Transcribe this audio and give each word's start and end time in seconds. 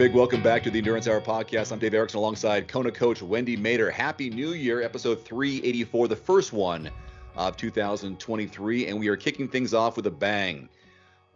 big 0.00 0.14
welcome 0.14 0.42
back 0.42 0.62
to 0.62 0.70
the 0.70 0.78
Endurance 0.78 1.06
Hour 1.06 1.20
podcast. 1.20 1.72
I'm 1.72 1.78
Dave 1.78 1.92
Erickson 1.92 2.20
alongside 2.20 2.66
Kona 2.66 2.90
coach 2.90 3.20
Wendy 3.20 3.54
Mader. 3.54 3.92
Happy 3.92 4.30
New 4.30 4.54
Year, 4.54 4.80
episode 4.80 5.22
384, 5.26 6.08
the 6.08 6.16
first 6.16 6.54
one 6.54 6.88
of 7.36 7.54
2023. 7.58 8.86
And 8.86 8.98
we 8.98 9.08
are 9.08 9.16
kicking 9.16 9.46
things 9.46 9.74
off 9.74 9.96
with 9.96 10.06
a 10.06 10.10
bang. 10.10 10.70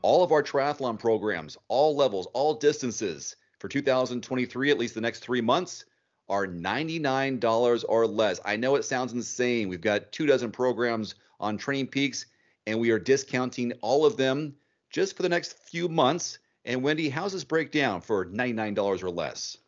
All 0.00 0.24
of 0.24 0.32
our 0.32 0.42
triathlon 0.42 0.98
programs, 0.98 1.58
all 1.68 1.94
levels, 1.94 2.26
all 2.32 2.54
distances 2.54 3.36
for 3.58 3.68
2023, 3.68 4.70
at 4.70 4.78
least 4.78 4.94
the 4.94 5.00
next 5.02 5.18
three 5.18 5.42
months, 5.42 5.84
are 6.30 6.46
$99 6.46 7.84
or 7.86 8.06
less. 8.06 8.40
I 8.46 8.56
know 8.56 8.76
it 8.76 8.86
sounds 8.86 9.12
insane. 9.12 9.68
We've 9.68 9.82
got 9.82 10.10
two 10.10 10.24
dozen 10.24 10.50
programs 10.50 11.16
on 11.38 11.58
Training 11.58 11.88
Peaks, 11.88 12.24
and 12.66 12.80
we 12.80 12.92
are 12.92 12.98
discounting 12.98 13.74
all 13.82 14.06
of 14.06 14.16
them 14.16 14.54
just 14.88 15.18
for 15.18 15.22
the 15.22 15.28
next 15.28 15.58
few 15.58 15.86
months 15.86 16.38
and 16.64 16.82
Wendy, 16.82 17.08
how's 17.08 17.32
this 17.32 17.44
break 17.44 17.70
down 17.70 18.00
for 18.00 18.26
$99 18.26 19.02
or 19.02 19.10
less? 19.10 19.58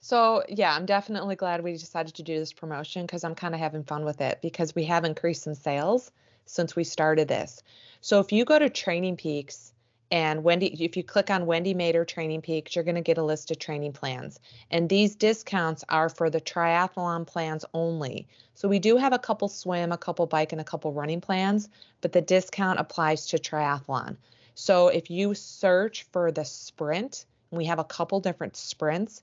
So, 0.00 0.44
yeah, 0.48 0.74
I'm 0.74 0.86
definitely 0.86 1.34
glad 1.34 1.62
we 1.62 1.72
decided 1.72 2.14
to 2.14 2.22
do 2.22 2.38
this 2.38 2.52
promotion 2.52 3.02
because 3.02 3.24
I'm 3.24 3.34
kind 3.34 3.54
of 3.54 3.60
having 3.60 3.82
fun 3.82 4.04
with 4.04 4.20
it 4.20 4.38
because 4.40 4.74
we 4.74 4.84
have 4.84 5.04
increased 5.04 5.42
some 5.42 5.54
sales 5.54 6.12
since 6.46 6.76
we 6.76 6.84
started 6.84 7.26
this. 7.26 7.62
So, 8.00 8.20
if 8.20 8.30
you 8.30 8.44
go 8.44 8.58
to 8.58 8.70
Training 8.70 9.16
Peaks 9.16 9.72
and 10.12 10.44
Wendy, 10.44 10.72
if 10.82 10.96
you 10.96 11.02
click 11.02 11.30
on 11.30 11.46
Wendy 11.46 11.74
Mader 11.74 12.06
Training 12.06 12.42
Peaks, 12.42 12.76
you're 12.76 12.84
going 12.84 12.94
to 12.94 13.00
get 13.00 13.18
a 13.18 13.24
list 13.24 13.50
of 13.50 13.58
training 13.58 13.92
plans. 13.92 14.38
And 14.70 14.88
these 14.88 15.16
discounts 15.16 15.84
are 15.88 16.08
for 16.08 16.30
the 16.30 16.40
triathlon 16.40 17.26
plans 17.26 17.64
only. 17.74 18.28
So, 18.54 18.68
we 18.68 18.78
do 18.78 18.96
have 18.96 19.12
a 19.12 19.18
couple 19.18 19.48
swim, 19.48 19.90
a 19.90 19.98
couple 19.98 20.26
bike, 20.26 20.52
and 20.52 20.60
a 20.60 20.64
couple 20.64 20.92
running 20.92 21.20
plans, 21.20 21.68
but 22.00 22.12
the 22.12 22.22
discount 22.22 22.78
applies 22.78 23.26
to 23.26 23.38
triathlon. 23.38 24.16
So 24.60 24.88
if 24.88 25.08
you 25.08 25.34
search 25.34 26.02
for 26.10 26.32
the 26.32 26.44
sprint, 26.44 27.26
we 27.52 27.66
have 27.66 27.78
a 27.78 27.84
couple 27.84 28.18
different 28.18 28.56
sprints. 28.56 29.22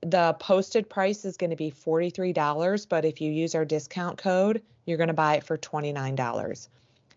The 0.00 0.34
posted 0.40 0.88
price 0.88 1.26
is 1.26 1.36
going 1.36 1.50
to 1.50 1.56
be 1.56 1.70
$43, 1.70 2.88
but 2.88 3.04
if 3.04 3.20
you 3.20 3.30
use 3.30 3.54
our 3.54 3.66
discount 3.66 4.16
code, 4.16 4.62
you're 4.86 4.96
going 4.96 5.08
to 5.08 5.12
buy 5.12 5.36
it 5.36 5.44
for 5.44 5.58
$29. 5.58 6.68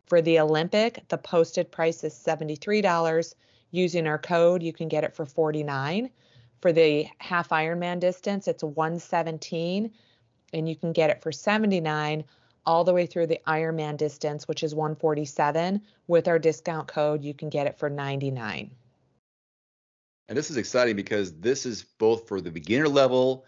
For 0.07 0.21
the 0.21 0.41
Olympic, 0.41 1.07
the 1.07 1.17
posted 1.17 1.71
price 1.71 2.03
is 2.03 2.13
$73. 2.13 3.33
Using 3.71 4.07
our 4.07 4.19
code, 4.19 4.61
you 4.61 4.73
can 4.73 4.89
get 4.89 5.05
it 5.05 5.15
for 5.15 5.25
49. 5.25 6.09
For 6.59 6.73
the 6.73 7.07
half 7.19 7.47
Ironman 7.49 8.01
distance, 8.01 8.49
it's 8.49 8.63
117, 8.63 9.89
and 10.51 10.67
you 10.67 10.75
can 10.75 10.91
get 10.91 11.11
it 11.11 11.21
for 11.23 11.31
79 11.31 12.25
all 12.67 12.83
the 12.83 12.93
way 12.93 13.05
through 13.05 13.25
the 13.25 13.39
Ironman 13.47 13.97
distance, 13.97 14.47
which 14.47 14.61
is 14.61 14.75
147. 14.75 15.81
With 16.07 16.27
our 16.27 16.37
discount 16.37 16.87
code, 16.87 17.23
you 17.23 17.33
can 17.33 17.49
get 17.49 17.65
it 17.65 17.79
for 17.79 17.89
99. 17.89 18.69
And 20.29 20.37
this 20.37 20.51
is 20.51 20.57
exciting 20.57 20.97
because 20.97 21.39
this 21.39 21.65
is 21.65 21.83
both 21.97 22.27
for 22.27 22.41
the 22.41 22.51
beginner 22.51 22.89
level, 22.89 23.45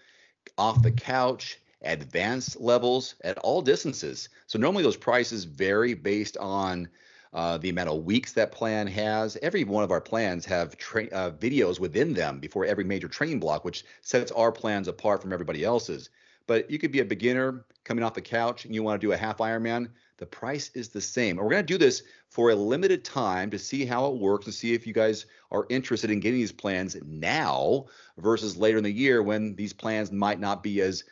off 0.58 0.82
the 0.82 0.92
couch, 0.92 1.60
advanced 1.82 2.60
levels 2.60 3.16
at 3.24 3.38
all 3.40 3.62
distances. 3.62 4.30
So 4.48 4.58
normally 4.58 4.84
those 4.84 4.98
prices 4.98 5.44
vary 5.44 5.94
based 5.94 6.38
on 6.38 6.88
uh, 7.34 7.58
the 7.58 7.70
amount 7.70 7.90
of 7.90 8.06
weeks 8.06 8.34
that 8.34 8.54
plan 8.54 8.88
has. 8.88 9.38
Every 9.42 9.66
one 9.66 9.84
of 9.84 9.92
our 9.92 10.02
plans 10.02 10.46
have 10.46 10.78
tra- 10.78 11.10
uh, 11.10 11.32
videos 11.32 11.80
within 11.80 12.14
them 12.14 12.40
before 12.40 12.66
every 12.66 12.86
major 12.86 13.10
training 13.10 13.40
block, 13.40 13.66
which 13.66 13.84
sets 14.02 14.32
our 14.32 14.52
plans 14.52 14.88
apart 14.88 15.22
from 15.22 15.34
everybody 15.34 15.64
else's. 15.64 16.10
But 16.50 16.72
you 16.72 16.80
could 16.80 16.92
be 16.92 17.02
a 17.02 17.06
beginner 17.06 17.64
coming 17.84 18.04
off 18.04 18.16
the 18.16 18.22
couch 18.22 18.66
and 18.66 18.74
you 18.74 18.82
want 18.82 19.00
to 19.00 19.08
do 19.08 19.14
a 19.14 19.18
half 19.18 19.38
Ironman. 19.38 19.88
The 20.18 20.26
price 20.26 20.72
is 20.74 20.90
the 20.90 21.00
same. 21.00 21.38
And 21.38 21.46
we're 21.46 21.52
going 21.52 21.64
to 21.64 21.74
do 21.74 21.78
this 21.78 22.02
for 22.28 22.50
a 22.50 22.56
limited 22.56 23.06
time 23.06 23.52
to 23.52 23.60
see 23.60 23.86
how 23.86 24.08
it 24.08 24.18
works 24.18 24.48
and 24.48 24.54
see 24.54 24.74
if 24.74 24.88
you 24.88 24.92
guys 24.92 25.28
are 25.52 25.68
interested 25.70 26.10
in 26.10 26.20
getting 26.20 26.40
these 26.40 26.52
plans 26.52 26.98
now 27.06 27.86
versus 28.18 28.58
later 28.58 28.80
in 28.80 28.84
the 28.84 28.92
year 28.92 29.22
when 29.22 29.56
these 29.58 29.74
plans 29.74 30.12
might 30.12 30.40
not 30.40 30.64
be 30.64 30.82
as 30.82 31.04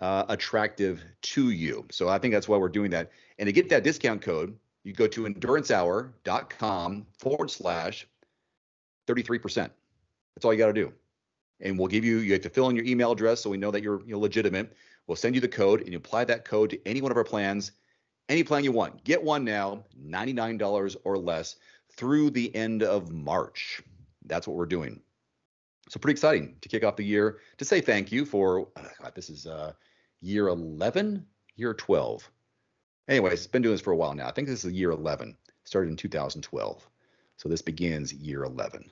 uh, 0.00 0.24
attractive 0.30 1.04
to 1.20 1.50
you. 1.50 1.84
So 1.90 2.08
I 2.08 2.16
think 2.16 2.32
that's 2.32 2.48
why 2.48 2.56
we're 2.56 2.70
doing 2.70 2.90
that. 2.92 3.10
And 3.38 3.48
to 3.48 3.52
get 3.52 3.68
that 3.68 3.84
discount 3.84 4.22
code, 4.22 4.56
you 4.82 4.94
go 4.94 5.06
to 5.08 5.24
endurancehour.com 5.24 7.06
forward 7.18 7.50
slash 7.50 8.08
33%. 9.06 9.56
That's 10.34 10.44
all 10.46 10.54
you 10.54 10.58
got 10.58 10.68
to 10.68 10.72
do 10.72 10.90
and 11.60 11.78
we'll 11.78 11.88
give 11.88 12.04
you 12.04 12.18
you 12.18 12.32
have 12.32 12.42
to 12.42 12.50
fill 12.50 12.68
in 12.68 12.76
your 12.76 12.84
email 12.84 13.12
address 13.12 13.40
so 13.40 13.50
we 13.50 13.56
know 13.56 13.70
that 13.70 13.82
you're 13.82 14.02
you're 14.06 14.18
legitimate. 14.18 14.76
We'll 15.06 15.16
send 15.16 15.34
you 15.34 15.40
the 15.40 15.48
code 15.48 15.80
and 15.80 15.90
you 15.90 15.98
apply 15.98 16.24
that 16.24 16.44
code 16.44 16.70
to 16.70 16.88
any 16.88 17.00
one 17.00 17.12
of 17.12 17.16
our 17.16 17.24
plans, 17.24 17.72
any 18.28 18.42
plan 18.42 18.64
you 18.64 18.72
want. 18.72 19.04
Get 19.04 19.22
one 19.22 19.44
now, 19.44 19.84
$99 20.04 20.96
or 21.04 21.16
less 21.16 21.56
through 21.92 22.30
the 22.30 22.54
end 22.54 22.82
of 22.82 23.12
March. 23.12 23.82
That's 24.24 24.48
what 24.48 24.56
we're 24.56 24.66
doing. 24.66 25.00
So 25.88 26.00
pretty 26.00 26.14
exciting 26.14 26.56
to 26.60 26.68
kick 26.68 26.82
off 26.82 26.96
the 26.96 27.04
year 27.04 27.38
to 27.58 27.64
say 27.64 27.80
thank 27.80 28.10
you 28.10 28.24
for 28.24 28.68
oh 28.76 28.88
God, 29.00 29.14
this 29.14 29.30
is 29.30 29.46
uh, 29.46 29.72
year 30.20 30.48
11, 30.48 31.24
year 31.54 31.74
12. 31.74 32.28
Anyways, 33.08 33.34
it's 33.34 33.46
been 33.46 33.62
doing 33.62 33.74
this 33.74 33.80
for 33.80 33.92
a 33.92 33.96
while 33.96 34.14
now. 34.14 34.26
I 34.26 34.32
think 34.32 34.48
this 34.48 34.64
is 34.64 34.72
year 34.72 34.90
11. 34.90 35.36
Started 35.64 35.90
in 35.90 35.96
2012. 35.96 36.88
So 37.36 37.48
this 37.48 37.62
begins 37.62 38.12
year 38.12 38.42
11. 38.44 38.90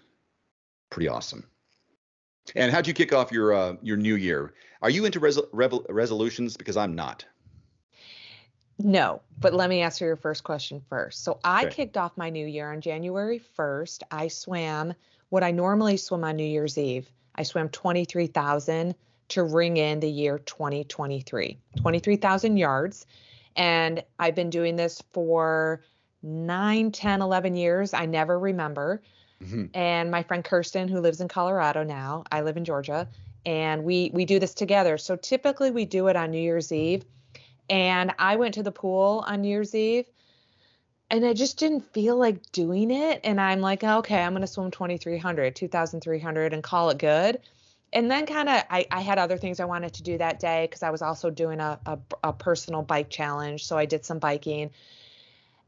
Pretty 0.91 1.09
awesome. 1.09 1.45
And 2.55 2.71
how'd 2.71 2.87
you 2.87 2.95
kick 2.95 3.13
off 3.13 3.33
your 3.33 3.53
uh, 3.53 3.77
your 3.83 3.97
new 3.97 4.17
year? 4.17 4.55
Are 4.83 4.91
you 4.91 5.05
into 5.05 5.21
res- 5.21 5.41
resolutions? 5.53 6.57
Because 6.57 6.77
I'm 6.77 6.95
not. 6.95 7.25
No, 8.79 9.23
but 9.41 9.55
let 9.55 9.71
me 9.71 9.83
answer 9.83 10.05
your 10.05 10.17
first 10.17 10.43
question 10.43 10.83
first. 10.89 11.23
So 11.23 11.39
I 11.45 11.67
okay. 11.67 11.75
kicked 11.75 11.97
off 11.97 12.17
my 12.17 12.31
new 12.31 12.47
year 12.47 12.73
on 12.73 12.81
January 12.81 13.41
1st. 13.57 14.03
I 14.11 14.29
swam 14.29 14.95
what 15.29 15.45
I 15.45 15.53
normally 15.53 15.97
swim 15.97 16.25
on 16.25 16.37
New 16.37 16.45
Year's 16.45 16.77
Eve. 16.77 17.09
I 17.37 17.45
swam 17.45 17.69
23,000 17.69 18.95
to 19.29 19.43
ring 19.43 19.77
in 19.77 20.01
the 20.01 20.11
year 20.11 20.39
2023, 20.39 21.59
23,000 21.77 22.57
yards. 22.57 23.07
And 23.57 24.03
I've 24.19 24.35
been 24.35 24.51
doing 24.51 24.77
this 24.77 25.03
for 25.13 25.83
9, 26.23 26.91
10, 26.91 27.23
11 27.23 27.57
years. 27.57 27.95
I 27.95 28.07
never 28.07 28.39
remember. 28.39 29.03
Mm-hmm. 29.45 29.67
And 29.75 30.11
my 30.11 30.23
friend 30.23 30.45
Kirsten, 30.45 30.89
who 30.89 31.01
lives 31.01 31.21
in 31.21 31.29
Colorado 31.29 31.83
now, 31.83 32.25
I 32.33 32.41
live 32.43 32.57
in 32.57 32.65
Georgia, 32.65 33.09
and 33.45 33.85
we 33.85 34.11
we 34.13 34.25
do 34.25 34.39
this 34.39 34.55
together. 34.55 34.99
So 34.99 35.17
typically 35.17 35.71
we 35.71 35.85
do 35.85 36.09
it 36.09 36.17
on 36.17 36.31
New 36.31 36.41
Year's 36.41 36.73
Eve. 36.73 37.05
And 37.71 38.13
I 38.19 38.37
went 38.37 38.55
to 38.55 38.63
the 38.63 38.73
pool 38.73 39.25
on 39.27 39.41
New 39.41 39.49
Year's 39.49 39.75
Eve 39.75 40.07
and 41.11 41.25
I 41.25 41.33
just 41.33 41.59
didn't 41.59 41.93
feel 41.93 42.17
like 42.17 42.51
doing 42.53 42.91
it. 42.91 43.21
And 43.25 43.41
I'm 43.41 43.61
like, 43.61 43.85
okay, 43.85 44.23
I'm 44.23 44.33
going 44.33 44.41
to 44.41 44.47
swim 44.47 44.71
2,300, 44.71 45.55
2,300 45.55 46.53
and 46.53 46.63
call 46.63 46.91
it 46.91 46.99
good. 46.99 47.41
And 47.93 48.11
then 48.11 48.27
kind 48.27 48.49
of, 48.49 48.65
I, 48.71 48.87
I 48.91 49.01
had 49.01 49.19
other 49.19 49.37
things 49.37 49.61
I 49.61 49.65
wanted 49.65 49.95
to 49.95 50.03
do 50.03 50.19
that 50.19 50.41
day 50.41 50.67
because 50.69 50.83
I 50.83 50.91
was 50.91 51.03
also 51.03 51.31
doing 51.31 51.61
a, 51.61 51.79
a, 51.87 51.99
a 52.25 52.33
personal 52.33 52.83
bike 52.83 53.11
challenge. 53.11 53.65
So 53.65 53.79
I 53.79 53.85
did 53.85 54.05
some 54.05 54.19
biking. 54.19 54.71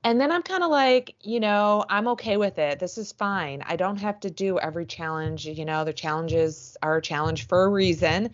And 0.06 0.20
then 0.20 0.30
I'm 0.30 0.44
kind 0.44 0.62
of 0.62 0.70
like, 0.70 1.16
you 1.20 1.40
know, 1.40 1.84
I'm 1.88 2.06
okay 2.06 2.36
with 2.36 2.60
it. 2.60 2.78
This 2.78 2.96
is 2.96 3.10
fine. 3.10 3.64
I 3.66 3.74
don't 3.74 3.96
have 3.96 4.20
to 4.20 4.30
do 4.30 4.56
every 4.56 4.86
challenge. 4.86 5.46
You 5.46 5.64
know, 5.64 5.82
the 5.82 5.92
challenges 5.92 6.76
are 6.80 6.98
a 6.98 7.02
challenge 7.02 7.48
for 7.48 7.64
a 7.64 7.68
reason. 7.68 8.30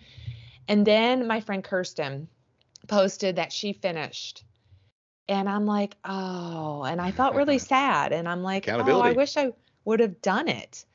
And 0.67 0.85
then 0.85 1.25
my 1.25 1.39
friend 1.39 1.63
Kirsten 1.63 2.27
posted 2.87 3.37
that 3.37 3.51
she 3.51 3.73
finished. 3.73 4.43
And 5.27 5.49
I'm 5.49 5.65
like, 5.65 5.95
oh, 6.05 6.83
and 6.83 7.01
I 7.01 7.09
felt 7.09 7.33
really 7.33 7.57
sad. 7.73 8.13
And 8.13 8.29
I'm 8.29 8.43
like, 8.43 8.69
oh, 8.69 9.01
I 9.01 9.13
wish 9.13 9.35
I 9.35 9.51
would 9.83 9.99
have 9.99 10.21
done 10.21 10.49
it. 10.49 10.85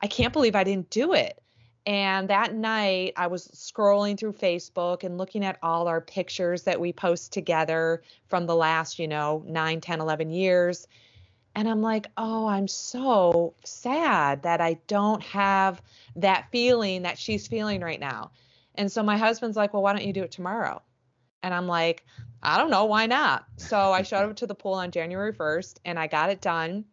I 0.00 0.08
can't 0.08 0.32
believe 0.32 0.56
I 0.56 0.64
didn't 0.64 0.90
do 0.90 1.12
it. 1.12 1.40
And 1.86 2.28
that 2.30 2.54
night, 2.54 3.12
I 3.16 3.26
was 3.26 3.46
scrolling 3.48 4.18
through 4.18 4.32
Facebook 4.32 5.04
and 5.04 5.18
looking 5.18 5.44
at 5.44 5.58
all 5.62 5.86
our 5.86 6.00
pictures 6.00 6.62
that 6.62 6.80
we 6.80 6.92
post 6.92 7.32
together 7.32 8.02
from 8.28 8.46
the 8.46 8.56
last, 8.56 8.98
you 8.98 9.06
know, 9.06 9.42
9, 9.46 9.80
10, 9.80 10.00
11 10.00 10.30
years. 10.30 10.88
And 11.54 11.68
I'm 11.68 11.82
like, 11.82 12.06
oh, 12.16 12.46
I'm 12.46 12.68
so 12.68 13.54
sad 13.64 14.42
that 14.42 14.60
I 14.60 14.78
don't 14.86 15.22
have 15.22 15.82
that 16.16 16.46
feeling 16.50 17.02
that 17.02 17.18
she's 17.18 17.46
feeling 17.46 17.80
right 17.80 18.00
now. 18.00 18.30
And 18.74 18.90
so 18.90 19.02
my 19.02 19.16
husband's 19.16 19.56
like, 19.56 19.72
well, 19.72 19.82
why 19.82 19.92
don't 19.92 20.06
you 20.06 20.12
do 20.12 20.22
it 20.22 20.32
tomorrow? 20.32 20.82
And 21.42 21.52
I'm 21.52 21.68
like, 21.68 22.04
I 22.42 22.58
don't 22.58 22.70
know, 22.70 22.86
why 22.86 23.06
not? 23.06 23.44
So 23.56 23.92
I 23.92 24.02
showed 24.02 24.28
up 24.28 24.36
to 24.36 24.46
the 24.46 24.54
pool 24.54 24.74
on 24.74 24.90
January 24.90 25.32
1st 25.32 25.76
and 25.84 25.98
I 25.98 26.06
got 26.06 26.30
it 26.30 26.40
done. 26.40 26.84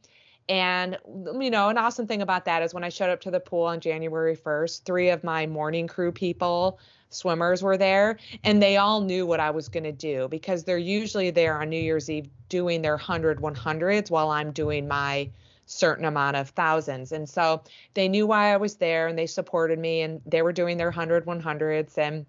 And, 0.52 0.98
you 1.40 1.50
know, 1.50 1.70
an 1.70 1.78
awesome 1.78 2.08
thing 2.08 2.22
about 2.22 2.44
that 2.44 2.62
is 2.62 2.74
when 2.74 2.84
I 2.84 2.90
showed 2.90 3.10
up 3.10 3.22
to 3.22 3.32
the 3.32 3.40
pool 3.40 3.64
on 3.64 3.80
January 3.80 4.36
1st, 4.36 4.84
three 4.84 5.08
of 5.08 5.24
my 5.24 5.48
morning 5.48 5.88
crew 5.88 6.12
people, 6.12 6.78
swimmers, 7.10 7.64
were 7.64 7.78
there, 7.78 8.18
and 8.44 8.62
they 8.62 8.76
all 8.76 9.00
knew 9.00 9.26
what 9.26 9.40
I 9.40 9.50
was 9.50 9.70
going 9.70 9.86
to 9.86 9.94
do 9.94 10.28
because 10.28 10.66
they're 10.66 10.78
usually 10.78 11.30
there 11.30 11.62
on 11.62 11.70
New 11.70 11.80
Year's 11.80 12.10
Eve 12.10 12.28
doing 12.50 12.82
their 12.82 12.98
100 12.98 13.40
100s 13.40 14.12
while 14.12 14.30
I'm 14.30 14.52
doing 14.52 14.90
my 14.90 15.30
certain 15.68 16.04
amount 16.04 16.36
of 16.36 16.50
thousands. 16.50 17.14
And 17.14 17.30
so 17.30 17.64
they 17.94 18.10
knew 18.10 18.28
why 18.28 18.54
I 18.54 18.58
was 18.58 18.76
there 18.76 19.08
and 19.08 19.18
they 19.18 19.28
supported 19.28 19.80
me 19.80 20.02
and 20.02 20.20
they 20.26 20.42
were 20.42 20.52
doing 20.52 20.76
their 20.76 20.88
100 20.88 21.26
100s. 21.26 21.98
And, 21.98 22.26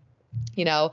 you 0.55 0.65
know, 0.65 0.93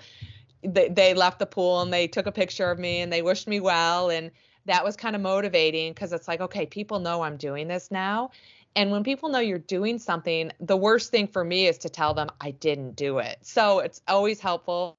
they, 0.64 0.90
they 0.90 1.14
left 1.14 1.38
the 1.38 1.46
pool 1.46 1.82
and 1.82 1.94
they 1.94 2.08
took 2.08 2.26
a 2.26 2.32
picture 2.32 2.72
of 2.72 2.80
me 2.80 3.02
and 3.02 3.14
they 3.14 3.22
wished 3.22 3.48
me 3.48 3.60
well. 3.60 4.10
And, 4.10 4.32
that 4.66 4.84
was 4.84 4.96
kind 4.96 5.16
of 5.16 5.22
motivating 5.22 5.94
because 5.94 6.14
it's 6.14 6.28
like, 6.28 6.42
okay, 6.42 6.66
people 6.66 7.00
know 7.00 7.22
I'm 7.22 7.38
doing 7.38 7.68
this 7.68 7.92
now. 7.92 8.32
And 8.76 8.92
when 8.92 9.04
people 9.04 9.30
know 9.30 9.40
you're 9.40 9.58
doing 9.58 9.98
something, 9.98 10.52
the 10.60 10.78
worst 10.78 11.12
thing 11.12 11.28
for 11.28 11.44
me 11.44 11.68
is 11.68 11.78
to 11.80 11.90
tell 11.90 12.14
them 12.14 12.30
I 12.40 12.52
didn't 12.52 12.96
do 12.96 13.18
it. 13.20 13.40
So 13.42 13.80
it's 13.80 14.02
always 14.08 14.40
helpful 14.40 14.98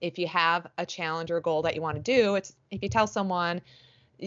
if 0.00 0.18
you 0.18 0.26
have 0.28 0.66
a 0.78 0.86
challenge 0.86 1.30
or 1.30 1.40
goal 1.40 1.62
that 1.62 1.74
you 1.74 1.82
want 1.82 1.96
to 1.96 2.02
do. 2.02 2.36
It's 2.36 2.54
if 2.70 2.82
you 2.82 2.88
tell 2.88 3.06
someone, 3.06 3.60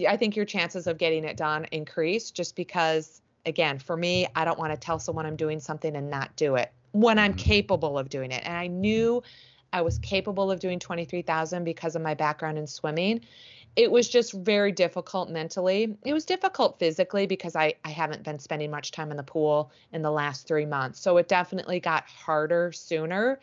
I 0.07 0.17
think 0.17 0.35
your 0.35 0.45
chances 0.45 0.87
of 0.87 0.97
getting 0.97 1.23
it 1.23 1.37
done 1.37 1.65
increase 1.71 2.31
just 2.31 2.55
because, 2.55 3.21
again, 3.45 3.79
for 3.79 3.95
me, 3.95 4.27
I 4.35 4.45
don't 4.45 4.59
want 4.59 4.73
to 4.73 4.77
tell 4.77 4.99
someone 4.99 5.25
I'm 5.25 5.35
doing 5.35 5.59
something 5.59 5.95
and 5.95 6.09
not 6.09 6.35
do 6.35 6.55
it 6.55 6.71
when 6.91 7.17
I'm 7.19 7.31
mm-hmm. 7.31 7.37
capable 7.39 7.97
of 7.97 8.09
doing 8.09 8.31
it. 8.31 8.43
And 8.45 8.55
I 8.55 8.67
knew 8.67 9.23
I 9.71 9.81
was 9.81 9.97
capable 9.99 10.51
of 10.51 10.59
doing 10.59 10.79
23,000 10.79 11.63
because 11.63 11.95
of 11.95 12.01
my 12.01 12.13
background 12.13 12.57
in 12.57 12.67
swimming. 12.67 13.21
It 13.75 13.91
was 13.91 14.07
just 14.07 14.33
very 14.33 14.71
difficult 14.71 15.29
mentally. 15.29 15.97
It 16.05 16.13
was 16.13 16.25
difficult 16.25 16.77
physically 16.77 17.25
because 17.25 17.55
I, 17.55 17.73
I 17.83 17.89
haven't 17.89 18.23
been 18.23 18.37
spending 18.39 18.69
much 18.69 18.91
time 18.91 19.09
in 19.09 19.17
the 19.17 19.23
pool 19.23 19.71
in 19.91 20.01
the 20.01 20.11
last 20.11 20.47
three 20.47 20.65
months. 20.65 20.99
So 20.99 21.17
it 21.17 21.27
definitely 21.27 21.79
got 21.79 22.05
harder 22.05 22.71
sooner, 22.71 23.39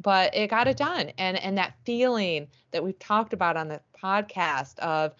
but 0.00 0.34
it 0.34 0.48
got 0.48 0.66
it 0.66 0.76
done. 0.78 1.12
And 1.18 1.36
and 1.42 1.58
that 1.58 1.74
feeling 1.84 2.48
that 2.70 2.82
we've 2.82 2.98
talked 2.98 3.32
about 3.32 3.56
on 3.56 3.68
the 3.68 3.80
podcast 4.02 4.78
of 4.78 5.14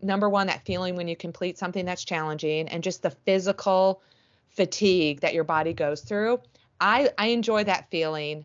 number 0.00 0.28
one, 0.28 0.46
that 0.46 0.64
feeling 0.64 0.96
when 0.96 1.08
you 1.08 1.16
complete 1.16 1.58
something 1.58 1.84
that's 1.84 2.04
challenging 2.04 2.68
and 2.68 2.82
just 2.82 3.02
the 3.02 3.10
physical 3.10 4.02
fatigue 4.48 5.20
that 5.20 5.34
your 5.34 5.44
body 5.44 5.72
goes 5.72 6.00
through. 6.00 6.40
I, 6.80 7.10
I 7.18 7.28
enjoy 7.28 7.64
that 7.64 7.90
feeling 7.90 8.44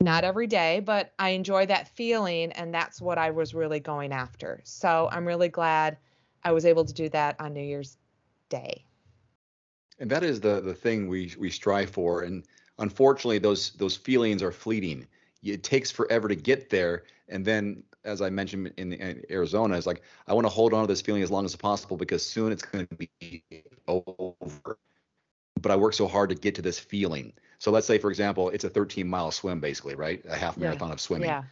not 0.00 0.24
every 0.24 0.46
day, 0.46 0.80
but 0.80 1.12
I 1.18 1.30
enjoy 1.30 1.66
that 1.66 1.88
feeling, 1.88 2.52
and 2.52 2.72
that's 2.72 3.00
what 3.00 3.18
I 3.18 3.30
was 3.30 3.54
really 3.54 3.80
going 3.80 4.12
after. 4.12 4.60
So 4.64 5.08
I'm 5.10 5.26
really 5.26 5.48
glad 5.48 5.98
I 6.44 6.52
was 6.52 6.64
able 6.64 6.84
to 6.84 6.94
do 6.94 7.08
that 7.10 7.36
on 7.40 7.52
New 7.52 7.62
Year's 7.62 7.96
Day. 8.48 8.84
And 9.98 10.08
that 10.10 10.22
is 10.22 10.40
the 10.40 10.60
the 10.60 10.74
thing 10.74 11.08
we 11.08 11.34
we 11.38 11.50
strive 11.50 11.90
for, 11.90 12.22
and 12.22 12.44
unfortunately, 12.78 13.38
those 13.38 13.70
those 13.70 13.96
feelings 13.96 14.42
are 14.42 14.52
fleeting. 14.52 15.06
It 15.42 15.64
takes 15.64 15.90
forever 15.90 16.28
to 16.28 16.36
get 16.36 16.70
there, 16.70 17.02
and 17.28 17.44
then, 17.44 17.82
as 18.04 18.22
I 18.22 18.30
mentioned 18.30 18.72
in, 18.76 18.92
in 18.92 19.24
Arizona, 19.30 19.76
it's 19.76 19.86
like 19.86 20.02
I 20.28 20.34
want 20.34 20.44
to 20.44 20.50
hold 20.50 20.72
on 20.72 20.82
to 20.82 20.86
this 20.86 21.00
feeling 21.00 21.22
as 21.22 21.32
long 21.32 21.44
as 21.44 21.56
possible 21.56 21.96
because 21.96 22.24
soon 22.24 22.52
it's 22.52 22.62
going 22.62 22.86
to 22.86 22.94
be 22.94 23.42
over. 23.88 24.78
But 25.60 25.72
I 25.72 25.76
work 25.76 25.94
so 25.94 26.06
hard 26.06 26.30
to 26.30 26.36
get 26.36 26.54
to 26.54 26.62
this 26.62 26.78
feeling. 26.78 27.32
So 27.58 27.70
let's 27.70 27.86
say, 27.86 27.98
for 27.98 28.08
example, 28.08 28.50
it's 28.50 28.64
a 28.64 28.70
13 28.70 29.06
mile 29.08 29.30
swim, 29.30 29.60
basically, 29.60 29.94
right? 29.94 30.24
A 30.28 30.36
half 30.36 30.56
marathon 30.56 30.88
yeah. 30.88 30.94
of 30.94 31.00
swimming. 31.00 31.28
Yeah. 31.28 31.42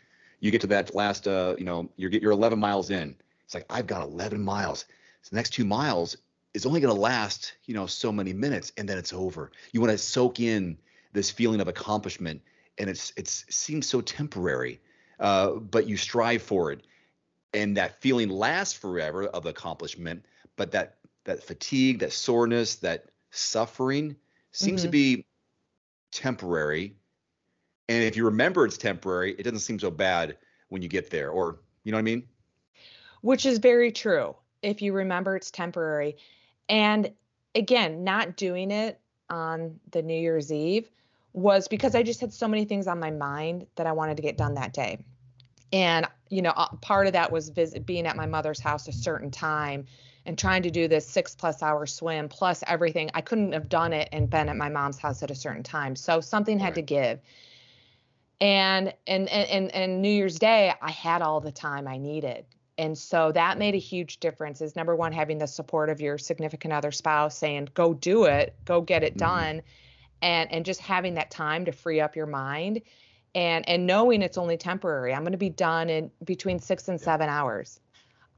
You 0.40 0.50
get 0.50 0.60
to 0.60 0.66
that 0.68 0.94
last, 0.94 1.26
uh, 1.26 1.56
you 1.58 1.64
know, 1.64 1.90
you're 1.96 2.10
you're 2.10 2.32
11 2.32 2.58
miles 2.58 2.90
in. 2.90 3.16
It's 3.44 3.54
like 3.54 3.66
I've 3.70 3.86
got 3.86 4.02
11 4.02 4.42
miles. 4.42 4.84
So 5.22 5.30
the 5.30 5.36
next 5.36 5.50
two 5.50 5.64
miles 5.64 6.16
is 6.54 6.66
only 6.66 6.80
going 6.80 6.94
to 6.94 7.00
last, 7.00 7.54
you 7.64 7.74
know, 7.74 7.86
so 7.86 8.12
many 8.12 8.32
minutes, 8.32 8.72
and 8.76 8.88
then 8.88 8.98
it's 8.98 9.12
over. 9.12 9.50
You 9.72 9.80
want 9.80 9.92
to 9.92 9.98
soak 9.98 10.40
in 10.40 10.78
this 11.12 11.30
feeling 11.30 11.60
of 11.60 11.68
accomplishment, 11.68 12.42
and 12.78 12.88
it's 12.88 13.12
it's 13.16 13.44
it 13.48 13.54
seems 13.54 13.86
so 13.86 14.00
temporary, 14.00 14.80
uh, 15.18 15.52
but 15.52 15.88
you 15.88 15.96
strive 15.96 16.42
for 16.42 16.70
it, 16.70 16.86
and 17.52 17.76
that 17.76 18.00
feeling 18.00 18.28
lasts 18.28 18.74
forever 18.74 19.26
of 19.26 19.46
accomplishment. 19.46 20.24
But 20.56 20.70
that 20.72 20.98
that 21.24 21.42
fatigue, 21.42 21.98
that 22.00 22.12
soreness, 22.12 22.76
that 22.76 23.06
suffering 23.30 24.16
seems 24.52 24.80
mm-hmm. 24.80 24.86
to 24.86 24.90
be 24.90 25.26
temporary. 26.16 26.96
And 27.88 28.02
if 28.02 28.16
you 28.16 28.24
remember 28.24 28.64
it's 28.64 28.78
temporary, 28.78 29.34
it 29.38 29.42
doesn't 29.42 29.60
seem 29.60 29.78
so 29.78 29.90
bad 29.90 30.36
when 30.68 30.82
you 30.82 30.88
get 30.88 31.10
there, 31.10 31.30
or 31.30 31.60
you 31.84 31.92
know 31.92 31.96
what 31.96 32.00
I 32.00 32.02
mean? 32.02 32.24
Which 33.20 33.46
is 33.46 33.58
very 33.58 33.92
true. 33.92 34.34
If 34.62 34.82
you 34.82 34.92
remember 34.92 35.36
it's 35.36 35.50
temporary. 35.50 36.16
And 36.68 37.12
again, 37.54 38.02
not 38.02 38.36
doing 38.36 38.70
it 38.70 39.00
on 39.30 39.78
the 39.92 40.02
New 40.02 40.18
Year's 40.18 40.52
Eve 40.52 40.90
was 41.32 41.68
because 41.68 41.94
I 41.94 42.02
just 42.02 42.20
had 42.20 42.32
so 42.32 42.48
many 42.48 42.64
things 42.64 42.86
on 42.86 42.98
my 42.98 43.10
mind 43.10 43.66
that 43.76 43.86
I 43.86 43.92
wanted 43.92 44.16
to 44.16 44.22
get 44.22 44.36
done 44.36 44.54
that 44.54 44.72
day. 44.72 45.04
And, 45.72 46.06
you 46.28 46.42
know, 46.42 46.52
part 46.80 47.06
of 47.06 47.12
that 47.12 47.30
was 47.30 47.50
visit, 47.50 47.86
being 47.86 48.06
at 48.06 48.16
my 48.16 48.26
mother's 48.26 48.60
house 48.60 48.88
a 48.88 48.92
certain 48.92 49.30
time 49.30 49.86
and 50.26 50.38
trying 50.38 50.62
to 50.62 50.70
do 50.70 50.88
this 50.88 51.06
six 51.06 51.34
plus 51.34 51.62
hour 51.62 51.86
swim 51.86 52.28
plus 52.28 52.62
everything. 52.66 53.10
I 53.14 53.20
couldn't 53.20 53.52
have 53.52 53.68
done 53.68 53.92
it 53.92 54.08
and 54.12 54.28
been 54.28 54.48
at 54.48 54.56
my 54.56 54.68
mom's 54.68 54.98
house 54.98 55.22
at 55.22 55.30
a 55.30 55.34
certain 55.34 55.62
time. 55.62 55.96
So 55.96 56.20
something 56.20 56.58
had 56.58 56.68
right. 56.68 56.74
to 56.74 56.82
give. 56.82 57.20
And, 58.38 58.92
and 59.06 59.28
and 59.30 59.74
and 59.74 60.02
New 60.02 60.10
Year's 60.10 60.38
Day, 60.38 60.74
I 60.82 60.90
had 60.90 61.22
all 61.22 61.40
the 61.40 61.52
time 61.52 61.88
I 61.88 61.96
needed. 61.96 62.44
And 62.76 62.98
so 62.98 63.32
that 63.32 63.56
made 63.56 63.74
a 63.74 63.78
huge 63.78 64.20
difference. 64.20 64.60
Is 64.60 64.76
number 64.76 64.94
one, 64.94 65.12
having 65.12 65.38
the 65.38 65.46
support 65.46 65.88
of 65.88 66.02
your 66.02 66.18
significant 66.18 66.74
other 66.74 66.92
spouse 66.92 67.38
saying, 67.38 67.70
go 67.72 67.94
do 67.94 68.24
it, 68.24 68.54
go 68.66 68.82
get 68.82 69.02
it 69.02 69.16
mm-hmm. 69.16 69.26
done. 69.30 69.62
And 70.20 70.52
and 70.52 70.64
just 70.66 70.80
having 70.80 71.14
that 71.14 71.30
time 71.30 71.64
to 71.64 71.72
free 71.72 72.00
up 72.00 72.14
your 72.14 72.26
mind 72.26 72.82
and 73.34 73.68
and 73.68 73.86
knowing 73.86 74.22
it's 74.22 74.38
only 74.38 74.56
temporary. 74.56 75.14
I'm 75.14 75.22
going 75.22 75.32
to 75.32 75.38
be 75.38 75.50
done 75.50 75.88
in 75.88 76.10
between 76.24 76.58
six 76.58 76.88
and 76.88 77.00
seven 77.00 77.28
hours. 77.28 77.80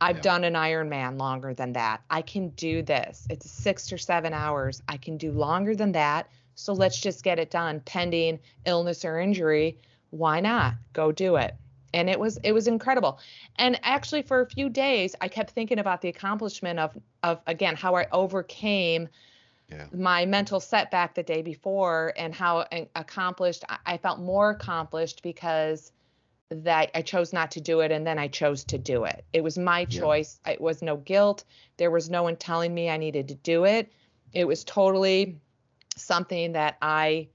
I've 0.00 0.16
yeah. 0.16 0.22
done 0.22 0.44
an 0.44 0.54
Ironman 0.54 1.18
longer 1.18 1.54
than 1.54 1.72
that. 1.72 2.02
I 2.10 2.22
can 2.22 2.50
do 2.50 2.82
this. 2.82 3.26
It's 3.30 3.50
six 3.50 3.92
or 3.92 3.98
seven 3.98 4.32
hours. 4.32 4.82
I 4.88 4.96
can 4.96 5.16
do 5.16 5.32
longer 5.32 5.74
than 5.74 5.92
that. 5.92 6.28
So 6.54 6.72
let's 6.72 7.00
just 7.00 7.22
get 7.22 7.38
it 7.38 7.50
done 7.50 7.80
pending 7.80 8.38
illness 8.64 9.04
or 9.04 9.18
injury. 9.18 9.78
Why 10.10 10.40
not? 10.40 10.74
Go 10.92 11.12
do 11.12 11.36
it. 11.36 11.54
And 11.94 12.10
it 12.10 12.18
was 12.18 12.38
it 12.42 12.52
was 12.52 12.66
incredible. 12.66 13.18
And 13.56 13.78
actually 13.82 14.22
for 14.22 14.40
a 14.40 14.46
few 14.46 14.68
days 14.68 15.14
I 15.20 15.28
kept 15.28 15.50
thinking 15.50 15.78
about 15.78 16.00
the 16.02 16.08
accomplishment 16.08 16.78
of 16.78 16.96
of 17.22 17.40
again 17.46 17.76
how 17.76 17.94
I 17.94 18.06
overcame 18.12 19.08
yeah. 19.70 19.86
my 19.92 20.26
mental 20.26 20.60
setback 20.60 21.14
the 21.14 21.22
day 21.22 21.42
before 21.42 22.12
and 22.16 22.34
how 22.34 22.66
accomplished 22.94 23.64
I 23.86 23.96
felt 23.96 24.18
more 24.18 24.50
accomplished 24.50 25.22
because 25.22 25.92
that 26.50 26.90
I 26.94 27.02
chose 27.02 27.32
not 27.32 27.50
to 27.52 27.60
do 27.60 27.80
it 27.80 27.92
and 27.92 28.06
then 28.06 28.18
I 28.18 28.28
chose 28.28 28.64
to 28.64 28.78
do 28.78 29.04
it. 29.04 29.24
It 29.32 29.42
was 29.42 29.58
my 29.58 29.84
choice. 29.84 30.40
Yeah. 30.46 30.54
It 30.54 30.60
was 30.60 30.80
no 30.80 30.96
guilt. 30.96 31.44
There 31.76 31.90
was 31.90 32.08
no 32.08 32.22
one 32.22 32.36
telling 32.36 32.72
me 32.72 32.88
I 32.88 32.96
needed 32.96 33.28
to 33.28 33.34
do 33.34 33.64
it. 33.64 33.92
It 34.32 34.46
was 34.46 34.64
totally 34.64 35.40
something 35.96 36.52
that 36.52 36.78
I 36.80 37.28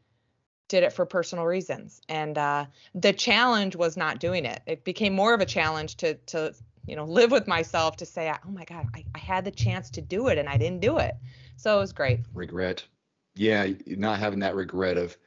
did 0.68 0.83
it 0.83 0.94
for 0.94 1.06
personal 1.06 1.45
reasons. 1.45 2.01
And 2.10 2.38
uh, 2.38 2.65
the 2.95 3.13
challenge 3.13 3.75
was 3.75 3.98
not 3.98 4.19
doing 4.19 4.45
it. 4.45 4.62
It 4.65 4.83
became 4.83 5.13
more 5.13 5.33
of 5.33 5.42
a 5.42 5.45
challenge 5.45 5.98
to 5.98 6.16
to 6.16 6.56
you 6.88 6.95
know 6.95 7.06
live 7.19 7.31
with 7.31 7.48
myself 7.48 7.98
to 7.98 8.06
say, 8.06 8.31
oh 8.31 8.50
my 8.50 8.66
God, 8.66 8.88
I, 8.95 9.06
I 9.13 9.19
had 9.19 9.45
the 9.45 9.51
chance 9.51 9.92
to 9.92 10.01
do 10.01 10.27
it 10.30 10.38
and 10.38 10.49
I 10.49 10.57
didn't 10.57 10.81
do 10.81 10.97
it. 10.97 11.14
So 11.57 11.78
it 11.78 11.80
was 11.80 11.94
great. 11.94 12.21
Regret. 12.33 12.83
Yeah, 13.35 13.68
not 13.85 14.19
having 14.19 14.40
that 14.40 14.56
regret 14.56 14.97
of 14.97 15.18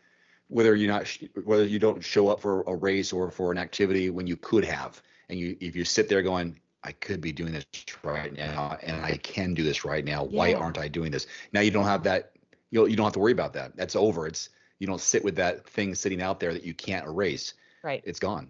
whether 0.48 0.74
you're 0.74 0.92
not 0.92 1.06
whether 1.44 1.64
you 1.64 1.78
don't 1.78 2.02
show 2.02 2.28
up 2.28 2.40
for 2.40 2.62
a 2.62 2.74
race 2.74 3.12
or 3.12 3.30
for 3.30 3.50
an 3.50 3.58
activity 3.58 4.10
when 4.10 4.26
you 4.26 4.36
could 4.36 4.64
have 4.64 5.02
and 5.28 5.38
you 5.38 5.56
if 5.60 5.74
you 5.74 5.84
sit 5.84 6.08
there 6.08 6.22
going 6.22 6.58
i 6.84 6.92
could 6.92 7.20
be 7.20 7.32
doing 7.32 7.52
this 7.52 7.66
right 8.02 8.32
now 8.32 8.76
and 8.82 9.04
i 9.04 9.16
can 9.16 9.54
do 9.54 9.62
this 9.62 9.84
right 9.84 10.04
now 10.04 10.24
yeah. 10.24 10.38
why 10.38 10.54
aren't 10.54 10.78
i 10.78 10.88
doing 10.88 11.10
this 11.10 11.26
now 11.52 11.60
you 11.60 11.70
don't 11.70 11.84
have 11.84 12.02
that 12.02 12.32
you 12.70 12.80
know, 12.80 12.86
you 12.86 12.96
don't 12.96 13.04
have 13.04 13.12
to 13.12 13.18
worry 13.18 13.32
about 13.32 13.52
that 13.52 13.76
that's 13.76 13.96
over 13.96 14.26
it's 14.26 14.50
you 14.78 14.86
don't 14.86 15.00
sit 15.00 15.24
with 15.24 15.36
that 15.36 15.66
thing 15.68 15.94
sitting 15.94 16.22
out 16.22 16.38
there 16.38 16.52
that 16.52 16.64
you 16.64 16.74
can't 16.74 17.06
erase 17.06 17.54
right 17.82 18.02
it's 18.04 18.20
gone 18.20 18.48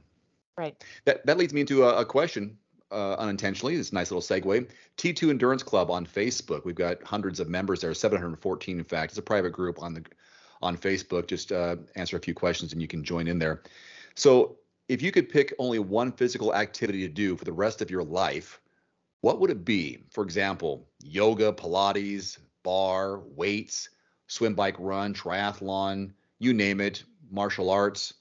right 0.58 0.84
that 1.04 1.24
that 1.24 1.38
leads 1.38 1.54
me 1.54 1.60
into 1.60 1.84
a, 1.84 2.00
a 2.00 2.04
question 2.04 2.56
uh, 2.92 3.14
unintentionally. 3.14 3.76
This 3.76 3.92
nice 3.92 4.12
little 4.12 4.22
segue. 4.22 4.68
T2 4.96 5.30
Endurance 5.30 5.62
Club 5.62 5.90
on 5.90 6.06
Facebook. 6.06 6.64
We've 6.64 6.74
got 6.76 7.02
hundreds 7.02 7.40
of 7.40 7.48
members 7.48 7.80
there, 7.80 7.92
714 7.92 8.78
in 8.78 8.84
fact. 8.84 9.12
It's 9.12 9.18
a 9.18 9.22
private 9.22 9.50
group 9.50 9.82
on 9.82 9.94
the 9.94 10.04
on 10.62 10.76
Facebook. 10.76 11.26
Just 11.26 11.52
uh, 11.52 11.76
answer 11.94 12.16
a 12.16 12.20
few 12.20 12.34
questions 12.34 12.72
and 12.72 12.80
you 12.80 12.88
can 12.88 13.04
join 13.04 13.28
in 13.28 13.38
there. 13.38 13.62
So, 14.14 14.56
if 14.88 15.02
you 15.02 15.10
could 15.10 15.28
pick 15.28 15.52
only 15.58 15.80
one 15.80 16.12
physical 16.12 16.54
activity 16.54 17.00
to 17.00 17.12
do 17.12 17.36
for 17.36 17.44
the 17.44 17.52
rest 17.52 17.82
of 17.82 17.90
your 17.90 18.04
life, 18.04 18.60
what 19.20 19.40
would 19.40 19.50
it 19.50 19.64
be? 19.64 20.04
For 20.10 20.22
example, 20.22 20.86
yoga, 21.02 21.52
Pilates, 21.52 22.38
barre, 22.62 23.20
weights, 23.34 23.88
swim, 24.28 24.54
bike, 24.54 24.76
run, 24.78 25.12
triathlon, 25.12 26.12
you 26.38 26.52
name 26.52 26.80
it, 26.80 27.02
martial 27.30 27.70
arts, 27.70 28.14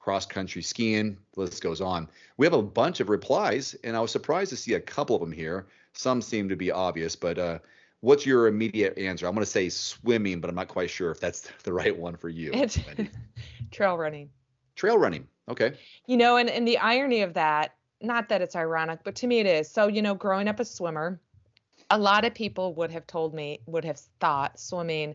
cross 0.00 0.26
country 0.26 0.62
skiing, 0.62 1.16
the 1.34 1.40
list 1.42 1.62
goes 1.62 1.80
on. 1.80 2.08
We 2.36 2.46
have 2.46 2.54
a 2.54 2.62
bunch 2.62 2.98
of 2.98 3.08
replies, 3.08 3.76
and 3.84 3.96
I 3.96 4.00
was 4.00 4.10
surprised 4.10 4.50
to 4.50 4.56
see 4.56 4.74
a 4.74 4.80
couple 4.80 5.14
of 5.14 5.20
them 5.20 5.30
here. 5.30 5.66
Some 5.92 6.22
seem 6.22 6.48
to 6.48 6.56
be 6.56 6.72
obvious, 6.72 7.14
but 7.14 7.38
uh, 7.38 7.58
What's 8.02 8.26
your 8.26 8.48
immediate 8.48 8.98
answer? 8.98 9.28
I'm 9.28 9.32
going 9.32 9.44
to 9.44 9.50
say 9.50 9.68
swimming, 9.68 10.40
but 10.40 10.50
I'm 10.50 10.56
not 10.56 10.66
quite 10.66 10.90
sure 10.90 11.12
if 11.12 11.20
that's 11.20 11.48
the 11.62 11.72
right 11.72 11.96
one 11.96 12.16
for 12.16 12.28
you. 12.28 12.50
It's 12.52 12.78
trail 13.70 13.96
running. 13.96 14.28
Trail 14.74 14.98
running. 14.98 15.28
Okay. 15.48 15.74
You 16.06 16.16
know, 16.16 16.36
and, 16.36 16.50
and 16.50 16.66
the 16.66 16.78
irony 16.78 17.22
of 17.22 17.34
that, 17.34 17.76
not 18.00 18.28
that 18.28 18.42
it's 18.42 18.56
ironic, 18.56 19.00
but 19.04 19.14
to 19.16 19.26
me 19.28 19.38
it 19.38 19.46
is. 19.46 19.70
So, 19.70 19.86
you 19.86 20.02
know, 20.02 20.14
growing 20.14 20.48
up 20.48 20.58
a 20.58 20.64
swimmer, 20.64 21.20
a 21.90 21.98
lot 21.98 22.24
of 22.24 22.34
people 22.34 22.74
would 22.74 22.90
have 22.90 23.06
told 23.06 23.34
me, 23.34 23.60
would 23.66 23.84
have 23.84 24.00
thought 24.18 24.58
swimming 24.58 25.14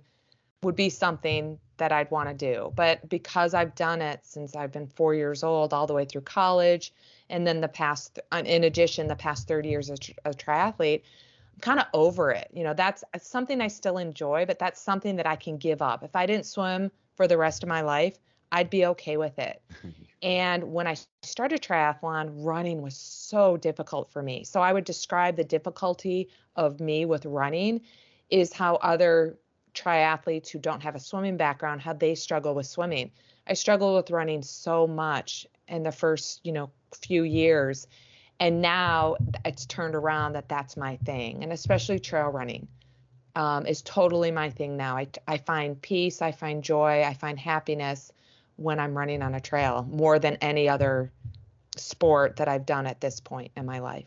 would 0.63 0.75
be 0.75 0.89
something 0.89 1.59
that 1.75 1.91
I'd 1.91 2.09
want 2.09 2.29
to 2.29 2.35
do. 2.35 2.71
But 2.73 3.07
because 3.09 3.53
I've 3.53 3.75
done 3.75 4.01
it 4.01 4.21
since 4.23 4.55
I've 4.55 4.71
been 4.71 4.87
four 4.87 5.13
years 5.13 5.43
old, 5.43 5.73
all 5.73 5.87
the 5.87 5.93
way 5.93 6.05
through 6.05 6.21
college, 6.21 6.93
and 7.29 7.45
then 7.45 7.59
the 7.59 7.67
past, 7.67 8.19
uh, 8.31 8.43
in 8.45 8.63
addition, 8.63 9.07
the 9.07 9.15
past 9.15 9.47
30 9.47 9.69
years 9.69 9.89
as 9.89 9.99
a 10.23 10.31
triathlete, 10.31 11.01
kind 11.61 11.79
of 11.79 11.85
over 11.93 12.31
it. 12.31 12.49
You 12.53 12.63
know, 12.63 12.73
that's 12.73 13.03
uh, 13.13 13.19
something 13.19 13.61
I 13.61 13.67
still 13.67 13.97
enjoy, 13.97 14.45
but 14.45 14.59
that's 14.59 14.81
something 14.81 15.15
that 15.15 15.27
I 15.27 15.35
can 15.35 15.57
give 15.57 15.81
up. 15.81 16.03
If 16.03 16.15
I 16.15 16.25
didn't 16.25 16.45
swim 16.45 16.91
for 17.15 17.27
the 17.27 17.37
rest 17.37 17.63
of 17.63 17.69
my 17.69 17.81
life, 17.81 18.17
I'd 18.51 18.69
be 18.69 18.85
okay 18.85 19.17
with 19.17 19.37
it. 19.39 19.61
and 20.21 20.71
when 20.71 20.87
I 20.87 20.95
started 21.21 21.61
triathlon, 21.61 22.29
running 22.33 22.81
was 22.81 22.95
so 22.95 23.57
difficult 23.57 24.11
for 24.11 24.21
me. 24.21 24.43
So 24.43 24.61
I 24.61 24.73
would 24.73 24.85
describe 24.85 25.35
the 25.35 25.43
difficulty 25.43 26.29
of 26.55 26.79
me 26.79 27.05
with 27.05 27.25
running 27.25 27.81
is 28.29 28.53
how 28.53 28.75
other 28.75 29.37
triathletes 29.73 30.49
who 30.49 30.59
don't 30.59 30.81
have 30.81 30.95
a 30.95 30.99
swimming 30.99 31.37
background 31.37 31.81
how 31.81 31.93
they 31.93 32.15
struggle 32.15 32.55
with 32.55 32.65
swimming. 32.65 33.11
I 33.45 33.53
struggled 33.53 33.95
with 33.95 34.11
running 34.11 34.41
so 34.41 34.87
much 34.87 35.45
in 35.67 35.83
the 35.83 35.91
first, 35.91 36.41
you 36.43 36.51
know, 36.51 36.71
few 36.93 37.23
years 37.23 37.87
and 38.39 38.61
now 38.61 39.17
it's 39.45 39.65
turned 39.65 39.95
around 39.95 40.33
that 40.33 40.47
that's 40.47 40.77
my 40.77 40.97
thing 40.97 41.43
and 41.43 41.51
especially 41.51 41.99
trail 41.99 42.29
running 42.29 42.67
um, 43.35 43.67
is 43.67 43.83
totally 43.83 44.31
my 44.31 44.49
thing 44.49 44.77
now. 44.77 44.97
I, 44.97 45.07
I 45.27 45.37
find 45.37 45.79
peace 45.81 46.21
i 46.21 46.31
find 46.31 46.63
joy 46.63 47.03
i 47.03 47.13
find 47.13 47.39
happiness 47.39 48.11
when 48.55 48.79
i'm 48.79 48.97
running 48.97 49.21
on 49.21 49.35
a 49.35 49.39
trail 49.39 49.87
more 49.89 50.19
than 50.19 50.35
any 50.41 50.67
other 50.67 51.11
sport 51.75 52.37
that 52.37 52.47
i've 52.47 52.65
done 52.65 52.87
at 52.87 52.99
this 53.01 53.19
point 53.19 53.51
in 53.55 53.65
my 53.65 53.79
life. 53.79 54.05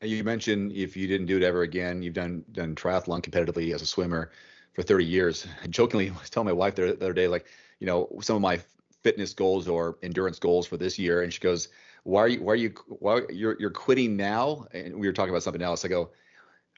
And 0.00 0.10
you 0.10 0.24
mentioned 0.24 0.72
if 0.72 0.96
you 0.96 1.06
didn't 1.06 1.26
do 1.26 1.36
it 1.36 1.44
ever 1.44 1.62
again 1.62 2.02
you've 2.02 2.14
done 2.14 2.44
done 2.52 2.74
triathlon 2.74 3.22
competitively 3.22 3.72
as 3.72 3.82
a 3.82 3.86
swimmer 3.86 4.30
for 4.72 4.82
30 4.82 5.04
years. 5.04 5.46
I 5.62 5.68
jokingly 5.68 6.10
I 6.16 6.18
was 6.18 6.30
telling 6.30 6.46
my 6.46 6.52
wife 6.52 6.74
the 6.74 6.94
other 6.94 7.12
day 7.12 7.28
like 7.28 7.46
you 7.78 7.86
know 7.86 8.08
some 8.20 8.36
of 8.36 8.42
my 8.42 8.60
fitness 9.02 9.34
goals 9.34 9.68
or 9.68 9.98
endurance 10.02 10.38
goals 10.38 10.66
for 10.66 10.76
this 10.76 10.98
year. 10.98 11.22
And 11.22 11.32
she 11.32 11.40
goes 11.40 11.68
why 12.04 12.20
are 12.20 12.28
you 12.28 12.42
why 12.42 12.52
are 12.52 12.56
you 12.56 12.74
why 12.88 13.20
you're 13.30 13.56
you're 13.58 13.70
quitting 13.70 14.16
now? 14.16 14.66
And 14.72 14.96
we 14.96 15.06
were 15.06 15.12
talking 15.12 15.30
about 15.30 15.42
something 15.42 15.62
else. 15.62 15.84
I 15.84 15.88
go 15.88 16.10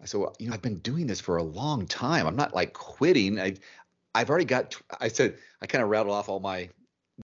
i 0.02 0.06
said 0.06 0.18
well 0.18 0.34
you 0.40 0.48
know 0.48 0.54
i've 0.54 0.62
been 0.62 0.78
doing 0.78 1.06
this 1.06 1.20
for 1.20 1.36
a 1.36 1.42
long 1.42 1.86
time. 1.86 2.26
I'm 2.26 2.36
not 2.36 2.54
like 2.54 2.72
quitting. 2.72 3.40
I 3.40 3.54
i've 4.14 4.30
already 4.30 4.44
got 4.44 4.76
i 5.00 5.08
said 5.08 5.36
i 5.60 5.66
kind 5.66 5.82
of 5.82 5.90
rattled 5.90 6.14
off 6.14 6.28
all 6.28 6.40
my 6.40 6.68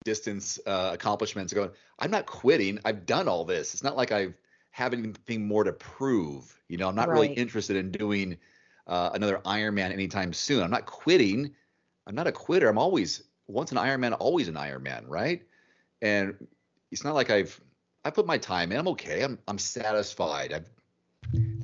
distance 0.05 0.59
uh, 0.67 0.91
accomplishments 0.93 1.53
going 1.53 1.71
i'm 1.99 2.11
not 2.11 2.27
quitting. 2.27 2.79
I've 2.85 3.07
done 3.07 3.29
all 3.29 3.45
this. 3.45 3.75
It's 3.75 3.83
not 3.83 3.97
like 3.97 4.13
i 4.13 4.35
have 4.71 4.93
anything 4.93 5.47
more 5.47 5.65
to 5.65 5.73
prove. 5.73 6.57
You 6.69 6.77
know 6.77 6.89
i'm 6.89 6.95
not 6.95 7.09
right. 7.09 7.15
really 7.15 7.35
interested 7.35 7.77
in 7.77 7.91
doing 7.91 8.37
uh, 8.87 9.11
another 9.15 9.39
ironman 9.45 9.93
anytime 9.93 10.33
soon. 10.33 10.63
I'm 10.63 10.71
not 10.71 10.87
quitting. 10.87 11.55
I'm 12.07 12.15
not 12.15 12.27
a 12.27 12.33
quitter. 12.33 12.69
I'm 12.69 12.79
always 12.79 13.23
once 13.49 13.73
an 13.73 13.79
Ironman, 13.79 14.17
always 14.19 14.49
an 14.49 14.55
Ironman, 14.55 15.05
right? 15.09 15.43
And 16.03 16.47
it's 16.93 17.05
not 17.05 17.15
like 17.15 17.31
I've 17.31 17.61
I 18.05 18.11
put 18.11 18.27
my 18.27 18.39
time 18.39 18.71
in. 18.71 18.79
I'm 18.79 18.89
okay. 18.89 19.23
I'm 19.23 19.39
I'm 19.49 19.59
satisfied. 19.59 20.53
I've 20.53 20.71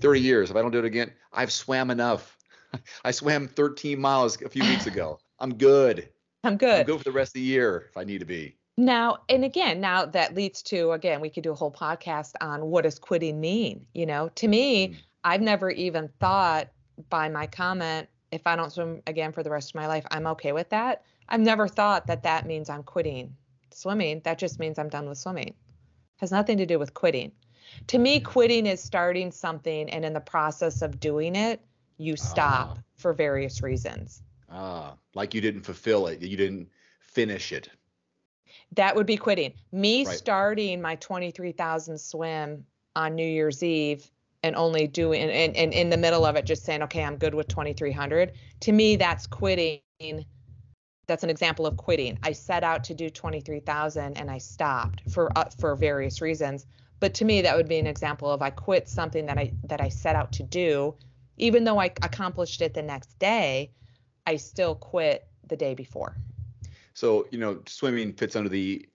30 0.01 0.21
years. 0.21 0.51
If 0.51 0.57
I 0.57 0.63
don't 0.63 0.73
do 0.73 0.79
it 0.79 0.85
again, 0.85 1.13
I've 1.33 1.53
swam 1.53 1.91
enough. 1.91 2.37
I 3.05 3.11
swam 3.11 3.49
13 3.49 4.01
miles 4.01 4.41
a 4.43 4.49
few 4.49 4.65
weeks 4.65 4.87
ago. 4.87 5.19
I'm 5.39 5.55
good. 5.55 6.09
I'm 6.43 6.57
good. 6.57 6.81
I'm 6.81 6.87
good 6.87 6.99
for 6.99 7.05
the 7.05 7.13
rest 7.13 7.31
of 7.31 7.35
the 7.35 7.41
year 7.41 7.87
if 7.91 7.97
I 7.97 8.05
need 8.05 8.19
to 8.19 8.27
be. 8.27 8.57
Now, 8.77 9.19
and 9.29 9.45
again, 9.45 9.81
now 9.81 10.05
that 10.05 10.35
leads 10.35 10.63
to 10.65 10.93
again, 10.93 11.21
we 11.21 11.31
could 11.31 11.45
do 11.45 11.53
a 11.53 11.55
whole 11.55 11.71
podcast 11.71 12.33
on 12.41 12.67
what 12.67 12.83
does 12.83 12.99
quitting 12.99 13.41
mean. 13.41 13.87
You 13.95 14.07
know, 14.07 14.31
to 14.37 14.49
me, 14.49 14.89
mm. 14.89 14.97
I've 15.23 15.41
never 15.41 15.71
even 15.71 16.11
thought 16.21 16.69
by 17.09 17.29
my 17.29 17.47
comment, 17.47 18.09
if 18.35 18.47
I 18.47 18.57
don't 18.57 18.73
swim 18.73 19.01
again 19.07 19.33
for 19.33 19.43
the 19.43 19.51
rest 19.51 19.71
of 19.71 19.75
my 19.77 19.87
life, 19.87 20.05
I'm 20.11 20.27
okay 20.29 20.53
with 20.53 20.69
that. 20.71 21.05
I've 21.29 21.41
never 21.41 21.69
thought 21.69 22.07
that 22.09 22.25
that 22.25 22.47
means 22.47 22.69
I'm 22.69 22.83
quitting 22.83 23.35
swimming. 23.73 24.21
That 24.25 24.39
just 24.39 24.59
means 24.59 24.79
I'm 24.79 24.89
done 24.89 25.09
with 25.09 25.19
swimming. 25.19 25.55
Has 26.17 26.33
nothing 26.33 26.59
to 26.59 26.67
do 26.67 26.79
with 26.79 26.95
quitting. 26.95 27.33
To 27.89 27.99
me, 27.99 28.21
quitting 28.21 28.67
is 28.67 28.83
starting 28.83 29.31
something 29.31 29.89
and 29.91 30.05
in 30.05 30.13
the 30.13 30.21
process 30.21 30.83
of 30.83 31.01
doing 31.01 31.35
it, 31.37 31.61
you 31.97 32.17
stop 32.17 32.77
ah. 32.77 32.83
for 32.97 33.13
various 33.13 33.63
reasons. 33.63 34.23
Ah, 34.51 34.95
like 35.15 35.33
you 35.33 35.41
didn't 35.41 35.63
fulfill 35.63 36.07
it, 36.09 36.21
you 36.21 36.37
didn't 36.37 36.69
finish 37.01 37.53
it. 37.53 37.69
That 38.73 38.97
would 38.97 39.07
be 39.07 39.17
quitting. 39.17 39.53
Me 39.73 40.05
right. 40.05 40.17
starting 40.17 40.81
my 40.81 40.97
23,000 40.97 41.99
swim 41.99 42.65
on 42.97 43.15
New 43.15 43.27
Year's 43.27 43.63
Eve 43.63 44.11
and 44.45 44.55
only 44.57 44.87
doing 44.87 45.23
and, 45.23 45.57
and 45.57 45.73
in 45.73 45.89
the 45.89 45.97
middle 45.97 46.27
of 46.27 46.37
it 46.37 46.45
just 46.45 46.65
saying, 46.65 46.83
okay, 46.83 47.03
I'm 47.03 47.17
good 47.17 47.35
with 47.35 47.49
2,300. 47.49 48.33
To 48.61 48.73
me, 48.73 48.95
that's 48.97 49.27
quitting 49.27 49.81
that's 51.07 51.23
an 51.23 51.31
example 51.31 51.67
of 51.67 51.77
quitting. 51.77 52.19
I 52.23 52.33
set 52.33 52.63
out 52.63 52.85
to 52.85 52.95
do 52.95 53.11
23,000 53.11 54.17
and 54.17 54.31
I 54.31 54.39
stopped 54.39 55.03
for 55.11 55.37
uh, 55.37 55.49
for 55.59 55.75
various 55.75 56.21
reasons. 56.21 56.67
But 57.01 57.15
to 57.15 57.25
me 57.25 57.41
that 57.41 57.57
would 57.57 57.69
be 57.69 57.79
an 57.79 57.87
example 57.87 58.31
of 58.31 58.43
I 58.43 58.51
quit 58.51 58.87
something 58.87 59.25
that 59.27 59.39
I 59.39 59.53
that 59.65 59.81
I 59.81 59.89
set 59.89 60.15
out 60.15 60.31
to 60.33 60.43
do 60.43 60.95
even 61.39 61.65
though 61.65 61.81
I 61.81 61.87
accomplished 61.87 62.61
it 62.61 62.75
the 62.75 62.83
next 62.83 63.19
day, 63.19 63.73
I 64.27 64.37
still 64.37 64.75
quit 64.75 65.27
the 65.49 65.57
day 65.57 65.75
before. 65.75 66.17
So, 66.93 67.27
you 67.31 67.39
know, 67.39 67.61
swimming 67.67 68.13
fits 68.13 68.37
under 68.37 68.49
the 68.49 68.87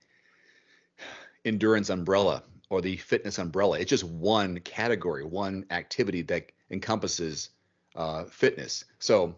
endurance 1.45 1.89
umbrella 1.89 2.43
or 2.69 2.81
the 2.81 2.97
fitness 2.97 3.37
umbrella. 3.39 3.79
It's 3.79 3.89
just 3.89 4.03
one 4.03 4.59
category, 4.59 5.23
one 5.23 5.65
activity 5.71 6.21
that 6.23 6.51
encompasses 6.69 7.49
uh, 7.95 8.25
fitness. 8.25 8.85
So, 8.99 9.35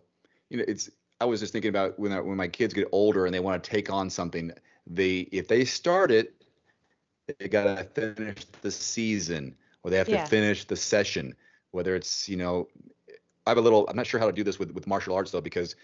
you 0.50 0.58
know, 0.58 0.66
it's 0.68 0.90
I 1.20 1.26
was 1.26 1.40
just 1.40 1.54
thinking 1.54 1.70
about 1.70 1.98
when 2.00 2.12
I, 2.12 2.20
when 2.20 2.36
my 2.36 2.48
kids 2.48 2.74
get 2.74 2.88
older 2.92 3.26
and 3.26 3.34
they 3.34 3.40
want 3.40 3.64
to 3.64 3.70
take 3.70 3.92
on 3.92 4.10
something, 4.10 4.52
they 4.88 5.20
if 5.32 5.48
they 5.48 5.66
start 5.66 6.12
it, 6.12 6.34
they 7.40 7.48
got 7.48 7.78
to 7.78 7.84
finish 7.84 8.46
the 8.62 8.72
season 8.72 9.56
or 9.84 9.92
they 9.92 9.98
have 9.98 10.10
yeah. 10.10 10.24
to 10.24 10.30
finish 10.30 10.66
the 10.66 10.76
session. 10.76 11.36
Whether 11.72 11.96
it's 11.96 12.28
you 12.28 12.38
know, 12.38 12.68
I 13.46 13.52
have 13.52 13.58
a 13.58 13.62
little. 13.62 13.88
I'm 13.88 13.96
not 13.96 14.08
sure 14.08 14.20
how 14.20 14.26
to 14.26 14.34
do 14.34 14.44
this 14.44 14.60
with 14.60 14.72
with 14.72 14.88
martial 14.88 15.16
arts 15.16 15.32
though 15.32 15.42
because 15.42 15.76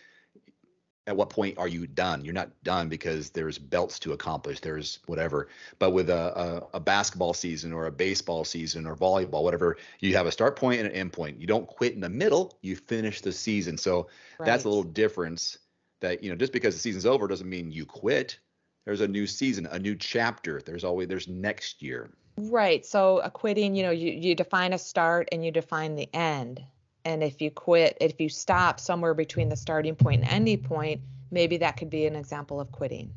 at 1.08 1.16
what 1.16 1.30
point 1.30 1.58
are 1.58 1.70
you 1.70 1.88
done? 1.88 2.24
You're 2.24 2.34
not 2.34 2.52
done 2.64 2.90
because 2.90 3.30
there's 3.30 3.58
belts 3.58 3.98
to 4.00 4.12
accomplish. 4.12 4.60
There's 4.60 5.00
whatever. 5.08 5.48
But 5.80 5.92
with 5.92 6.10
a, 6.10 6.68
a, 6.74 6.78
a, 6.78 6.80
basketball 6.82 7.34
season 7.34 7.72
or 7.72 7.88
a 7.88 7.92
baseball 7.92 8.44
season 8.44 8.86
or 8.86 8.96
volleyball, 8.96 9.44
whatever, 9.44 9.78
you 10.02 10.16
have 10.18 10.28
a 10.28 10.32
start 10.32 10.58
point 10.58 10.82
and 10.82 10.90
an 10.90 10.96
end 10.96 11.14
point. 11.14 11.40
You 11.40 11.48
don't 11.48 11.66
quit 11.66 11.94
in 11.94 12.02
the 12.02 12.10
middle. 12.10 12.58
You 12.62 12.76
finish 12.76 13.22
the 13.22 13.32
season. 13.32 13.78
So 13.78 14.10
right. 14.38 14.46
that's 14.46 14.66
a 14.66 14.70
little 14.70 14.84
difference. 14.84 15.58
That 16.02 16.22
you 16.22 16.30
know, 16.30 16.36
just 16.36 16.54
because 16.54 16.76
the 16.76 16.80
season's 16.80 17.08
over 17.08 17.28
doesn't 17.28 17.50
mean 17.50 17.72
you 17.72 17.86
quit. 17.86 18.38
There's 18.86 19.02
a 19.02 19.08
new 19.08 19.26
season, 19.26 19.66
a 19.72 19.80
new 19.80 19.96
chapter. 19.96 20.62
There's 20.62 20.84
always 20.84 21.08
there's 21.08 21.28
next 21.28 21.82
year. 21.82 22.12
Right. 22.38 22.86
So 22.86 23.20
a 23.20 23.32
quitting, 23.32 23.76
you 23.76 23.82
know, 23.82 23.92
you 23.92 24.12
you 24.12 24.36
define 24.36 24.74
a 24.74 24.78
start 24.78 25.30
and 25.32 25.44
you 25.44 25.52
define 25.52 25.96
the 25.96 26.14
end 26.14 26.64
and 27.08 27.24
if 27.24 27.42
you 27.42 27.50
quit 27.50 27.98
if 28.02 28.20
you 28.20 28.28
stop 28.28 28.80
somewhere 28.80 29.14
between 29.14 29.48
the 29.48 29.56
starting 29.56 29.96
point 29.96 30.22
and 30.22 30.30
ending 30.30 30.62
point 30.62 31.02
maybe 31.32 31.58
that 31.58 31.78
could 31.78 31.90
be 31.90 32.06
an 32.06 32.16
example 32.16 32.60
of 32.60 32.72
quitting 32.72 33.12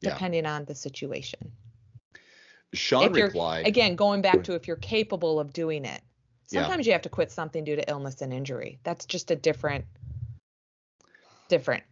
depending 0.00 0.44
yeah. 0.44 0.54
on 0.54 0.64
the 0.66 0.74
situation. 0.74 1.50
Sean 2.74 3.12
replied. 3.12 3.66
again 3.66 3.96
going 3.96 4.22
back 4.22 4.44
to 4.44 4.54
if 4.54 4.66
you're 4.66 4.76
capable 4.76 5.40
of 5.40 5.52
doing 5.52 5.84
it 5.84 6.00
sometimes 6.46 6.86
yeah. 6.86 6.90
you 6.90 6.92
have 6.92 7.02
to 7.02 7.08
quit 7.08 7.30
something 7.30 7.64
due 7.64 7.76
to 7.76 7.90
illness 7.90 8.22
and 8.22 8.32
injury. 8.32 8.78
That's 8.84 9.04
just 9.04 9.30
a 9.30 9.36
different 9.36 9.84
different. 11.48 11.82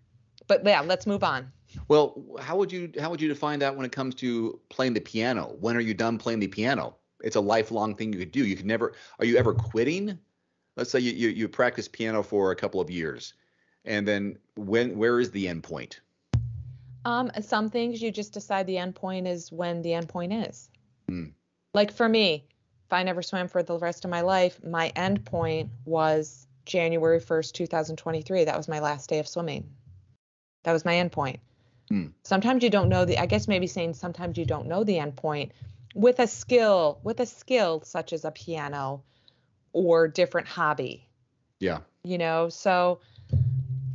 But 0.46 0.64
yeah 0.64 0.80
let's 0.80 1.06
move 1.06 1.25
on. 1.25 1.50
Well 1.88 2.22
how 2.40 2.56
would 2.56 2.70
you 2.70 2.92
how 3.00 3.11
would 3.11 3.20
you 3.20 3.28
define 3.28 3.58
that 3.61 3.75
when 3.75 3.84
it 3.84 3.92
comes 3.92 4.14
to 4.16 4.61
playing 4.68 4.94
the 4.94 5.00
piano? 5.00 5.56
When 5.61 5.76
are 5.76 5.80
you 5.80 5.94
done 5.94 6.18
playing 6.18 6.38
the 6.38 6.49
piano? 6.49 6.96
It's 7.25 7.37
a 7.37 7.40
lifelong 7.40 7.94
thing 7.94 8.12
you 8.12 8.18
could 8.18 8.32
do. 8.32 8.44
You 8.44 8.56
could 8.56 8.66
never 8.66 8.94
are 9.18 9.25
you 9.25 9.37
ever 9.37 9.54
quitting 9.54 10.18
let's 10.76 10.91
say 10.91 11.00
you, 11.00 11.12
you, 11.12 11.29
you 11.29 11.49
practice 11.49 11.88
piano 11.88 12.23
for 12.23 12.50
a 12.50 12.57
couple 12.57 12.81
of 12.81 12.91
years 12.91 13.35
and 13.85 14.07
then 14.07 14.38
when 14.57 14.97
where 14.97 15.21
is 15.21 15.31
the 15.31 15.49
end 15.49 15.62
point? 15.62 16.00
Um 17.05 17.31
some 17.41 17.71
things 17.71 18.00
you 18.00 18.11
just 18.12 18.33
decide 18.33 18.67
the 18.67 18.79
end 18.79 18.95
point 18.95 19.26
is 19.26 19.50
when 19.50 19.83
the 19.83 19.95
end 19.95 20.09
point 20.09 20.33
is. 20.33 20.71
Hmm. 21.09 21.25
like 21.75 21.93
for 21.93 22.09
me 22.09 22.45
if 22.87 22.93
i 22.93 23.02
never 23.02 23.23
swam 23.23 23.49
for 23.49 23.62
the 23.62 23.76
rest 23.76 24.05
of 24.05 24.11
my 24.11 24.21
life 24.21 24.62
my 24.62 24.93
end 24.95 25.25
point 25.25 25.71
was 25.85 26.47
january 26.64 27.21
1st 27.21 27.55
2023 27.55 28.45
that 28.45 28.57
was 28.57 28.69
my 28.69 28.79
last 28.79 29.09
day 29.09 29.19
of 29.19 29.26
swimming. 29.26 29.69
That 30.62 30.73
was 30.73 30.85
my 30.85 30.97
end 30.97 31.11
point. 31.11 31.41
Hmm. 31.88 32.07
sometimes 32.23 32.62
you 32.62 32.71
don't 32.71 32.88
know 32.88 33.05
the 33.05 33.19
i 33.19 33.26
guess 33.26 33.49
maybe 33.49 33.67
saying 33.67 33.95
sometimes 33.95 34.38
you 34.38 34.45
don't 34.45 34.69
know 34.69 34.85
the 34.85 35.00
end 35.00 35.17
point 35.17 35.50
with 35.95 36.21
a 36.21 36.29
skill 36.29 37.00
with 37.02 37.19
a 37.19 37.26
skill 37.26 37.83
such 37.85 38.12
as 38.12 38.25
a 38.25 38.31
piano 38.31 39.02
or 39.73 40.09
different 40.09 40.47
hobby. 40.47 41.09
Yeah. 41.59 41.79
You 42.05 42.19
know, 42.19 42.49
so 42.49 43.00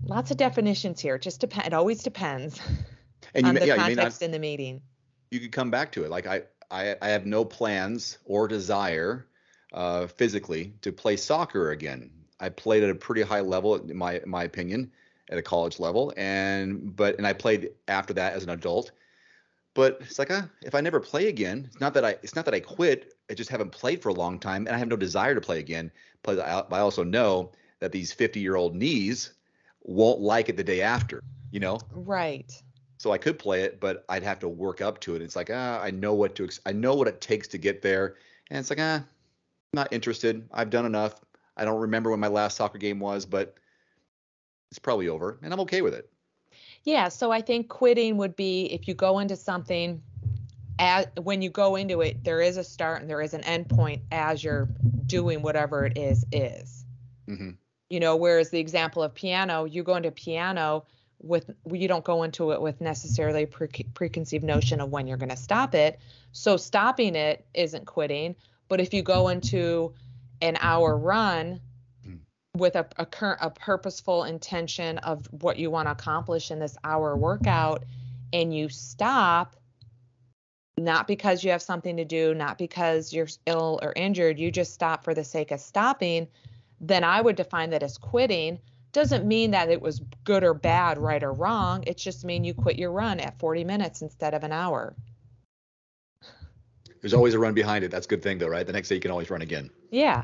lots 0.05 0.31
of 0.31 0.37
definitions 0.37 0.99
here. 0.99 1.17
Just 1.17 1.41
depend. 1.41 1.67
It 1.67 1.73
always 1.73 2.03
depends 2.03 2.59
and 3.33 3.45
you 3.45 3.49
on 3.49 3.53
may, 3.55 3.59
the 3.61 3.67
yeah, 3.67 3.75
context 3.75 4.21
not, 4.21 4.25
in 4.25 4.31
the 4.31 4.39
meeting. 4.39 4.81
You 5.31 5.39
could 5.39 5.51
come 5.51 5.69
back 5.69 5.91
to 5.93 6.05
it. 6.05 6.09
Like 6.09 6.27
I, 6.27 6.43
I, 6.71 6.95
I 7.01 7.09
have 7.09 7.25
no 7.25 7.45
plans 7.45 8.17
or 8.25 8.47
desire 8.47 9.27
uh, 9.73 10.07
physically 10.07 10.73
to 10.81 10.91
play 10.91 11.17
soccer 11.17 11.71
again. 11.71 12.11
I 12.39 12.49
played 12.49 12.83
at 12.83 12.89
a 12.89 12.95
pretty 12.95 13.21
high 13.21 13.41
level, 13.41 13.75
in 13.75 13.97
my 13.97 14.19
in 14.19 14.29
my 14.29 14.43
opinion, 14.43 14.91
at 15.29 15.37
a 15.37 15.41
college 15.41 15.79
level, 15.79 16.13
and 16.15 16.95
but 16.95 17.17
and 17.17 17.25
I 17.25 17.33
played 17.33 17.71
after 17.87 18.13
that 18.13 18.33
as 18.33 18.43
an 18.43 18.49
adult. 18.49 18.91
But 19.77 19.99
it's 20.01 20.17
like, 20.17 20.31
uh, 20.31 20.41
if 20.63 20.73
I 20.73 20.81
never 20.81 20.99
play 20.99 21.27
again, 21.27 21.65
it's 21.67 21.79
not 21.79 21.93
that 21.93 22.03
I 22.03 22.17
it's 22.23 22.35
not 22.35 22.45
that 22.45 22.55
I 22.55 22.59
quit. 22.59 23.13
I 23.29 23.35
just 23.35 23.51
haven't 23.51 23.71
played 23.71 24.01
for 24.01 24.09
a 24.09 24.13
long 24.13 24.39
time, 24.39 24.65
and 24.65 24.75
I 24.75 24.79
have 24.79 24.87
no 24.87 24.95
desire 24.95 25.35
to 25.35 25.39
play 25.39 25.59
again. 25.59 25.91
But 26.23 26.39
I, 26.39 26.63
I 26.75 26.79
also 26.79 27.03
know 27.03 27.51
that 27.79 27.91
these 27.91 28.11
50 28.11 28.39
year 28.39 28.55
old 28.55 28.75
knees 28.75 29.33
won't 29.83 30.19
like 30.19 30.49
it 30.49 30.57
the 30.57 30.63
day 30.63 30.81
after. 30.81 31.21
You 31.51 31.59
know. 31.59 31.79
Right. 31.91 32.51
So 32.97 33.11
I 33.11 33.19
could 33.19 33.37
play 33.37 33.61
it, 33.61 33.79
but 33.79 34.03
I'd 34.09 34.23
have 34.23 34.39
to 34.39 34.47
work 34.49 34.81
up 34.81 34.99
to 35.01 35.15
it. 35.15 35.21
It's 35.21 35.35
like, 35.35 35.51
ah, 35.53 35.79
I 35.79 35.91
know 35.91 36.15
what 36.15 36.33
to, 36.37 36.45
ex- 36.45 36.59
I 36.65 36.71
know 36.71 36.95
what 36.95 37.07
it 37.07 37.21
takes 37.21 37.47
to 37.49 37.59
get 37.59 37.83
there, 37.83 38.15
and 38.49 38.57
it's 38.57 38.71
like, 38.71 38.79
ah, 38.81 38.95
I'm 38.95 39.05
not 39.73 39.93
interested. 39.93 40.49
I've 40.51 40.71
done 40.71 40.87
enough. 40.87 41.21
I 41.55 41.65
don't 41.65 41.81
remember 41.81 42.09
when 42.09 42.19
my 42.19 42.29
last 42.29 42.57
soccer 42.57 42.79
game 42.79 42.99
was, 42.99 43.27
but 43.27 43.53
it's 44.71 44.79
probably 44.79 45.07
over, 45.07 45.37
and 45.43 45.53
I'm 45.53 45.59
okay 45.59 45.83
with 45.83 45.93
it. 45.93 46.09
Yeah. 46.83 47.09
So 47.09 47.31
I 47.31 47.41
think 47.41 47.69
quitting 47.69 48.17
would 48.17 48.35
be 48.35 48.65
if 48.65 48.87
you 48.87 48.93
go 48.93 49.19
into 49.19 49.35
something, 49.35 50.01
as, 50.79 51.07
when 51.21 51.41
you 51.41 51.49
go 51.49 51.75
into 51.75 52.01
it, 52.01 52.23
there 52.23 52.41
is 52.41 52.57
a 52.57 52.63
start 52.63 53.01
and 53.01 53.09
there 53.09 53.21
is 53.21 53.33
an 53.33 53.43
end 53.43 53.69
point 53.69 54.03
as 54.11 54.43
you're 54.43 54.69
doing 55.05 55.41
whatever 55.41 55.85
it 55.85 55.97
is 55.97 56.25
is. 56.31 56.85
Mm-hmm. 57.27 57.51
You 57.89 57.99
know, 57.99 58.15
whereas 58.15 58.49
the 58.49 58.59
example 58.59 59.03
of 59.03 59.13
piano, 59.13 59.65
you 59.65 59.83
go 59.83 59.95
into 59.95 60.11
piano 60.11 60.85
with 61.19 61.49
you 61.71 61.87
don't 61.87 62.03
go 62.03 62.23
into 62.23 62.51
it 62.51 62.61
with 62.61 62.79
necessarily 62.79 63.43
a 63.43 63.47
pre- 63.47 63.85
preconceived 63.93 64.43
notion 64.43 64.79
of 64.79 64.89
when 64.89 65.07
you're 65.07 65.17
going 65.17 65.29
to 65.29 65.37
stop 65.37 65.73
it. 65.73 65.99
So 66.31 66.57
stopping 66.57 67.15
it 67.15 67.45
isn't 67.53 67.85
quitting. 67.85 68.35
But 68.67 68.81
if 68.81 68.93
you 68.93 69.01
go 69.01 69.29
into 69.29 69.93
an 70.41 70.57
hour 70.59 70.97
run. 70.97 71.59
With 72.57 72.75
a, 72.75 72.85
a 72.97 73.05
current 73.05 73.39
a 73.41 73.49
purposeful 73.49 74.23
intention 74.23 74.97
of 74.99 75.25
what 75.41 75.57
you 75.57 75.69
want 75.69 75.87
to 75.87 75.91
accomplish 75.91 76.51
in 76.51 76.59
this 76.59 76.77
hour 76.83 77.15
workout 77.15 77.83
and 78.33 78.55
you 78.55 78.69
stop 78.69 79.55
not 80.77 81.07
because 81.07 81.43
you 81.43 81.51
have 81.51 81.61
something 81.61 81.97
to 81.97 82.05
do 82.05 82.33
not 82.33 82.57
because 82.57 83.13
you're 83.13 83.27
ill 83.45 83.79
or 83.81 83.93
injured 83.95 84.39
you 84.39 84.51
just 84.51 84.73
stop 84.73 85.03
for 85.03 85.13
the 85.13 85.23
sake 85.23 85.51
of 85.51 85.59
stopping 85.59 86.27
then 86.79 87.03
i 87.03 87.19
would 87.19 87.35
define 87.35 87.69
that 87.69 87.83
as 87.83 87.97
quitting 87.97 88.59
doesn't 88.97 89.25
mean 89.25 89.51
that 89.51 89.69
it 89.69 89.81
was 89.81 90.01
good 90.23 90.43
or 90.43 90.53
bad, 90.55 90.97
right 90.97 91.21
or 91.21 91.31
wrong. 91.31 91.83
It's 91.85 92.03
just 92.03 92.25
mean 92.25 92.43
you 92.43 92.55
quit 92.55 92.77
your 92.77 92.91
run 92.91 93.19
at 93.19 93.37
40 93.37 93.63
minutes 93.63 94.01
instead 94.01 94.33
of 94.33 94.43
an 94.43 94.51
hour. 94.51 94.95
There's 97.01 97.13
always 97.13 97.35
a 97.35 97.39
run 97.39 97.53
behind 97.53 97.83
it. 97.83 97.91
That's 97.91 98.07
a 98.07 98.09
good 98.09 98.23
thing 98.23 98.39
though, 98.39 98.47
right? 98.47 98.65
The 98.65 98.73
next 98.73 98.89
day 98.89 98.95
you 98.95 99.01
can 99.01 99.11
always 99.11 99.29
run 99.29 99.43
again. 99.43 99.69
Yeah. 99.91 100.23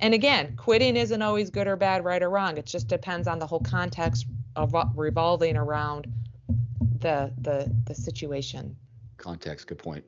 And 0.00 0.14
again, 0.14 0.56
quitting 0.56 0.96
isn't 0.96 1.20
always 1.20 1.50
good 1.50 1.66
or 1.66 1.76
bad, 1.76 2.04
right 2.04 2.22
or 2.22 2.30
wrong. 2.30 2.56
It 2.56 2.64
just 2.64 2.88
depends 2.88 3.28
on 3.28 3.38
the 3.38 3.46
whole 3.46 3.60
context 3.60 4.26
of 4.56 4.74
revolving 4.96 5.56
around 5.56 6.12
the 6.98 7.32
the 7.42 7.70
the 7.86 7.94
situation. 7.94 8.76
Context, 9.18 9.66
good 9.66 9.78
point. 9.78 10.04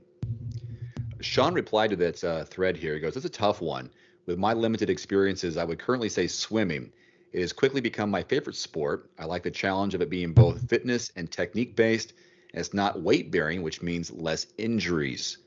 Sean 1.20 1.54
replied 1.54 1.90
to 1.90 1.96
that 1.96 2.24
uh, 2.24 2.44
thread 2.44 2.76
here. 2.76 2.94
He 2.94 3.00
goes, 3.00 3.16
"It's 3.16 3.26
a 3.26 3.30
tough 3.30 3.60
one. 3.60 3.90
With 4.26 4.38
my 4.38 4.54
limited 4.54 4.88
experiences, 4.88 5.56
I 5.56 5.64
would 5.64 5.78
currently 5.78 6.08
say 6.08 6.26
swimming. 6.26 6.90
It 7.32 7.40
has 7.40 7.52
quickly 7.52 7.80
become 7.80 8.10
my 8.10 8.22
favorite 8.22 8.56
sport. 8.56 9.10
I 9.18 9.26
like 9.26 9.42
the 9.42 9.50
challenge 9.50 9.94
of 9.94 10.00
it 10.00 10.10
being 10.10 10.32
both 10.32 10.68
fitness 10.68 11.12
and 11.16 11.30
technique 11.30 11.76
based, 11.76 12.12
and 12.52 12.60
it's 12.60 12.74
not 12.74 13.02
weight 13.02 13.30
bearing, 13.30 13.62
which 13.62 13.82
means 13.82 14.10
less 14.10 14.46
injuries. 14.58 15.38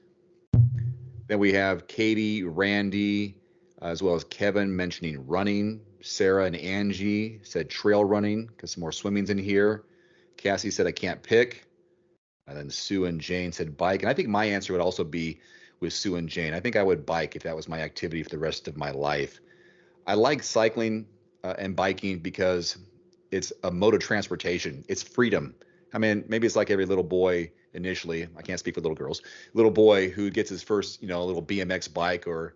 Then 1.28 1.40
we 1.40 1.54
have 1.54 1.88
Katie, 1.88 2.44
Randy, 2.44 3.38
as 3.92 4.02
well 4.02 4.16
as 4.16 4.24
Kevin 4.24 4.76
mentioning 4.76 5.26
running. 5.28 5.82
Sarah 6.02 6.46
and 6.46 6.56
Angie 6.56 7.40
said 7.44 7.70
trail 7.70 8.04
running 8.04 8.48
because 8.48 8.72
some 8.72 8.82
more 8.82 8.92
swimming's 8.92 9.30
in 9.30 9.38
here. 9.38 9.84
Cassie 10.38 10.72
said 10.72 10.88
I 10.88 10.92
can't 10.92 11.22
pick. 11.22 11.66
And 12.48 12.58
then 12.58 12.70
Sue 12.70 13.06
and 13.06 13.20
Jane 13.20 13.52
said 13.52 13.78
bike. 13.78 14.02
And 14.02 14.10
I 14.10 14.14
think 14.14 14.28
my 14.28 14.46
answer 14.46 14.74
would 14.74 14.82
also 14.82 15.04
be 15.04 15.40
with 15.80 15.94
Sue 15.94 16.16
and 16.16 16.30
Jane. 16.30 16.54
I 16.54 16.60
think 16.60 16.76
I 16.76 16.84
would 16.84 17.06
bike 17.06 17.36
if 17.36 17.44
that 17.44 17.56
was 17.56 17.68
my 17.68 17.80
activity 17.82 18.24
for 18.24 18.30
the 18.30 18.38
rest 18.38 18.68
of 18.68 18.78
my 18.78 18.92
life. 18.92 19.40
I 20.08 20.14
like 20.14 20.44
cycling 20.44 21.08
uh, 21.44 21.56
and 21.58 21.76
biking 21.76 22.20
because 22.20 22.78
it's 23.32 23.52
a 23.64 23.72
mode 23.72 23.96
of 23.96 24.00
transportation. 24.00 24.84
It's 24.88 25.02
freedom. 25.02 25.56
I 25.94 25.98
mean, 25.98 26.24
maybe 26.28 26.46
it's 26.46 26.56
like 26.56 26.70
every 26.70 26.86
little 26.86 27.04
boy 27.04 27.52
initially. 27.74 28.28
I 28.38 28.42
can't 28.42 28.60
speak 28.60 28.76
for 28.76 28.82
little 28.82 28.96
girls. 28.96 29.22
Little 29.54 29.72
boy 29.72 30.10
who 30.10 30.30
gets 30.30 30.50
his 30.50 30.62
first, 30.62 31.02
you 31.02 31.08
know, 31.08 31.24
little 31.24 31.44
BMX 31.44 31.92
bike 31.92 32.28
or 32.28 32.56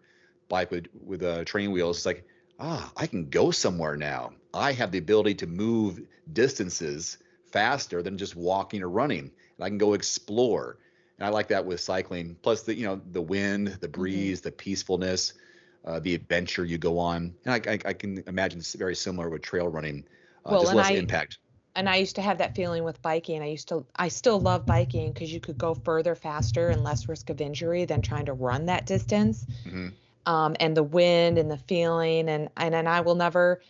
bike 0.49 0.71
with 0.71 0.87
with 1.05 1.23
uh, 1.23 1.45
train 1.45 1.71
wheels. 1.71 1.97
It's 1.97 2.05
like, 2.05 2.27
ah, 2.59 2.91
I 2.97 3.07
can 3.07 3.29
go 3.29 3.51
somewhere 3.51 3.95
now. 3.95 4.33
I 4.53 4.73
have 4.73 4.91
the 4.91 4.97
ability 4.97 5.35
to 5.35 5.47
move 5.47 6.01
distances 6.33 7.17
faster 7.51 8.01
than 8.01 8.17
just 8.17 8.35
walking 8.35 8.83
or 8.83 8.89
running, 8.89 9.31
and 9.57 9.65
I 9.65 9.69
can 9.69 9.77
go 9.77 9.93
explore. 9.93 10.77
And 11.17 11.25
I 11.25 11.31
like 11.31 11.49
that 11.49 11.65
with 11.65 11.81
cycling. 11.81 12.37
Plus 12.41 12.63
the, 12.63 12.73
you 12.73 12.85
know, 12.85 13.01
the 13.11 13.21
wind, 13.21 13.67
the 13.67 13.87
mm-hmm. 13.87 13.91
breeze, 13.91 14.39
mm-hmm. 14.39 14.47
the 14.47 14.51
peacefulness 14.53 15.33
uh, 15.85 15.99
the 15.99 16.15
adventure 16.15 16.65
you 16.65 16.77
go 16.77 16.99
on. 16.99 17.33
And 17.45 17.53
I, 17.53 17.73
I, 17.73 17.79
I, 17.85 17.93
can 17.93 18.23
imagine 18.27 18.59
it's 18.59 18.73
very 18.73 18.95
similar 18.95 19.29
with 19.29 19.41
trail 19.41 19.67
running, 19.67 20.05
uh, 20.45 20.51
well, 20.51 20.61
just 20.61 20.73
less 20.73 20.87
I, 20.87 20.93
impact. 20.93 21.39
And 21.75 21.87
I 21.87 21.97
used 21.97 22.15
to 22.15 22.21
have 22.21 22.39
that 22.39 22.55
feeling 22.55 22.83
with 22.83 23.01
biking. 23.01 23.41
I 23.41 23.47
used 23.47 23.69
to, 23.69 23.85
I 23.95 24.09
still 24.09 24.39
love 24.39 24.65
biking 24.65 25.13
because 25.13 25.31
you 25.31 25.39
could 25.39 25.57
go 25.57 25.73
further, 25.73 26.15
faster, 26.15 26.69
and 26.69 26.83
less 26.83 27.07
risk 27.07 27.29
of 27.29 27.39
injury 27.39 27.85
than 27.85 28.01
trying 28.01 28.25
to 28.25 28.33
run 28.33 28.65
that 28.65 28.85
distance. 28.85 29.45
Mm-hmm. 29.65 29.89
Um, 30.25 30.55
and 30.59 30.75
the 30.75 30.83
wind 30.83 31.37
and 31.37 31.49
the 31.49 31.57
feeling, 31.57 32.29
and, 32.29 32.49
and 32.57 32.75
and 32.75 32.87
I 32.87 33.01
will 33.01 33.15
never 33.15 33.61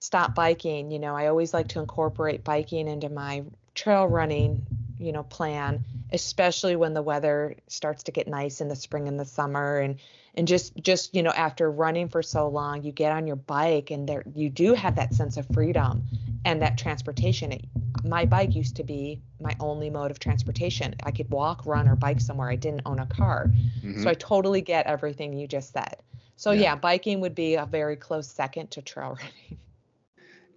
stop 0.00 0.34
biking. 0.34 0.90
You 0.90 0.98
know, 0.98 1.16
I 1.16 1.26
always 1.26 1.52
like 1.52 1.68
to 1.68 1.80
incorporate 1.80 2.44
biking 2.44 2.88
into 2.88 3.08
my 3.08 3.44
trail 3.74 4.06
running, 4.06 4.66
you 4.98 5.12
know, 5.12 5.22
plan, 5.22 5.84
especially 6.12 6.76
when 6.76 6.94
the 6.94 7.02
weather 7.02 7.56
starts 7.68 8.04
to 8.04 8.12
get 8.12 8.28
nice 8.28 8.60
in 8.60 8.68
the 8.68 8.76
spring 8.76 9.08
and 9.08 9.18
the 9.18 9.24
summer 9.24 9.78
and 9.78 9.98
and 10.34 10.46
just 10.46 10.76
just 10.76 11.14
you 11.14 11.22
know 11.22 11.30
after 11.30 11.70
running 11.70 12.08
for 12.08 12.22
so 12.22 12.48
long 12.48 12.82
you 12.82 12.92
get 12.92 13.12
on 13.12 13.26
your 13.26 13.36
bike 13.36 13.90
and 13.90 14.08
there 14.08 14.22
you 14.34 14.48
do 14.48 14.72
have 14.74 14.94
that 14.94 15.12
sense 15.12 15.36
of 15.36 15.46
freedom 15.52 16.04
and 16.44 16.62
that 16.62 16.78
transportation 16.78 17.52
it, 17.52 17.64
my 18.04 18.24
bike 18.24 18.54
used 18.54 18.76
to 18.76 18.84
be 18.84 19.20
my 19.40 19.54
only 19.60 19.90
mode 19.90 20.10
of 20.10 20.18
transportation. 20.18 20.94
I 21.04 21.10
could 21.10 21.30
walk 21.30 21.64
run 21.66 21.88
or 21.88 21.96
bike 21.96 22.20
somewhere. 22.20 22.50
I 22.50 22.56
didn't 22.56 22.82
own 22.86 22.98
a 22.98 23.06
car. 23.06 23.50
Mm-hmm. 23.82 24.02
so 24.02 24.10
i 24.10 24.14
totally 24.14 24.60
get 24.60 24.86
everything 24.86 25.32
you 25.32 25.46
just 25.46 25.72
said. 25.72 25.96
So 26.36 26.52
yeah. 26.52 26.60
yeah 26.62 26.74
biking 26.76 27.20
would 27.20 27.34
be 27.34 27.54
a 27.54 27.66
very 27.66 27.96
close 27.96 28.28
second 28.28 28.70
to 28.72 28.82
trail 28.82 29.08
running. 29.20 29.58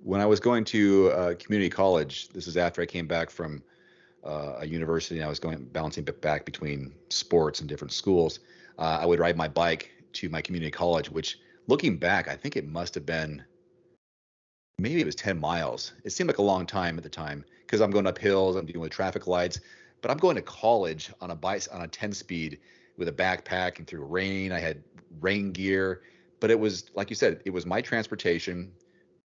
When 0.04 0.20
i 0.22 0.26
was 0.26 0.40
going 0.40 0.66
to 0.66 1.12
uh, 1.12 1.34
community 1.40 1.70
college 1.70 2.30
this 2.30 2.48
is 2.48 2.58
after 2.58 2.82
i 2.82 2.86
came 2.86 3.08
back 3.08 3.30
from 3.30 3.62
uh, 4.24 4.56
a 4.60 4.66
university 4.66 5.18
and 5.18 5.26
i 5.26 5.30
was 5.30 5.40
going 5.40 5.64
balancing 5.72 6.04
back 6.04 6.46
between 6.46 6.94
sports 7.10 7.60
and 7.60 7.70
different 7.70 7.92
schools 7.92 8.40
uh, 8.82 8.98
I 9.02 9.06
would 9.06 9.20
ride 9.20 9.38
my 9.38 9.48
bike 9.48 9.92
to 10.14 10.30
my 10.30 10.42
community 10.42 10.72
college, 10.72 11.10
which 11.10 11.40
looking 11.68 11.98
back, 11.98 12.28
I 12.28 12.36
think 12.36 12.56
it 12.56 12.68
must 12.68 12.96
have 12.96 13.06
been 13.06 13.44
maybe 14.78 15.02
it 15.02 15.06
was 15.06 15.16
10 15.16 15.40
miles. 15.40 15.94
It 16.04 16.12
seemed 16.12 16.28
like 16.28 16.40
a 16.40 16.44
long 16.44 16.66
time 16.66 16.98
at 16.98 17.04
the 17.04 17.10
time 17.10 17.46
because 17.62 17.82
I'm 17.82 17.92
going 17.92 18.08
up 18.08 18.18
hills, 18.18 18.56
I'm 18.56 18.66
dealing 18.66 18.82
with 18.82 18.92
traffic 18.92 19.28
lights, 19.28 19.60
but 20.02 20.12
I'm 20.12 20.18
going 20.18 20.36
to 20.36 20.42
college 20.42 21.12
on 21.22 21.32
a 21.32 21.36
bike 21.36 21.64
on 21.72 21.82
a 21.82 21.88
10 21.88 22.14
speed 22.14 22.60
with 22.98 23.08
a 23.08 23.12
backpack 23.12 23.78
and 23.78 23.88
through 23.88 24.06
rain. 24.06 24.52
I 24.52 24.60
had 24.60 24.84
rain 25.20 25.52
gear, 25.52 26.02
but 26.40 26.52
it 26.52 26.60
was 26.60 26.86
like 26.96 27.10
you 27.10 27.16
said, 27.16 27.42
it 27.46 27.52
was 27.52 27.66
my 27.66 27.82
transportation. 27.82 28.72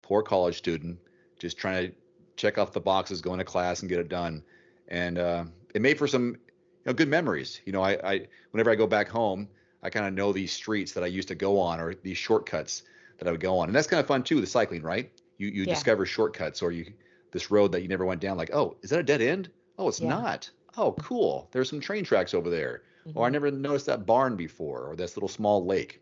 Poor 0.01 0.21
college 0.21 0.57
student, 0.57 0.99
just 1.39 1.57
trying 1.57 1.87
to 1.87 1.95
check 2.35 2.57
off 2.57 2.73
the 2.73 2.81
boxes, 2.81 3.21
going 3.21 3.39
to 3.39 3.45
class 3.45 3.81
and 3.81 3.89
get 3.89 3.99
it 3.99 4.09
done. 4.09 4.43
And 4.87 5.17
uh, 5.17 5.45
it 5.73 5.81
made 5.81 5.97
for 5.97 6.07
some 6.07 6.37
know, 6.85 6.93
good 6.93 7.09
memories. 7.09 7.61
You 7.65 7.73
know, 7.73 7.81
I, 7.81 7.91
I 8.03 8.27
whenever 8.51 8.71
I 8.71 8.75
go 8.75 8.87
back 8.87 9.07
home, 9.07 9.47
I 9.83 9.89
kind 9.89 10.05
of 10.05 10.13
know 10.13 10.31
these 10.31 10.51
streets 10.51 10.93
that 10.93 11.03
I 11.03 11.07
used 11.07 11.27
to 11.29 11.35
go 11.35 11.59
on 11.59 11.79
or 11.79 11.95
these 11.95 12.17
shortcuts 12.17 12.83
that 13.17 13.27
I 13.27 13.31
would 13.31 13.39
go 13.39 13.59
on, 13.59 13.69
and 13.69 13.75
that's 13.75 13.87
kind 13.87 13.99
of 13.99 14.07
fun 14.07 14.23
too. 14.23 14.41
The 14.41 14.47
cycling, 14.47 14.81
right? 14.81 15.11
You 15.37 15.47
you 15.47 15.63
yeah. 15.63 15.73
discover 15.73 16.05
shortcuts 16.05 16.61
or 16.61 16.71
you 16.71 16.93
this 17.31 17.51
road 17.51 17.71
that 17.73 17.81
you 17.81 17.87
never 17.87 18.05
went 18.05 18.21
down. 18.21 18.37
Like, 18.37 18.53
oh, 18.53 18.77
is 18.81 18.89
that 18.89 18.99
a 18.99 19.03
dead 19.03 19.21
end? 19.21 19.49
Oh, 19.77 19.87
it's 19.87 19.99
yeah. 19.99 20.09
not. 20.09 20.49
Oh, 20.77 20.93
cool. 20.93 21.49
There's 21.51 21.69
some 21.69 21.79
train 21.79 22.03
tracks 22.03 22.33
over 22.33 22.49
there. 22.49 22.83
Mm-hmm. 23.07 23.17
Or 23.17 23.27
I 23.27 23.29
never 23.29 23.51
noticed 23.51 23.85
that 23.85 24.05
barn 24.05 24.35
before, 24.35 24.87
or 24.89 24.95
this 24.95 25.15
little 25.15 25.29
small 25.29 25.65
lake. 25.65 26.01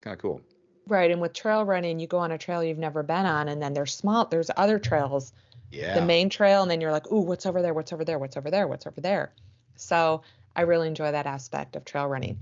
Kind 0.00 0.14
of 0.14 0.20
cool. 0.20 0.40
Right, 0.88 1.10
and 1.10 1.20
with 1.20 1.32
trail 1.32 1.64
running, 1.64 2.00
you 2.00 2.08
go 2.08 2.18
on 2.18 2.32
a 2.32 2.38
trail 2.38 2.64
you've 2.64 2.78
never 2.78 3.04
been 3.04 3.26
on, 3.26 3.48
and 3.48 3.62
then 3.62 3.72
there's 3.72 3.94
small, 3.94 4.24
there's 4.24 4.50
other 4.56 4.80
trails. 4.80 5.32
Yeah. 5.70 5.94
The 5.94 6.04
main 6.04 6.28
trail, 6.28 6.62
and 6.62 6.70
then 6.70 6.80
you're 6.80 6.90
like, 6.90 7.10
ooh, 7.12 7.20
what's 7.20 7.46
over 7.46 7.62
there? 7.62 7.72
What's 7.72 7.92
over 7.92 8.04
there? 8.04 8.18
What's 8.18 8.36
over 8.36 8.50
there? 8.50 8.66
What's 8.66 8.86
over 8.86 9.00
there? 9.00 9.32
So 9.76 10.22
I 10.56 10.62
really 10.62 10.88
enjoy 10.88 11.12
that 11.12 11.26
aspect 11.26 11.76
of 11.76 11.84
trail 11.84 12.06
running. 12.06 12.40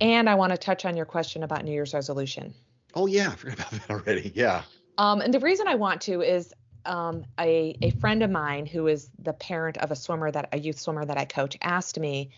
And 0.00 0.28
I 0.28 0.34
want 0.34 0.50
to 0.50 0.58
touch 0.58 0.84
on 0.84 0.96
your 0.96 1.06
question 1.06 1.44
about 1.44 1.64
New 1.64 1.70
Year's 1.70 1.94
resolution. 1.94 2.54
Oh 2.94 3.06
yeah, 3.06 3.30
I 3.30 3.36
forgot 3.36 3.58
about 3.58 3.70
that 3.70 3.90
already. 3.90 4.32
Yeah. 4.34 4.62
Um, 5.02 5.20
and 5.20 5.34
the 5.34 5.40
reason 5.40 5.66
I 5.66 5.74
want 5.74 6.00
to 6.02 6.20
is 6.20 6.54
um, 6.86 7.24
a 7.40 7.76
a 7.82 7.90
friend 7.90 8.22
of 8.22 8.30
mine 8.30 8.66
who 8.66 8.86
is 8.86 9.10
the 9.18 9.32
parent 9.32 9.76
of 9.78 9.90
a 9.90 9.96
swimmer 9.96 10.30
that 10.30 10.48
a 10.52 10.58
youth 10.60 10.78
swimmer 10.78 11.04
that 11.04 11.18
I 11.18 11.24
coach 11.24 11.56
asked 11.60 11.98
me 11.98 12.30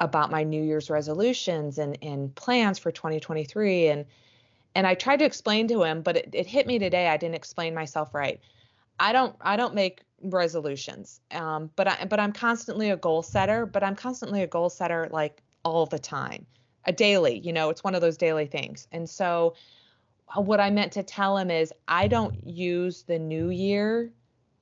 about 0.00 0.30
my 0.30 0.42
New 0.42 0.62
Year's 0.62 0.90
resolutions 0.90 1.78
and 1.78 1.96
and 2.02 2.34
plans 2.34 2.78
for 2.78 2.92
2023 2.92 3.88
and 3.88 4.04
and 4.74 4.86
I 4.86 4.94
tried 4.94 5.20
to 5.20 5.24
explain 5.24 5.66
to 5.68 5.82
him, 5.82 6.02
but 6.02 6.18
it, 6.18 6.28
it 6.34 6.46
hit 6.46 6.66
me 6.66 6.78
today. 6.78 7.08
I 7.08 7.16
didn't 7.16 7.36
explain 7.36 7.74
myself 7.74 8.14
right. 8.14 8.38
I 9.00 9.12
don't 9.12 9.34
I 9.40 9.56
don't 9.56 9.74
make 9.74 10.02
resolutions. 10.22 11.22
Um, 11.30 11.70
but 11.74 11.88
I 11.88 12.04
but 12.04 12.20
I'm 12.20 12.32
constantly 12.32 12.90
a 12.90 12.98
goal 12.98 13.22
setter, 13.22 13.64
but 13.64 13.82
I'm 13.82 13.96
constantly 13.96 14.42
a 14.42 14.46
goal 14.46 14.68
setter 14.68 15.08
like 15.10 15.40
all 15.64 15.86
the 15.86 15.98
time. 15.98 16.44
A 16.84 16.92
daily, 16.92 17.38
you 17.38 17.54
know, 17.54 17.70
it's 17.70 17.82
one 17.82 17.94
of 17.94 18.02
those 18.02 18.18
daily 18.18 18.44
things. 18.44 18.88
And 18.92 19.08
so 19.08 19.54
Uh, 20.28 20.40
what 20.40 20.60
I 20.60 20.70
meant 20.70 20.92
to 20.92 21.02
tell 21.02 21.36
him 21.36 21.50
is 21.50 21.72
I 21.88 22.08
don't 22.08 22.46
use 22.46 23.02
the 23.02 23.18
new 23.18 23.50
year 23.50 24.12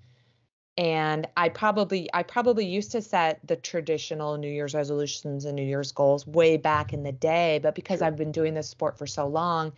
And 0.77 1.27
I 1.37 1.49
probably 1.49 2.09
I 2.13 2.23
probably 2.23 2.65
used 2.65 2.91
to 2.91 3.01
set 3.01 3.39
the 3.47 3.55
traditional 3.55 4.37
New 4.37 4.49
Year's 4.49 4.73
resolutions 4.73 5.45
and 5.45 5.55
New 5.55 5.63
Year's 5.63 5.91
goals 5.91 6.27
way 6.27 6.57
back 6.57 6.93
in 6.93 7.03
the 7.03 7.11
day, 7.11 7.59
but 7.63 7.75
because. 7.75 8.01
I've 8.01 8.17
been 8.17 8.33
doing 8.33 8.53
this 8.53 8.69
sport 8.69 8.97
for 8.97 9.07
so 9.07 9.27
long, 9.27 9.71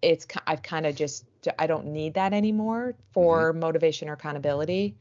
it's 0.00 0.26
I've 0.46 0.62
kind 0.62 0.86
of 0.86 0.96
just 0.96 1.26
I 1.58 1.66
don't 1.66 1.86
need 1.86 2.14
that 2.14 2.32
anymore 2.32 2.94
for 3.12 3.50
mm-hmm. 3.50 3.60
motivation 3.60 4.08
or 4.08 4.14
accountability. 4.14 4.96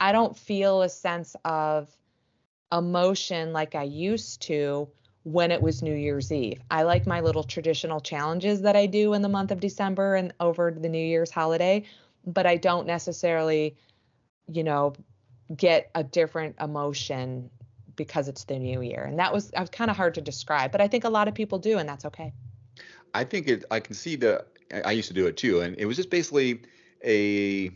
I 0.00 0.10
don't 0.10 0.36
feel 0.36 0.82
a 0.82 0.88
sense 0.88 1.36
of 1.44 1.94
emotion 2.72 3.52
like 3.52 3.76
I 3.76 3.84
used 3.84 4.42
to 4.42 4.88
when 5.24 5.50
it 5.50 5.62
was 5.62 5.82
New 5.82 5.94
Year's 5.94 6.32
Eve. 6.32 6.60
I 6.70 6.82
like 6.82 7.06
my 7.06 7.20
little 7.20 7.44
traditional 7.44 8.00
challenges 8.00 8.62
that 8.62 8.76
I 8.76 8.86
do 8.86 9.14
in 9.14 9.22
the 9.22 9.28
month 9.28 9.50
of 9.50 9.60
December 9.60 10.16
and 10.16 10.32
over 10.40 10.70
the 10.70 10.88
New 10.88 11.04
Year's 11.04 11.30
holiday, 11.30 11.84
but 12.26 12.46
I 12.46 12.56
don't 12.56 12.86
necessarily, 12.86 13.76
you 14.48 14.64
know, 14.64 14.94
get 15.54 15.90
a 15.94 16.02
different 16.02 16.56
emotion 16.60 17.50
because 17.94 18.26
it's 18.26 18.44
the 18.44 18.58
new 18.58 18.80
year. 18.80 19.04
And 19.04 19.18
that 19.18 19.32
was, 19.32 19.52
was 19.56 19.70
kind 19.70 19.90
of 19.90 19.96
hard 19.96 20.14
to 20.14 20.20
describe, 20.20 20.72
but 20.72 20.80
I 20.80 20.88
think 20.88 21.04
a 21.04 21.10
lot 21.10 21.28
of 21.28 21.34
people 21.34 21.58
do, 21.58 21.78
and 21.78 21.88
that's 21.88 22.04
okay. 22.06 22.32
I 23.14 23.24
think 23.24 23.48
it, 23.48 23.64
I 23.70 23.78
can 23.80 23.94
see 23.94 24.16
the, 24.16 24.44
I 24.84 24.92
used 24.92 25.08
to 25.08 25.14
do 25.14 25.26
it 25.26 25.36
too. 25.36 25.60
And 25.60 25.76
it 25.78 25.84
was 25.84 25.96
just 25.96 26.10
basically 26.10 26.62
a, 27.04 27.70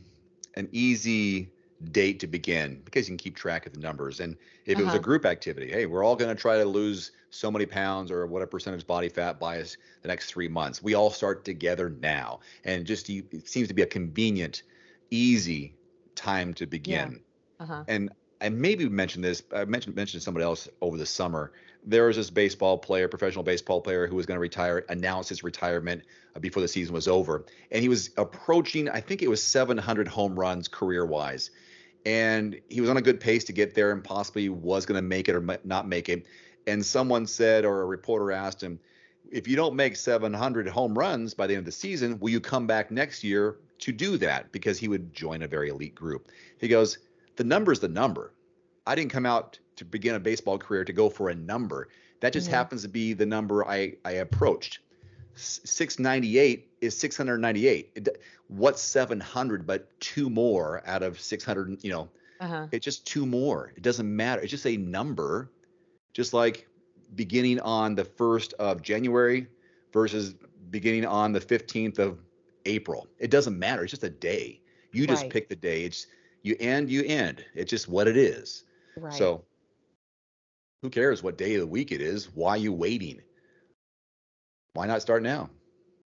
an 0.54 0.68
easy 0.72 1.52
date 1.92 2.20
to 2.20 2.26
begin 2.26 2.80
because 2.84 3.06
you 3.06 3.12
can 3.12 3.18
keep 3.18 3.36
track 3.36 3.66
of 3.66 3.72
the 3.72 3.80
numbers. 3.80 4.20
And 4.20 4.36
if 4.64 4.76
uh-huh. 4.76 4.82
it 4.82 4.84
was 4.84 4.94
a 4.94 4.96
uh-huh. 4.96 5.04
group 5.04 5.26
activity, 5.26 5.70
hey, 5.70 5.86
we're 5.86 6.04
all 6.04 6.16
going 6.16 6.34
to 6.34 6.40
try 6.40 6.58
to 6.58 6.64
lose 6.64 7.12
so 7.30 7.50
many 7.50 7.66
pounds 7.66 8.10
or 8.10 8.26
whatever 8.26 8.50
percentage 8.50 8.86
body 8.86 9.08
fat 9.08 9.38
by 9.38 9.60
us 9.60 9.76
the 10.02 10.08
next 10.08 10.26
three 10.26 10.48
months. 10.48 10.82
We 10.82 10.94
all 10.94 11.10
start 11.10 11.44
together 11.44 11.90
now, 11.90 12.40
and 12.64 12.86
just 12.86 13.10
it 13.10 13.48
seems 13.48 13.68
to 13.68 13.74
be 13.74 13.82
a 13.82 13.86
convenient, 13.86 14.62
easy 15.10 15.74
time 16.14 16.54
to 16.54 16.66
begin. 16.66 17.20
Yeah. 17.60 17.64
Uh-huh. 17.64 17.84
And 17.88 18.10
I 18.40 18.48
maybe 18.48 18.88
mentioned 18.88 19.24
this. 19.24 19.42
I 19.54 19.64
mentioned 19.64 19.96
mentioned 19.96 20.20
to 20.20 20.24
somebody 20.24 20.44
else 20.44 20.68
over 20.80 20.96
the 20.96 21.06
summer. 21.06 21.52
There 21.84 22.06
was 22.06 22.16
this 22.16 22.30
baseball 22.30 22.78
player, 22.78 23.06
professional 23.06 23.44
baseball 23.44 23.80
player, 23.80 24.06
who 24.06 24.16
was 24.16 24.26
going 24.26 24.36
to 24.36 24.40
retire, 24.40 24.84
announced 24.88 25.28
his 25.28 25.44
retirement 25.44 26.02
uh, 26.34 26.40
before 26.40 26.60
the 26.60 26.68
season 26.68 26.94
was 26.94 27.06
over, 27.06 27.46
and 27.70 27.82
he 27.82 27.88
was 27.88 28.10
approaching. 28.16 28.88
I 28.88 29.00
think 29.00 29.22
it 29.22 29.28
was 29.28 29.42
700 29.42 30.08
home 30.08 30.38
runs 30.38 30.68
career 30.68 31.06
wise 31.06 31.50
and 32.06 32.58
he 32.68 32.80
was 32.80 32.88
on 32.88 32.96
a 32.96 33.02
good 33.02 33.18
pace 33.18 33.42
to 33.44 33.52
get 33.52 33.74
there 33.74 33.90
and 33.90 34.02
possibly 34.02 34.48
was 34.48 34.86
going 34.86 34.96
to 34.96 35.02
make 35.02 35.28
it 35.28 35.34
or 35.34 35.58
not 35.64 35.88
make 35.88 36.08
it. 36.08 36.24
And 36.68 36.86
someone 36.86 37.26
said, 37.26 37.64
or 37.64 37.82
a 37.82 37.84
reporter 37.84 38.30
asked 38.30 38.62
him, 38.62 38.78
if 39.32 39.48
you 39.48 39.56
don't 39.56 39.74
make 39.74 39.96
700 39.96 40.68
home 40.68 40.96
runs 40.96 41.34
by 41.34 41.48
the 41.48 41.54
end 41.54 41.60
of 41.60 41.64
the 41.64 41.72
season, 41.72 42.20
will 42.20 42.30
you 42.30 42.40
come 42.40 42.64
back 42.64 42.92
next 42.92 43.24
year 43.24 43.56
to 43.80 43.90
do 43.90 44.16
that? 44.18 44.52
Because 44.52 44.78
he 44.78 44.86
would 44.86 45.12
join 45.12 45.42
a 45.42 45.48
very 45.48 45.68
elite 45.68 45.96
group. 45.96 46.28
He 46.60 46.68
goes, 46.68 46.98
the 47.34 47.42
number 47.42 47.72
is 47.72 47.80
the 47.80 47.88
number. 47.88 48.32
I 48.86 48.94
didn't 48.94 49.10
come 49.10 49.26
out 49.26 49.58
to 49.74 49.84
begin 49.84 50.14
a 50.14 50.20
baseball 50.20 50.58
career 50.58 50.84
to 50.84 50.92
go 50.92 51.10
for 51.10 51.30
a 51.30 51.34
number. 51.34 51.88
That 52.20 52.32
just 52.32 52.46
mm-hmm. 52.46 52.54
happens 52.54 52.82
to 52.82 52.88
be 52.88 53.14
the 53.14 53.26
number 53.26 53.66
I, 53.66 53.94
I 54.04 54.12
approached. 54.12 54.78
698 55.36 56.68
is 56.80 56.96
698. 56.96 57.92
It, 57.94 58.22
what's 58.48 58.82
700 58.82 59.66
but 59.66 59.88
two 60.00 60.30
more 60.30 60.82
out 60.86 61.02
of 61.02 61.20
600? 61.20 61.84
You 61.84 61.90
know, 61.90 62.08
uh-huh. 62.40 62.68
it's 62.72 62.84
just 62.84 63.06
two 63.06 63.26
more. 63.26 63.72
It 63.76 63.82
doesn't 63.82 64.14
matter. 64.14 64.42
It's 64.42 64.50
just 64.50 64.66
a 64.66 64.76
number, 64.76 65.50
just 66.12 66.32
like 66.32 66.66
beginning 67.14 67.60
on 67.60 67.94
the 67.94 68.04
1st 68.04 68.54
of 68.54 68.82
January 68.82 69.46
versus 69.92 70.34
beginning 70.70 71.06
on 71.06 71.32
the 71.32 71.40
15th 71.40 71.98
of 71.98 72.18
April. 72.64 73.06
It 73.18 73.30
doesn't 73.30 73.58
matter. 73.58 73.82
It's 73.82 73.92
just 73.92 74.04
a 74.04 74.10
day. 74.10 74.60
You 74.92 75.06
just 75.06 75.22
right. 75.22 75.32
pick 75.32 75.48
the 75.48 75.56
day. 75.56 75.84
It's 75.84 76.06
you 76.42 76.56
end, 76.58 76.90
you 76.90 77.04
end. 77.04 77.44
It's 77.54 77.70
just 77.70 77.88
what 77.88 78.08
it 78.08 78.16
is. 78.16 78.64
Right. 78.96 79.12
So 79.12 79.44
who 80.82 80.90
cares 80.90 81.22
what 81.22 81.38
day 81.38 81.54
of 81.54 81.60
the 81.60 81.66
week 81.66 81.92
it 81.92 82.00
is? 82.00 82.34
Why 82.34 82.50
are 82.50 82.56
you 82.56 82.72
waiting? 82.72 83.20
Why 84.76 84.86
not 84.86 85.02
start 85.02 85.22
now? 85.22 85.48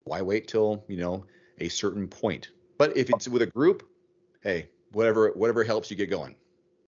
Why 0.05 0.23
wait 0.23 0.47
till, 0.47 0.85
you 0.89 0.99
know, 0.99 1.25
a 1.59 1.69
certain 1.69 2.07
point? 2.07 2.51
But 2.77 2.97
if 2.97 3.11
it's 3.11 3.27
with 3.27 3.43
a 3.43 3.47
group, 3.47 3.83
hey, 4.43 4.69
whatever 4.93 5.31
whatever 5.31 5.65
helps 5.65 5.91
you 5.91 5.97
get 5.97 6.11
going. 6.11 6.37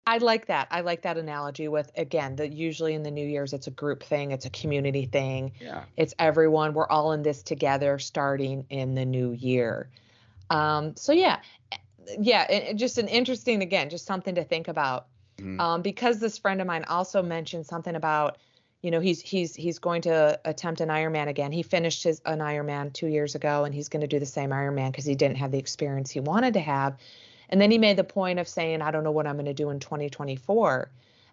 I 0.08 0.18
like 0.18 0.46
that. 0.46 0.68
I 0.70 0.82
like 0.82 1.02
that 1.02 1.18
analogy 1.18 1.68
with 1.68 1.90
again, 1.96 2.36
that 2.36 2.52
usually 2.52 2.94
in 2.94 3.02
the 3.02 3.10
New 3.10 3.26
Year's 3.26 3.52
it's 3.52 3.66
a 3.66 3.70
group 3.70 4.02
thing, 4.02 4.30
it's 4.30 4.46
a 4.46 4.50
community 4.50 5.06
thing. 5.06 5.52
Yeah. 5.60 5.84
It's 5.96 6.14
everyone. 6.18 6.74
We're 6.74 6.88
all 6.88 7.12
in 7.12 7.22
this 7.22 7.42
together 7.42 7.98
starting 7.98 8.64
in 8.70 8.94
the 8.94 9.04
new 9.04 9.32
year. 9.32 9.90
Um, 10.50 10.96
so 10.96 11.12
yeah. 11.12 11.40
Yeah, 12.18 12.50
it, 12.50 12.74
just 12.76 12.98
an 12.98 13.08
interesting 13.08 13.62
again, 13.62 13.90
just 13.90 14.06
something 14.06 14.36
to 14.36 14.44
think 14.44 14.68
about. 14.68 15.08
Mm-hmm. 15.38 15.60
Um, 15.60 15.82
because 15.82 16.20
this 16.20 16.38
friend 16.38 16.60
of 16.60 16.66
mine 16.66 16.84
also 16.84 17.22
mentioned 17.22 17.66
something 17.66 17.94
about 17.94 18.38
you 18.86 18.92
know 18.92 19.00
he's 19.00 19.20
he's 19.20 19.52
he's 19.52 19.80
going 19.80 20.02
to 20.02 20.38
attempt 20.44 20.80
an 20.80 20.90
Ironman 20.90 21.26
again. 21.26 21.50
He 21.50 21.64
finished 21.64 22.04
his 22.04 22.22
an 22.24 22.38
Ironman 22.38 22.92
two 22.92 23.08
years 23.08 23.34
ago, 23.34 23.64
and 23.64 23.74
he's 23.74 23.88
going 23.88 24.02
to 24.02 24.06
do 24.06 24.20
the 24.20 24.26
same 24.26 24.50
Ironman 24.50 24.92
because 24.92 25.04
he 25.04 25.16
didn't 25.16 25.38
have 25.38 25.50
the 25.50 25.58
experience 25.58 26.08
he 26.08 26.20
wanted 26.20 26.54
to 26.54 26.60
have. 26.60 26.96
And 27.48 27.60
then 27.60 27.72
he 27.72 27.78
made 27.78 27.96
the 27.96 28.04
point 28.04 28.38
of 28.38 28.46
saying, 28.46 28.82
"I 28.82 28.92
don't 28.92 29.02
know 29.02 29.10
what 29.10 29.26
I'm 29.26 29.34
going 29.34 29.46
to 29.46 29.54
do 29.54 29.70
in 29.70 29.80
2024," 29.80 30.88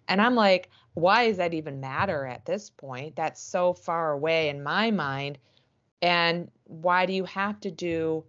and 0.08 0.20
I'm 0.20 0.34
like, 0.34 0.68
why 0.94 1.28
does 1.28 1.36
that 1.36 1.54
even 1.54 1.78
matter 1.78 2.26
at 2.26 2.44
this 2.44 2.70
point? 2.70 3.14
That's 3.14 3.40
so 3.40 3.72
far 3.72 4.10
away 4.10 4.48
in 4.48 4.60
my 4.60 4.90
mind. 4.90 5.38
And 6.02 6.50
why 6.64 7.06
do 7.06 7.12
you 7.12 7.24
have 7.24 7.60
to 7.60 7.70
do 7.70 8.24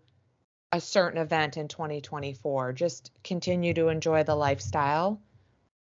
a 0.71 0.79
certain 0.79 1.19
event 1.19 1.57
in 1.57 1.67
2024? 1.67 2.73
Just 2.73 3.09
continue 3.23 3.73
to 3.73 3.87
enjoy 3.87 4.21
the 4.21 4.35
lifestyle 4.35 5.19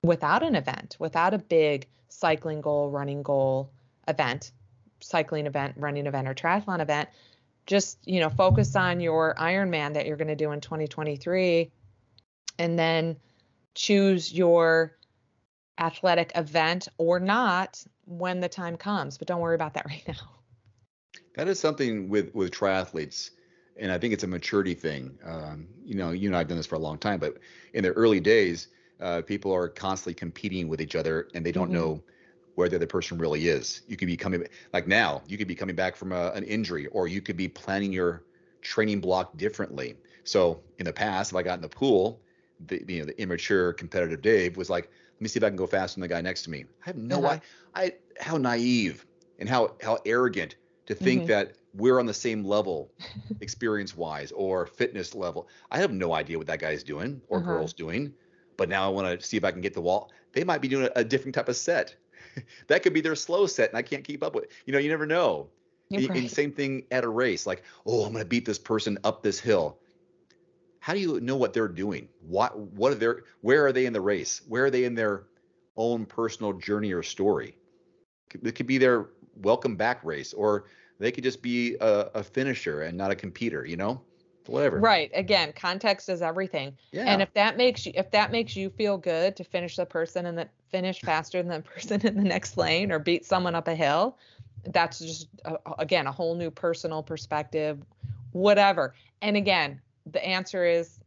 without 0.02 0.42
an 0.42 0.54
event, 0.54 0.96
without 0.98 1.34
a 1.34 1.38
big 1.38 1.87
cycling 2.08 2.61
goal, 2.61 2.90
running 2.90 3.22
goal 3.22 3.70
event, 4.06 4.52
cycling 5.00 5.46
event, 5.46 5.74
running 5.76 6.06
event, 6.06 6.28
or 6.28 6.34
triathlon 6.34 6.80
event. 6.80 7.08
Just, 7.66 7.98
you 8.06 8.20
know, 8.20 8.30
focus 8.30 8.74
on 8.76 9.00
your 9.00 9.34
Ironman 9.38 9.94
that 9.94 10.06
you're 10.06 10.16
going 10.16 10.28
to 10.28 10.37
do 10.37 10.52
in 10.52 10.61
2023 10.61 11.70
and 12.58 12.78
then 12.78 13.16
choose 13.74 14.32
your 14.32 14.96
athletic 15.78 16.32
event 16.34 16.88
or 16.98 17.20
not 17.20 17.84
when 18.06 18.40
the 18.40 18.48
time 18.48 18.76
comes. 18.76 19.18
But 19.18 19.28
don't 19.28 19.40
worry 19.40 19.54
about 19.54 19.74
that 19.74 19.87
right 19.88 20.02
now. 20.08 20.14
That 21.34 21.46
is 21.46 21.61
something 21.61 22.08
with 22.08 22.34
with 22.34 22.50
triathletes, 22.50 23.30
and 23.76 23.92
I 23.92 23.98
think 23.98 24.12
it's 24.12 24.24
a 24.24 24.28
maturity 24.28 24.74
thing. 24.74 25.18
Um, 25.24 25.68
you 25.84 25.94
know, 25.94 26.11
you 26.11 26.28
and 26.28 26.37
I've 26.37 26.48
done 26.48 26.56
this 26.56 26.66
for 26.66 26.74
a 26.74 26.80
long 26.80 26.98
time, 26.98 27.20
but 27.20 27.38
in 27.74 27.84
the 27.84 27.92
early 27.92 28.18
days, 28.18 28.68
uh, 29.00 29.22
people 29.22 29.54
are 29.54 29.68
constantly 29.68 30.14
competing 30.14 30.68
with 30.68 30.80
each 30.80 30.96
other 30.96 31.28
and 31.34 31.44
they 31.44 31.52
don't 31.52 31.70
mm-hmm. 31.70 31.78
know 31.78 32.02
where 32.54 32.68
the 32.68 32.76
other 32.76 32.87
person 32.87 33.18
really 33.18 33.46
is. 33.46 33.82
You 33.87 33.96
could 33.96 34.08
be 34.08 34.16
coming 34.16 34.44
like 34.72 34.88
now, 34.88 35.22
you 35.28 35.38
could 35.38 35.46
be 35.46 35.54
coming 35.54 35.76
back 35.76 35.94
from 35.94 36.12
a, 36.12 36.30
an 36.30 36.42
injury, 36.42 36.87
or 36.88 37.06
you 37.06 37.20
could 37.20 37.37
be 37.37 37.46
planning 37.46 37.92
your 37.92 38.24
training 38.62 39.00
block 39.00 39.37
differently. 39.37 39.96
So 40.24 40.61
in 40.78 40.84
the 40.84 40.92
past, 40.92 41.30
if 41.30 41.37
I 41.37 41.42
got 41.42 41.54
in 41.54 41.62
the 41.62 41.68
pool, 41.68 42.20
the 42.66 42.84
you 42.88 42.98
know 42.98 43.04
the 43.04 43.20
immature 43.20 43.72
competitive 43.72 44.22
Dave 44.22 44.56
was 44.56 44.68
like, 44.68 44.90
let 45.14 45.20
me 45.20 45.28
see 45.28 45.38
if 45.38 45.44
I 45.44 45.48
can 45.48 45.56
go 45.56 45.66
faster 45.66 45.94
than 45.94 46.02
the 46.02 46.08
guy 46.08 46.20
next 46.20 46.42
to 46.42 46.50
me. 46.50 46.64
I 46.84 46.87
have 46.87 46.96
no 46.96 47.24
uh-huh. 47.24 47.38
I, 47.74 47.84
I 47.84 47.92
how 48.18 48.37
naive 48.37 49.06
and 49.38 49.48
how 49.48 49.74
how 49.80 49.98
arrogant 50.04 50.56
to 50.87 50.94
think 50.94 51.22
mm-hmm. 51.22 51.28
that 51.28 51.52
we're 51.74 52.00
on 52.00 52.06
the 52.06 52.14
same 52.14 52.44
level 52.44 52.90
experience 53.40 53.96
wise 53.96 54.32
or 54.32 54.66
fitness 54.66 55.14
level. 55.14 55.48
I 55.70 55.78
have 55.78 55.92
no 55.92 56.12
idea 56.12 56.38
what 56.38 56.46
that 56.48 56.58
guy's 56.58 56.82
doing 56.82 57.20
or 57.28 57.38
uh-huh. 57.38 57.46
girl's 57.46 57.72
doing, 57.72 58.14
but 58.58 58.68
now 58.68 58.84
I 58.84 58.88
want 58.88 59.18
to 59.18 59.26
see 59.26 59.38
if 59.38 59.44
I 59.44 59.50
can 59.50 59.62
get 59.62 59.72
the 59.72 59.80
wall. 59.80 60.10
They 60.32 60.44
might 60.44 60.60
be 60.60 60.68
doing 60.68 60.90
a, 60.94 61.00
a 61.00 61.04
different 61.04 61.34
type 61.34 61.48
of 61.48 61.56
set. 61.56 61.94
that 62.66 62.82
could 62.82 62.92
be 62.92 63.00
their 63.00 63.14
slow 63.14 63.46
set 63.46 63.70
and 63.70 63.78
I 63.78 63.82
can't 63.82 64.04
keep 64.04 64.22
up 64.22 64.34
with. 64.34 64.48
You 64.66 64.74
know, 64.74 64.78
you 64.78 64.90
never 64.90 65.06
know. 65.06 65.48
Right. 65.90 66.10
And 66.10 66.30
same 66.30 66.52
thing 66.52 66.84
at 66.90 67.04
a 67.04 67.08
race, 67.08 67.46
like, 67.46 67.62
oh, 67.86 68.04
I'm 68.04 68.12
going 68.12 68.22
to 68.22 68.28
beat 68.28 68.44
this 68.44 68.58
person 68.58 68.98
up 69.04 69.22
this 69.22 69.40
hill. 69.40 69.78
How 70.80 70.92
do 70.92 71.00
you 71.00 71.18
know 71.20 71.36
what 71.36 71.54
they're 71.54 71.66
doing? 71.68 72.08
What 72.20 72.58
what 72.58 72.92
are 72.92 72.96
their 72.96 73.24
where 73.40 73.64
are 73.66 73.72
they 73.72 73.86
in 73.86 73.94
the 73.94 74.00
race? 74.00 74.42
Where 74.48 74.66
are 74.66 74.70
they 74.70 74.84
in 74.84 74.94
their 74.94 75.24
own 75.76 76.04
personal 76.04 76.52
journey 76.52 76.92
or 76.92 77.02
story? 77.02 77.56
It 78.42 78.54
could 78.54 78.66
be 78.66 78.76
their 78.76 79.08
welcome 79.36 79.76
back 79.76 80.04
race, 80.04 80.34
or 80.34 80.66
they 80.98 81.10
could 81.10 81.24
just 81.24 81.40
be 81.40 81.76
a, 81.80 82.10
a 82.14 82.22
finisher 82.22 82.82
and 82.82 82.96
not 82.96 83.10
a 83.10 83.16
competitor. 83.16 83.64
You 83.64 83.78
know, 83.78 84.02
whatever. 84.48 84.78
Right. 84.78 85.11
Again, 85.14 85.52
context 85.54 86.08
is 86.08 86.22
everything. 86.22 86.76
Yeah. 86.92 87.04
And 87.06 87.22
if 87.22 87.32
that 87.34 87.56
makes 87.56 87.87
you 87.87 87.92
if 87.94 88.11
that 88.12 88.32
makes 88.32 88.56
you 88.56 88.70
feel 88.70 88.96
good 88.96 89.37
to 89.37 89.44
finish 89.44 89.76
the 89.76 89.87
person 89.87 90.26
and 90.26 90.38
then 90.38 90.48
finish 90.70 91.00
faster 91.00 91.42
than 91.42 91.62
the 91.62 91.68
person 91.74 92.06
in 92.06 92.16
the 92.16 92.22
next 92.22 92.56
lane 92.56 92.90
or 92.90 92.98
beat 92.98 93.24
someone 93.24 93.54
up 93.54 93.68
a 93.68 93.74
hill, 93.74 94.16
that's 94.72 94.98
just 94.98 95.28
a, 95.44 95.56
again 95.78 96.06
a 96.06 96.12
whole 96.12 96.34
new 96.34 96.50
personal 96.50 97.02
perspective 97.02 97.78
whatever 98.32 98.94
and 99.22 99.37
again 99.37 99.80
the 100.12 100.24
answer 100.24 100.64
is 100.64 101.00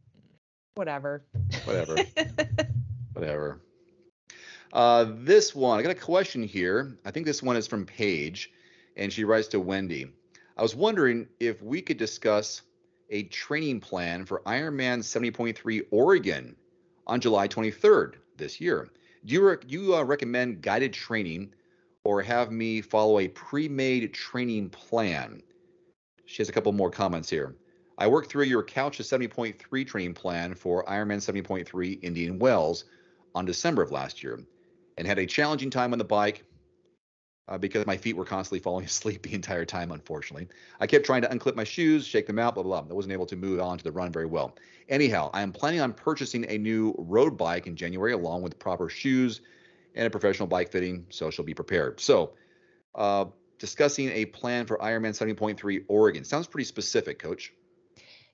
whatever 0.74 1.24
whatever 1.64 1.96
whatever 3.12 3.60
uh, 4.72 5.06
this 5.18 5.54
one 5.54 5.78
i 5.78 5.82
got 5.82 5.90
a 5.90 5.94
question 5.94 6.42
here 6.42 6.96
i 7.04 7.10
think 7.10 7.26
this 7.26 7.42
one 7.42 7.56
is 7.56 7.66
from 7.66 7.84
paige 7.84 8.50
and 8.96 9.12
she 9.12 9.24
writes 9.24 9.48
to 9.48 9.60
wendy 9.60 10.06
i 10.56 10.62
was 10.62 10.74
wondering 10.74 11.26
if 11.40 11.62
we 11.62 11.80
could 11.80 11.98
discuss 11.98 12.62
a 13.12 13.22
training 13.24 13.78
plan 13.78 14.24
for 14.24 14.42
ironman 14.46 14.98
70.3 14.98 15.82
oregon 15.92 16.56
on 17.06 17.20
july 17.20 17.46
23rd 17.46 18.14
this 18.36 18.60
year 18.60 18.88
do 19.24 19.34
you, 19.34 19.46
rec- 19.46 19.70
you 19.70 19.94
uh, 19.94 20.02
recommend 20.02 20.62
guided 20.62 20.92
training 20.92 21.54
or 22.04 22.22
have 22.22 22.50
me 22.50 22.80
follow 22.80 23.20
a 23.20 23.28
pre-made 23.28 24.12
training 24.12 24.68
plan. 24.70 25.42
She 26.26 26.38
has 26.38 26.48
a 26.48 26.52
couple 26.52 26.72
more 26.72 26.90
comments 26.90 27.30
here. 27.30 27.54
I 27.98 28.08
worked 28.08 28.30
through 28.30 28.44
your 28.44 28.64
Couch 28.64 28.96
to 28.96 29.02
70.3 29.02 29.86
training 29.86 30.14
plan 30.14 30.54
for 30.54 30.84
Ironman 30.86 31.18
70.3 31.18 31.98
Indian 32.02 32.38
Wells 32.38 32.84
on 33.34 33.44
December 33.44 33.82
of 33.82 33.92
last 33.92 34.22
year 34.22 34.40
and 34.98 35.06
had 35.06 35.18
a 35.18 35.26
challenging 35.26 35.70
time 35.70 35.92
on 35.92 35.98
the 35.98 36.04
bike 36.04 36.44
uh, 37.48 37.58
because 37.58 37.86
my 37.86 37.96
feet 37.96 38.16
were 38.16 38.24
constantly 38.24 38.60
falling 38.60 38.84
asleep 38.86 39.22
the 39.22 39.34
entire 39.34 39.64
time, 39.64 39.92
unfortunately. 39.92 40.48
I 40.80 40.86
kept 40.86 41.04
trying 41.04 41.22
to 41.22 41.28
unclip 41.28 41.54
my 41.54 41.64
shoes, 41.64 42.06
shake 42.06 42.26
them 42.26 42.38
out, 42.38 42.54
blah, 42.54 42.62
blah, 42.62 42.80
blah. 42.82 42.90
I 42.90 42.94
wasn't 42.94 43.12
able 43.12 43.26
to 43.26 43.36
move 43.36 43.60
on 43.60 43.78
to 43.78 43.84
the 43.84 43.92
run 43.92 44.12
very 44.12 44.26
well. 44.26 44.56
Anyhow, 44.88 45.30
I 45.32 45.42
am 45.42 45.52
planning 45.52 45.80
on 45.80 45.92
purchasing 45.92 46.44
a 46.48 46.58
new 46.58 46.94
road 46.98 47.36
bike 47.36 47.66
in 47.66 47.76
January 47.76 48.12
along 48.12 48.42
with 48.42 48.58
proper 48.58 48.88
shoes 48.88 49.40
and 49.94 50.06
a 50.06 50.10
professional 50.10 50.48
bike 50.48 50.70
fitting, 50.70 51.06
so 51.10 51.30
she'll 51.30 51.44
be 51.44 51.54
prepared. 51.54 52.00
So, 52.00 52.32
uh, 52.94 53.26
discussing 53.58 54.08
a 54.10 54.24
plan 54.24 54.66
for 54.66 54.76
Ironman 54.78 55.10
70.3 55.10 55.84
Oregon. 55.88 56.24
Sounds 56.24 56.46
pretty 56.46 56.64
specific, 56.64 57.18
Coach. 57.18 57.52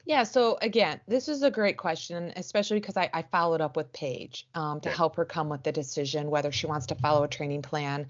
Yeah, 0.07 0.23
so 0.23 0.57
again, 0.63 1.01
this 1.07 1.29
is 1.29 1.43
a 1.43 1.51
great 1.51 1.77
question, 1.77 2.33
especially 2.37 2.81
because 2.81 2.97
I, 2.97 3.11
I 3.13 3.23
followed 3.23 3.61
up 3.61 3.77
with 3.77 3.93
Paige 3.93 4.49
um, 4.55 4.81
to 4.81 4.89
okay. 4.89 4.97
help 4.97 5.17
her 5.17 5.27
come 5.27 5.51
with 5.51 5.63
the 5.65 5.73
decision 5.73 6.31
whether 6.31 6.51
she 6.51 6.67
wants 6.67 6.87
to 6.87 6.95
follow 6.95 7.25
a 7.25 7.29
training 7.29 7.61
plan 7.61 8.07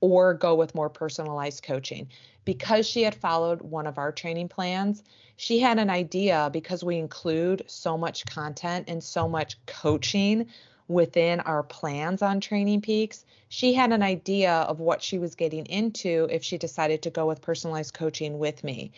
or 0.00 0.34
go 0.34 0.54
with 0.54 0.74
more 0.74 0.88
personalized 0.88 1.62
coaching. 1.62 2.08
Because 2.44 2.86
she 2.86 3.02
had 3.02 3.14
followed 3.14 3.60
one 3.60 3.86
of 3.86 3.98
our 3.98 4.12
training 4.12 4.48
plans, 4.48 5.02
she 5.36 5.58
had 5.58 5.78
an 5.78 5.90
idea 5.90 6.50
because 6.52 6.82
we 6.82 6.98
include 6.98 7.64
so 7.66 7.98
much 7.98 8.26
content 8.26 8.86
and 8.88 9.02
so 9.02 9.28
much 9.28 9.56
coaching 9.66 10.46
within 10.88 11.40
our 11.40 11.62
plans 11.62 12.22
on 12.22 12.40
Training 12.40 12.80
Peaks, 12.80 13.24
she 13.50 13.74
had 13.74 13.92
an 13.92 14.02
idea 14.02 14.52
of 14.52 14.80
what 14.80 15.02
she 15.02 15.18
was 15.18 15.34
getting 15.34 15.66
into 15.66 16.26
if 16.30 16.42
she 16.42 16.58
decided 16.58 17.02
to 17.02 17.10
go 17.10 17.26
with 17.26 17.42
personalized 17.42 17.94
coaching 17.94 18.38
with 18.38 18.64
me. 18.64 18.92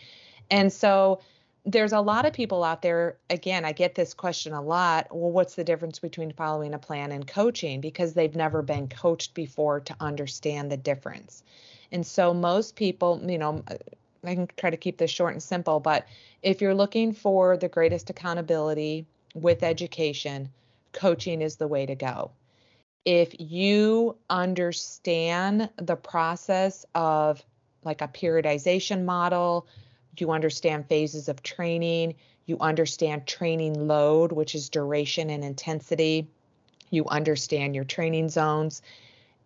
And 0.49 0.71
so 0.71 1.21
there's 1.65 1.93
a 1.93 2.01
lot 2.01 2.25
of 2.25 2.33
people 2.33 2.63
out 2.63 2.81
there, 2.81 3.17
again, 3.29 3.65
I 3.65 3.71
get 3.71 3.93
this 3.93 4.13
question 4.13 4.53
a 4.53 4.61
lot. 4.61 5.07
Well, 5.11 5.31
what's 5.31 5.55
the 5.55 5.63
difference 5.63 5.99
between 5.99 6.31
following 6.33 6.73
a 6.73 6.79
plan 6.79 7.11
and 7.11 7.27
coaching? 7.27 7.81
Because 7.81 8.13
they've 8.13 8.35
never 8.35 8.61
been 8.61 8.87
coached 8.87 9.33
before 9.35 9.79
to 9.81 9.95
understand 9.99 10.71
the 10.71 10.77
difference. 10.77 11.43
And 11.91 12.05
so 12.05 12.33
most 12.33 12.75
people, 12.75 13.21
you 13.27 13.37
know, 13.37 13.63
uh, 13.67 13.75
I 14.23 14.35
can 14.35 14.47
try 14.57 14.69
to 14.69 14.77
keep 14.77 14.97
this 14.97 15.11
short 15.11 15.33
and 15.33 15.41
simple, 15.41 15.79
but 15.79 16.07
if 16.41 16.61
you're 16.61 16.75
looking 16.75 17.13
for 17.13 17.57
the 17.57 17.69
greatest 17.69 18.09
accountability 18.09 19.05
with 19.33 19.63
education, 19.63 20.49
coaching 20.93 21.41
is 21.41 21.55
the 21.55 21.67
way 21.67 21.85
to 21.85 21.95
go. 21.95 22.31
If 23.03 23.35
you 23.39 24.17
understand 24.29 25.69
the 25.77 25.95
process 25.95 26.85
of 26.93 27.43
like 27.83 28.01
a 28.01 28.07
periodization 28.07 29.05
model, 29.05 29.67
you 30.19 30.31
understand 30.31 30.87
phases 30.87 31.29
of 31.29 31.41
training, 31.43 32.15
you 32.45 32.57
understand 32.59 33.27
training 33.27 33.87
load, 33.87 34.31
which 34.31 34.55
is 34.55 34.69
duration 34.69 35.29
and 35.29 35.43
intensity, 35.43 36.27
you 36.89 37.05
understand 37.07 37.75
your 37.75 37.85
training 37.85 38.29
zones, 38.29 38.81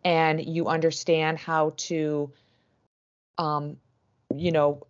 and 0.04 0.44
you 0.44 0.68
understand 0.68 1.38
how 1.38 1.74
to, 1.78 2.32
um, 3.38 3.78
you 4.36 4.52
know, 4.52 4.86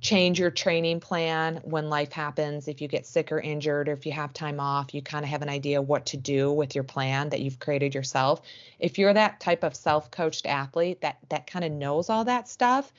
change 0.00 0.38
your 0.38 0.50
training 0.50 1.00
plan 1.00 1.58
when 1.64 1.88
life 1.88 2.12
happens 2.12 2.68
if 2.68 2.82
you 2.82 2.86
get 2.86 3.06
sick 3.06 3.32
or 3.32 3.40
injured 3.40 3.88
or 3.88 3.92
if 3.92 4.04
you 4.04 4.12
have 4.12 4.34
time 4.34 4.60
off 4.60 4.92
you 4.92 5.00
kind 5.00 5.24
of 5.24 5.30
have 5.30 5.40
an 5.40 5.48
idea 5.48 5.80
what 5.80 6.04
to 6.04 6.18
do 6.18 6.52
with 6.52 6.74
your 6.74 6.84
plan 6.84 7.30
that 7.30 7.40
you've 7.40 7.58
created 7.58 7.94
yourself. 7.94 8.42
If 8.78 8.98
you're 8.98 9.14
that 9.14 9.40
type 9.40 9.64
of 9.64 9.74
self-coached 9.74 10.44
athlete 10.44 11.00
that 11.00 11.16
that 11.30 11.46
kind 11.46 11.64
of 11.64 11.72
knows 11.72 12.10
all 12.10 12.22
that 12.26 12.48
stuff 12.48 12.92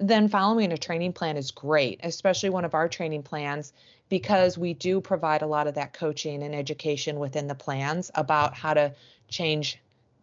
then 0.00 0.28
following 0.28 0.72
a 0.72 0.78
training 0.78 1.12
plan 1.12 1.36
is 1.36 1.50
great 1.50 2.00
especially 2.02 2.50
one 2.50 2.64
of 2.64 2.74
our 2.74 2.88
training 2.88 3.22
plans 3.22 3.72
because 4.08 4.58
we 4.58 4.74
do 4.74 5.00
provide 5.00 5.42
a 5.42 5.46
lot 5.46 5.66
of 5.66 5.74
that 5.74 5.92
coaching 5.92 6.42
and 6.42 6.54
education 6.54 7.18
within 7.18 7.46
the 7.46 7.54
plans 7.54 8.10
about 8.14 8.54
how 8.54 8.74
to 8.74 8.92
change 9.28 9.78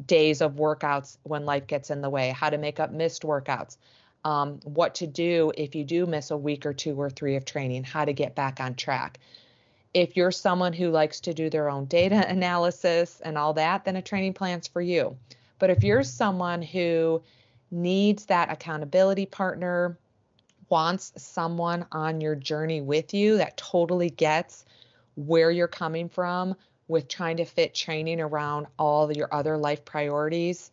days 0.06 0.42
of 0.42 0.54
workouts 0.54 1.18
when 1.24 1.46
life 1.46 1.68
gets 1.68 1.90
in 1.90 2.02
the 2.02 2.10
way 2.10 2.30
how 2.30 2.50
to 2.50 2.58
make 2.58 2.80
up 2.80 2.92
missed 2.92 3.24
workouts 3.24 3.78
um, 4.28 4.60
what 4.66 4.96
to 4.96 5.08
do 5.08 5.54
if 5.56 5.74
you 5.74 5.86
do 5.86 6.06
miss 6.06 6.32
a 6.32 6.38
week 6.38 6.66
or 6.66 6.74
two 6.74 7.00
or 7.00 7.10
three 7.10 7.38
of 7.38 7.46
training, 7.46 7.86
how 7.86 8.04
to 8.04 8.12
get 8.12 8.36
back 8.36 8.60
on 8.60 8.76
track. 8.76 9.20
If 9.94 10.18
you're 10.18 10.32
someone 10.32 10.74
who 10.74 10.90
likes 10.90 11.22
to 11.22 11.34
do 11.34 11.50
their 11.50 11.70
own 11.70 11.86
data 11.86 12.26
analysis 12.30 13.22
and 13.24 13.38
all 13.38 13.54
that, 13.54 13.86
then 13.86 13.96
a 13.96 14.02
training 14.02 14.34
plan's 14.34 14.68
for 14.68 14.82
you. 14.82 15.18
But 15.60 15.70
if 15.70 15.84
you're 15.84 16.04
someone 16.04 16.62
who 16.62 17.24
needs 17.72 18.26
that 18.26 18.52
accountability 18.52 19.26
partner, 19.26 19.98
wants 20.70 21.14
someone 21.18 21.86
on 21.92 22.22
your 22.22 22.36
journey 22.36 22.82
with 22.82 23.14
you 23.14 23.38
that 23.38 23.58
totally 23.58 24.10
gets 24.10 24.66
where 25.16 25.50
you're 25.50 25.68
coming 25.68 26.10
from 26.10 26.56
with 26.88 27.08
trying 27.08 27.38
to 27.38 27.46
fit 27.46 27.74
training 27.74 28.22
around 28.22 28.68
all 28.78 29.12
your 29.12 29.34
other 29.34 29.58
life 29.58 29.84
priorities, 29.84 30.72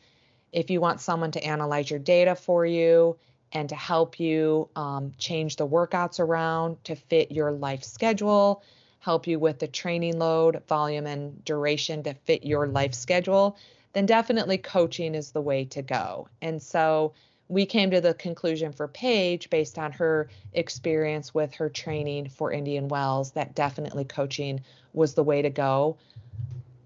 if 0.53 0.71
you 0.71 0.81
want 0.81 1.01
someone 1.01 1.33
to 1.33 1.45
analyze 1.45 1.91
your 1.91 1.99
data 1.99 2.35
for 2.35 2.65
you, 2.65 3.17
and 3.53 3.69
to 3.69 3.77
help 3.77 4.19
you 4.19 4.69
um, 4.75 5.13
change 5.17 5.57
the 5.57 5.67
workouts 5.67 6.19
around 6.19 6.83
to 6.85 6.97
fit 6.97 7.31
your 7.31 7.53
life 7.53 7.85
schedule, 7.85 8.63
help 8.99 9.27
you 9.27 9.39
with 9.39 9.61
the 9.61 9.69
training 9.69 10.19
load, 10.19 10.61
volume, 10.67 11.07
and 11.07 11.45
duration 11.45 12.03
to 12.03 12.15
fit 12.15 12.45
your 12.45 12.67
life 12.67 12.95
schedule, 12.95 13.57
then 13.95 14.07
definitely 14.07 14.59
coaching 14.59 15.15
is 15.15 15.31
the 15.31 15.41
way 15.41 15.65
to 15.65 15.83
go. 15.83 16.29
And 16.43 16.63
so 16.63 17.15
we 17.49 17.67
came 17.67 17.91
to 17.91 18.01
the 18.01 18.15
conclusion 18.15 18.73
for 18.73 18.89
Paige 18.89 19.51
based 19.51 19.79
on 19.79 19.93
her 19.93 20.29
experience 20.53 21.33
with 21.33 21.55
her 21.55 21.69
training 21.69 22.29
for 22.29 22.53
Indian 22.53 22.89
Wells 22.89 23.33
that 23.33 23.55
definitely 23.55 24.05
coaching 24.05 24.61
was 24.93 25.15
the 25.15 25.23
way 25.23 25.43
to 25.43 25.51
go 25.51 25.97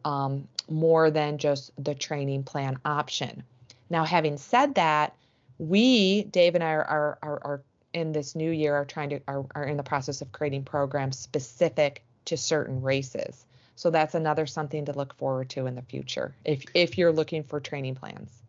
um, 0.04 0.48
more 0.68 1.10
than 1.10 1.38
just 1.38 1.72
the 1.82 1.94
training 1.94 2.42
plan 2.42 2.78
option. 2.84 3.42
Now, 3.90 4.04
having 4.04 4.36
said 4.36 4.74
that, 4.74 5.14
we, 5.58 6.24
Dave 6.24 6.54
and 6.54 6.62
I, 6.62 6.72
are, 6.72 6.84
are, 6.84 7.18
are, 7.22 7.40
are 7.44 7.62
in 7.94 8.12
this 8.12 8.34
new 8.34 8.50
year 8.50 8.74
are 8.74 8.84
trying 8.84 9.10
to 9.10 9.20
are, 9.26 9.46
are 9.54 9.64
in 9.64 9.76
the 9.76 9.82
process 9.82 10.20
of 10.20 10.30
creating 10.30 10.64
programs 10.64 11.18
specific 11.18 12.04
to 12.26 12.36
certain 12.36 12.82
races. 12.82 13.44
So 13.78 13.90
that's 13.90 14.16
another 14.16 14.44
something 14.44 14.84
to 14.86 14.92
look 14.92 15.14
forward 15.14 15.50
to 15.50 15.66
in 15.66 15.76
the 15.76 15.82
future 15.82 16.34
if 16.44 16.64
if 16.74 16.98
you're 16.98 17.12
looking 17.12 17.44
for 17.44 17.60
training 17.60 17.94
plans. 17.94 18.42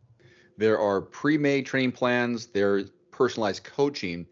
There 0.57 0.79
are 0.79 1.01
pre-made 1.01 1.67
training 1.67 1.91
plans, 1.91 2.47
there's 2.47 2.89
personalized 3.11 3.63
coaching, 3.63 4.25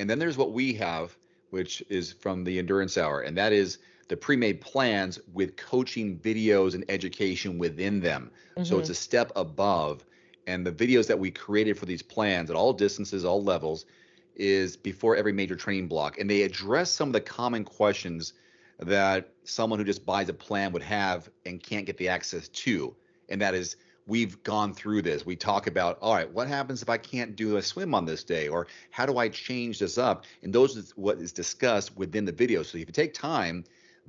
and 0.00 0.10
then 0.10 0.18
there's 0.18 0.36
what 0.36 0.52
we 0.52 0.74
have, 0.74 1.16
which 1.50 1.84
is 1.88 2.12
from 2.12 2.42
the 2.42 2.58
endurance 2.58 2.98
hour, 2.98 3.20
and 3.20 3.38
that 3.38 3.52
is 3.52 3.78
the 4.08 4.16
pre-made 4.16 4.60
plans 4.60 5.20
with 5.32 5.54
coaching 5.54 6.18
videos 6.18 6.74
and 6.74 6.84
education 6.88 7.56
within 7.56 8.00
them. 8.00 8.32
Mm-hmm. 8.56 8.64
So 8.64 8.80
it's 8.80 8.86
mm-hmm. 8.86 8.92
a 8.92 8.96
step 8.96 9.32
above. 9.36 10.04
And 10.48 10.66
the 10.66 10.72
videos 10.72 11.06
that 11.06 11.18
we 11.20 11.30
created 11.30 11.78
for 11.78 11.86
these 11.86 12.02
plans 12.02 12.50
at 12.50 12.56
all 12.56 12.72
distances, 12.72 13.24
all 13.24 13.40
levels, 13.40 13.86
is 14.34 14.76
before 14.76 15.14
every 15.14 15.32
major 15.32 15.54
training 15.54 15.86
block. 15.86 16.18
And 16.18 16.28
they 16.28 16.42
address 16.42 16.90
some 16.90 17.10
of 17.10 17.12
the 17.12 17.20
common 17.20 17.62
questions 17.62 18.32
that 18.80 19.32
someone 19.44 19.78
who 19.78 19.84
just 19.84 20.06
buys 20.06 20.28
a 20.28 20.34
plan 20.34 20.72
would 20.72 20.82
have 20.82 21.30
and 21.46 21.62
can't 21.62 21.86
get 21.86 21.96
the 21.96 22.08
access 22.08 22.48
to. 22.48 22.94
And 23.28 23.40
that 23.40 23.54
is, 23.54 23.76
we've 24.06 24.42
gone 24.42 24.72
through 24.74 25.02
this. 25.02 25.24
We 25.24 25.36
talk 25.36 25.66
about, 25.66 25.98
all 26.00 26.14
right, 26.14 26.30
what 26.32 26.48
happens 26.48 26.82
if 26.82 26.88
I 26.88 26.96
can't 26.96 27.36
do 27.36 27.56
a 27.56 27.62
swim 27.62 27.94
on 27.94 28.06
this 28.06 28.24
day? 28.24 28.48
Or 28.48 28.66
how 28.90 29.06
do 29.06 29.18
I 29.18 29.28
change 29.28 29.78
this 29.78 29.98
up? 29.98 30.24
And 30.42 30.52
those 30.52 30.76
is 30.76 30.92
what 30.96 31.18
is 31.18 31.32
discussed 31.32 31.96
within 31.96 32.24
the 32.24 32.32
video. 32.32 32.62
So 32.62 32.78
if 32.78 32.88
you 32.88 32.92
take 32.92 33.14
time, 33.14 33.64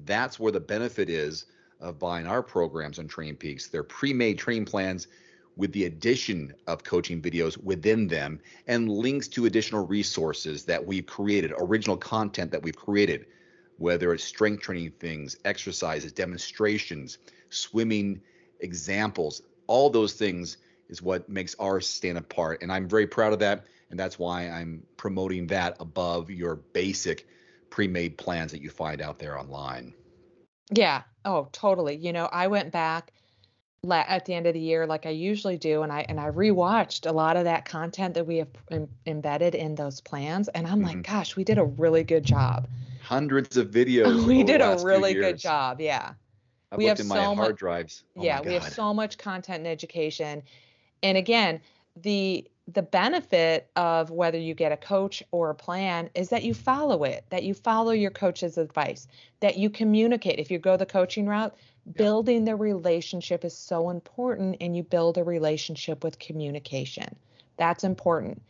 that's 0.05 0.39
where 0.39 0.51
the 0.51 0.59
benefit 0.59 1.09
is 1.09 1.45
of 1.79 1.99
buying 1.99 2.25
our 2.25 2.41
programs 2.41 2.97
on 2.97 3.07
Train 3.07 3.35
Peaks. 3.35 3.67
They're 3.67 3.83
pre-made 3.83 4.37
training 4.37 4.65
plans 4.65 5.07
with 5.57 5.73
the 5.73 5.85
addition 5.85 6.53
of 6.67 6.83
coaching 6.83 7.21
videos 7.21 7.61
within 7.61 8.07
them 8.07 8.39
and 8.67 8.89
links 8.89 9.27
to 9.27 9.45
additional 9.45 9.85
resources 9.85 10.63
that 10.65 10.83
we've 10.83 11.05
created, 11.05 11.53
original 11.57 11.97
content 11.97 12.51
that 12.51 12.63
we've 12.63 12.77
created, 12.77 13.25
whether 13.81 14.13
it's 14.13 14.23
strength 14.23 14.61
training 14.61 14.91
things, 14.99 15.35
exercises, 15.43 16.11
demonstrations, 16.11 17.17
swimming 17.49 18.21
examples, 18.59 19.41
all 19.65 19.89
those 19.89 20.13
things 20.13 20.57
is 20.87 21.01
what 21.01 21.27
makes 21.27 21.55
our 21.55 21.81
stand 21.81 22.17
apart. 22.17 22.61
And 22.61 22.71
I'm 22.71 22.87
very 22.87 23.07
proud 23.07 23.33
of 23.33 23.39
that. 23.39 23.65
And 23.89 23.99
that's 23.99 24.19
why 24.19 24.47
I'm 24.49 24.83
promoting 24.97 25.47
that 25.47 25.77
above 25.79 26.29
your 26.29 26.55
basic 26.55 27.27
pre-made 27.71 28.17
plans 28.19 28.51
that 28.51 28.61
you 28.61 28.69
find 28.69 29.01
out 29.01 29.17
there 29.17 29.39
online. 29.39 29.93
Yeah. 30.69 31.01
Oh, 31.25 31.49
totally. 31.51 31.95
You 31.95 32.13
know, 32.13 32.29
I 32.31 32.47
went 32.47 32.71
back 32.71 33.11
at 33.89 34.25
the 34.25 34.33
end 34.35 34.45
of 34.45 34.53
the 34.53 34.59
year 34.59 34.85
like 34.85 35.07
I 35.07 35.09
usually 35.09 35.57
do 35.57 35.81
and 35.81 35.91
I 35.91 36.05
and 36.07 36.19
I 36.19 36.29
rewatched 36.29 37.09
a 37.09 37.11
lot 37.11 37.35
of 37.35 37.45
that 37.45 37.65
content 37.65 38.13
that 38.13 38.27
we 38.27 38.37
have 38.37 38.49
embedded 39.07 39.55
in 39.55 39.73
those 39.73 40.01
plans 40.01 40.49
and 40.49 40.67
I'm 40.67 40.83
mm-hmm. 40.83 40.97
like 40.97 41.07
gosh 41.07 41.35
we 41.35 41.43
did 41.43 41.57
a 41.57 41.63
really 41.63 42.03
good 42.03 42.23
job 42.23 42.67
hundreds 43.01 43.57
of 43.57 43.71
videos 43.71 44.25
we 44.25 44.43
did 44.43 44.61
a 44.61 44.77
really 44.83 45.13
good 45.13 45.37
job 45.37 45.81
yeah 45.81 46.13
I've 46.71 46.77
we 46.77 46.85
have 46.85 46.99
in 46.99 47.05
so 47.05 47.15
my 47.15 47.35
hard 47.35 47.57
drives 47.57 48.03
oh 48.17 48.23
yeah 48.23 48.41
we 48.41 48.53
have 48.53 48.67
so 48.67 48.93
much 48.93 49.17
content 49.17 49.59
and 49.59 49.67
education 49.67 50.43
and 51.03 51.17
again 51.17 51.61
the 51.95 52.47
the 52.73 52.81
benefit 52.81 53.69
of 53.75 54.11
whether 54.11 54.37
you 54.37 54.53
get 54.53 54.71
a 54.71 54.77
coach 54.77 55.23
or 55.31 55.49
a 55.49 55.55
plan 55.55 56.09
is 56.15 56.29
that 56.29 56.43
you 56.43 56.53
follow 56.53 57.03
it, 57.03 57.25
that 57.29 57.43
you 57.43 57.53
follow 57.53 57.91
your 57.91 58.11
coach's 58.11 58.57
advice, 58.57 59.07
that 59.39 59.57
you 59.57 59.69
communicate. 59.69 60.39
If 60.39 60.51
you 60.51 60.59
go 60.59 60.77
the 60.77 60.85
coaching 60.85 61.25
route, 61.25 61.55
building 61.95 62.45
the 62.45 62.55
relationship 62.55 63.43
is 63.43 63.55
so 63.55 63.89
important, 63.89 64.57
and 64.61 64.75
you 64.75 64.83
build 64.83 65.17
a 65.17 65.23
relationship 65.23 66.03
with 66.03 66.19
communication. 66.19 67.15
That's 67.57 67.83
important. 67.83 68.41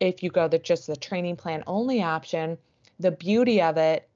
If 0.00 0.22
you 0.22 0.30
go 0.30 0.48
the 0.48 0.58
just 0.58 0.86
the 0.86 0.96
training 0.96 1.36
plan 1.36 1.62
only 1.66 2.02
option, 2.02 2.56
the 2.98 3.10
beauty 3.10 3.60
of 3.62 3.76
it 3.76 4.08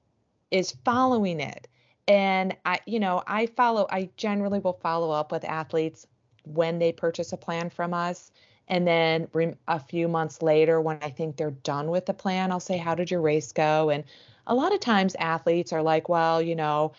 is 0.51 0.75
following 0.83 1.39
it. 1.39 1.67
And 2.07 2.55
I, 2.65 2.79
you 2.85 2.99
know, 2.99 3.23
I 3.25 3.45
follow, 3.45 3.87
I 3.89 4.09
generally 4.17 4.59
will 4.59 4.79
follow 4.81 5.11
up 5.11 5.31
with 5.31 5.45
athletes 5.45 6.05
when 6.43 6.79
they 6.79 6.91
purchase 6.91 7.31
a 7.31 7.37
plan 7.37 7.69
from 7.69 7.93
us 7.93 8.31
and 8.67 8.87
then 8.87 9.27
a 9.67 9.79
few 9.79 10.07
months 10.07 10.41
later, 10.41 10.79
when 10.79 10.97
I 11.01 11.09
think 11.09 11.35
they're 11.35 11.51
done 11.51 11.89
with 11.89 12.05
the 12.05 12.13
plan, 12.13 12.51
I'll 12.51 12.59
say, 12.59 12.77
How 12.77 12.95
did 12.95 13.11
your 13.11 13.21
race 13.21 13.51
go? 13.51 13.89
And 13.89 14.03
a 14.47 14.55
lot 14.55 14.73
of 14.73 14.79
times 14.79 15.15
athletes 15.19 15.73
are 15.73 15.83
like, 15.83 16.07
Well, 16.09 16.41
you 16.41 16.55
know, 16.55 16.93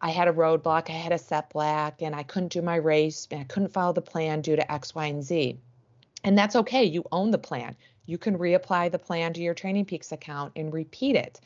I 0.00 0.10
had 0.10 0.28
a 0.28 0.32
roadblock, 0.32 0.88
I 0.88 0.94
had 0.94 1.12
a 1.12 1.18
setback, 1.18 2.02
and 2.02 2.14
I 2.14 2.22
couldn't 2.22 2.52
do 2.52 2.62
my 2.62 2.76
race, 2.76 3.28
and 3.30 3.40
I 3.40 3.44
couldn't 3.44 3.72
follow 3.72 3.92
the 3.92 4.02
plan 4.02 4.40
due 4.40 4.56
to 4.56 4.72
X, 4.72 4.94
Y, 4.94 5.06
and 5.06 5.22
Z. 5.22 5.58
And 6.24 6.38
that's 6.38 6.56
okay. 6.56 6.84
You 6.84 7.04
own 7.12 7.30
the 7.30 7.38
plan. 7.38 7.76
You 8.06 8.18
can 8.18 8.38
reapply 8.38 8.90
the 8.90 8.98
plan 8.98 9.32
to 9.34 9.40
your 9.40 9.54
Training 9.54 9.84
Peaks 9.84 10.12
account 10.12 10.52
and 10.56 10.72
repeat 10.72 11.16
it. 11.16 11.40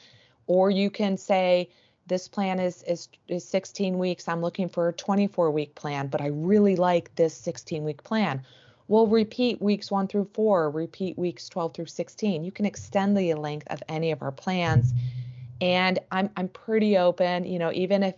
Or 0.46 0.70
you 0.70 0.90
can 0.90 1.16
say, 1.16 1.70
this 2.06 2.28
plan 2.28 2.60
is, 2.60 2.84
is 2.84 3.08
is 3.26 3.44
16 3.48 3.98
weeks. 3.98 4.28
I'm 4.28 4.40
looking 4.40 4.68
for 4.68 4.88
a 4.88 4.92
24 4.92 5.50
week 5.50 5.74
plan, 5.74 6.06
but 6.06 6.20
I 6.20 6.28
really 6.28 6.76
like 6.76 7.12
this 7.16 7.34
16 7.34 7.82
week 7.82 8.04
plan 8.04 8.42
We'll 8.88 9.08
repeat 9.08 9.60
weeks 9.60 9.90
one 9.90 10.06
through 10.06 10.30
four, 10.32 10.70
repeat 10.70 11.18
weeks 11.18 11.48
12 11.48 11.74
through 11.74 11.86
16. 11.86 12.44
You 12.44 12.52
can 12.52 12.66
extend 12.66 13.16
the 13.16 13.34
length 13.34 13.66
of 13.68 13.82
any 13.88 14.12
of 14.12 14.22
our 14.22 14.30
plans. 14.30 14.92
And 15.60 15.98
I'm 16.12 16.30
I'm 16.36 16.48
pretty 16.48 16.96
open, 16.98 17.44
you 17.44 17.58
know, 17.58 17.72
even 17.72 18.02
if 18.02 18.14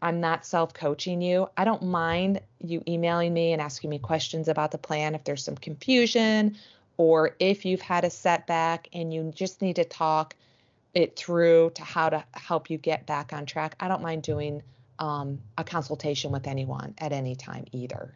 I'm 0.00 0.20
not 0.20 0.46
self-coaching 0.46 1.20
you, 1.20 1.48
I 1.58 1.64
don't 1.64 1.82
mind 1.82 2.40
you 2.60 2.82
emailing 2.88 3.34
me 3.34 3.52
and 3.52 3.60
asking 3.60 3.90
me 3.90 3.98
questions 3.98 4.48
about 4.48 4.70
the 4.70 4.78
plan 4.78 5.14
if 5.14 5.24
there's 5.24 5.44
some 5.44 5.56
confusion 5.56 6.56
or 6.96 7.36
if 7.38 7.64
you've 7.64 7.80
had 7.80 8.04
a 8.04 8.10
setback 8.10 8.88
and 8.92 9.12
you 9.12 9.32
just 9.34 9.62
need 9.62 9.76
to 9.76 9.84
talk 9.84 10.36
it 10.94 11.16
through 11.16 11.72
to 11.74 11.82
how 11.82 12.08
to 12.08 12.24
help 12.32 12.70
you 12.70 12.78
get 12.78 13.06
back 13.06 13.32
on 13.32 13.46
track. 13.46 13.74
I 13.80 13.88
don't 13.88 14.02
mind 14.02 14.22
doing 14.22 14.62
um, 14.98 15.40
a 15.58 15.64
consultation 15.64 16.30
with 16.30 16.46
anyone 16.46 16.94
at 16.98 17.12
any 17.12 17.34
time 17.34 17.64
either. 17.72 18.14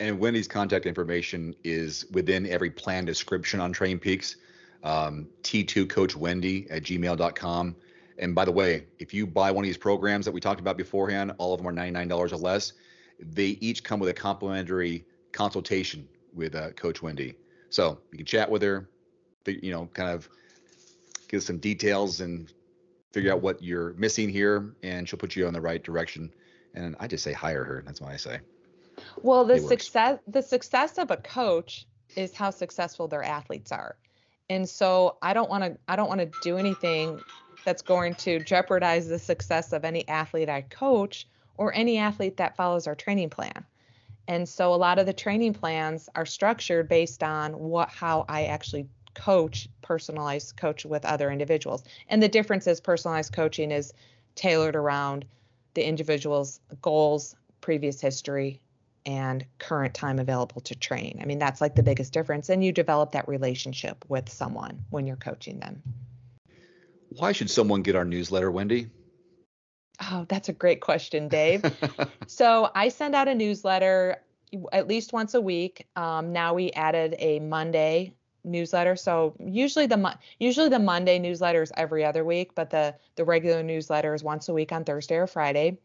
And 0.00 0.18
Wendy's 0.18 0.48
contact 0.48 0.86
information 0.86 1.54
is 1.64 2.06
within 2.12 2.46
every 2.46 2.70
plan 2.70 3.04
description 3.04 3.60
on 3.60 3.72
Training 3.72 4.00
Peaks. 4.00 4.36
Um, 4.82 5.28
T2 5.42 5.88
Coach 5.88 6.16
Wendy 6.16 6.68
at 6.68 6.82
gmail.com. 6.82 7.76
And 8.18 8.34
by 8.34 8.44
the 8.44 8.52
way, 8.52 8.86
if 8.98 9.14
you 9.14 9.26
buy 9.26 9.50
one 9.50 9.64
of 9.64 9.68
these 9.68 9.76
programs 9.76 10.24
that 10.24 10.32
we 10.32 10.40
talked 10.40 10.60
about 10.60 10.76
beforehand, 10.76 11.32
all 11.38 11.54
of 11.54 11.62
them 11.62 11.68
are 11.68 11.72
$99 11.72 12.32
or 12.32 12.36
less. 12.36 12.72
They 13.20 13.58
each 13.60 13.84
come 13.84 14.00
with 14.00 14.10
a 14.10 14.14
complimentary 14.14 15.04
consultation 15.30 16.08
with 16.34 16.54
uh, 16.54 16.70
Coach 16.72 17.00
Wendy. 17.00 17.36
So 17.72 17.98
you 18.12 18.18
can 18.18 18.26
chat 18.26 18.50
with 18.50 18.62
her, 18.62 18.86
you 19.46 19.72
know, 19.72 19.88
kind 19.94 20.10
of 20.10 20.28
give 21.28 21.42
some 21.42 21.56
details 21.56 22.20
and 22.20 22.52
figure 23.12 23.32
out 23.32 23.40
what 23.40 23.62
you're 23.62 23.94
missing 23.94 24.28
here, 24.28 24.74
and 24.82 25.08
she'll 25.08 25.18
put 25.18 25.34
you 25.34 25.46
on 25.46 25.54
the 25.54 25.60
right 25.60 25.82
direction. 25.82 26.30
And 26.74 26.94
I 27.00 27.06
just 27.06 27.24
say 27.24 27.32
hire 27.32 27.64
her. 27.64 27.82
That's 27.84 28.00
what 28.00 28.12
I 28.12 28.16
say. 28.18 28.40
Well, 29.22 29.46
the 29.46 29.58
success 29.58 30.18
the 30.26 30.42
success 30.42 30.98
of 30.98 31.10
a 31.10 31.16
coach 31.16 31.86
is 32.14 32.34
how 32.34 32.50
successful 32.50 33.08
their 33.08 33.22
athletes 33.22 33.72
are. 33.72 33.96
And 34.50 34.68
so 34.68 35.16
I 35.22 35.32
don't 35.32 35.48
want 35.48 35.64
to 35.64 35.78
I 35.88 35.96
don't 35.96 36.08
want 36.08 36.20
to 36.20 36.30
do 36.42 36.58
anything 36.58 37.20
that's 37.64 37.80
going 37.80 38.16
to 38.16 38.38
jeopardize 38.40 39.08
the 39.08 39.18
success 39.18 39.72
of 39.72 39.86
any 39.86 40.06
athlete 40.08 40.50
I 40.50 40.60
coach 40.62 41.26
or 41.56 41.72
any 41.74 41.96
athlete 41.96 42.36
that 42.36 42.54
follows 42.54 42.86
our 42.86 42.94
training 42.94 43.30
plan. 43.30 43.64
And 44.28 44.48
so 44.48 44.72
a 44.72 44.76
lot 44.76 44.98
of 44.98 45.06
the 45.06 45.12
training 45.12 45.54
plans 45.54 46.08
are 46.14 46.26
structured 46.26 46.88
based 46.88 47.22
on 47.22 47.52
what 47.58 47.88
how 47.88 48.24
I 48.28 48.44
actually 48.44 48.86
coach 49.14 49.68
personalized 49.82 50.56
coach 50.56 50.84
with 50.84 51.04
other 51.04 51.30
individuals. 51.30 51.84
And 52.08 52.22
the 52.22 52.28
difference 52.28 52.66
is 52.66 52.80
personalized 52.80 53.32
coaching 53.32 53.70
is 53.70 53.92
tailored 54.34 54.76
around 54.76 55.24
the 55.74 55.86
individual's 55.86 56.60
goals, 56.80 57.34
previous 57.60 58.00
history, 58.00 58.60
and 59.04 59.44
current 59.58 59.94
time 59.94 60.18
available 60.18 60.60
to 60.62 60.74
train. 60.74 61.18
I 61.20 61.26
mean, 61.26 61.38
that's 61.38 61.60
like 61.60 61.74
the 61.74 61.82
biggest 61.82 62.12
difference. 62.12 62.48
And 62.48 62.64
you 62.64 62.72
develop 62.72 63.12
that 63.12 63.26
relationship 63.28 64.04
with 64.08 64.28
someone 64.28 64.84
when 64.90 65.06
you're 65.06 65.16
coaching 65.16 65.58
them. 65.58 65.82
Why 67.08 67.32
should 67.32 67.50
someone 67.50 67.82
get 67.82 67.96
our 67.96 68.04
newsletter, 68.04 68.50
Wendy? 68.50 68.88
Oh, 70.10 70.26
that's 70.28 70.48
a 70.48 70.52
great 70.52 70.80
question, 70.80 71.28
Dave. 71.28 71.64
so 72.26 72.70
I 72.74 72.88
send 72.88 73.14
out 73.14 73.28
a 73.28 73.34
newsletter 73.34 74.16
at 74.72 74.88
least 74.88 75.12
once 75.12 75.34
a 75.34 75.40
week. 75.40 75.86
Um, 75.96 76.32
now 76.32 76.54
we 76.54 76.72
added 76.72 77.14
a 77.18 77.40
Monday 77.40 78.12
newsletter. 78.44 78.96
So 78.96 79.34
usually 79.38 79.86
the 79.86 80.18
usually 80.38 80.68
the 80.68 80.78
Monday 80.78 81.18
newsletter 81.18 81.62
is 81.62 81.72
every 81.76 82.04
other 82.04 82.24
week, 82.24 82.54
but 82.54 82.70
the 82.70 82.94
the 83.14 83.24
regular 83.24 83.62
newsletter 83.62 84.14
is 84.14 84.22
once 84.22 84.48
a 84.48 84.52
week 84.52 84.72
on 84.72 84.84
Thursday 84.84 85.16
or 85.16 85.26
Friday. 85.26 85.78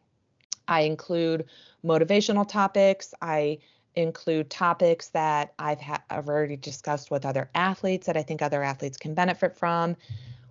I 0.68 0.82
include 0.82 1.46
motivational 1.84 2.48
topics. 2.48 3.14
I 3.22 3.60
include 3.96 4.50
topics 4.50 5.10
that 5.10 5.54
I've, 5.58 5.82
ha- 5.82 6.04
I've 6.10 6.28
already 6.28 6.58
discussed 6.58 7.10
with 7.10 7.26
other 7.26 7.50
athletes 7.56 8.08
that 8.08 8.18
I 8.18 8.24
think 8.24 8.42
other 8.42 8.62
athletes 8.62 8.98
can 8.98 9.14
benefit 9.14 9.56
from. 9.56 9.96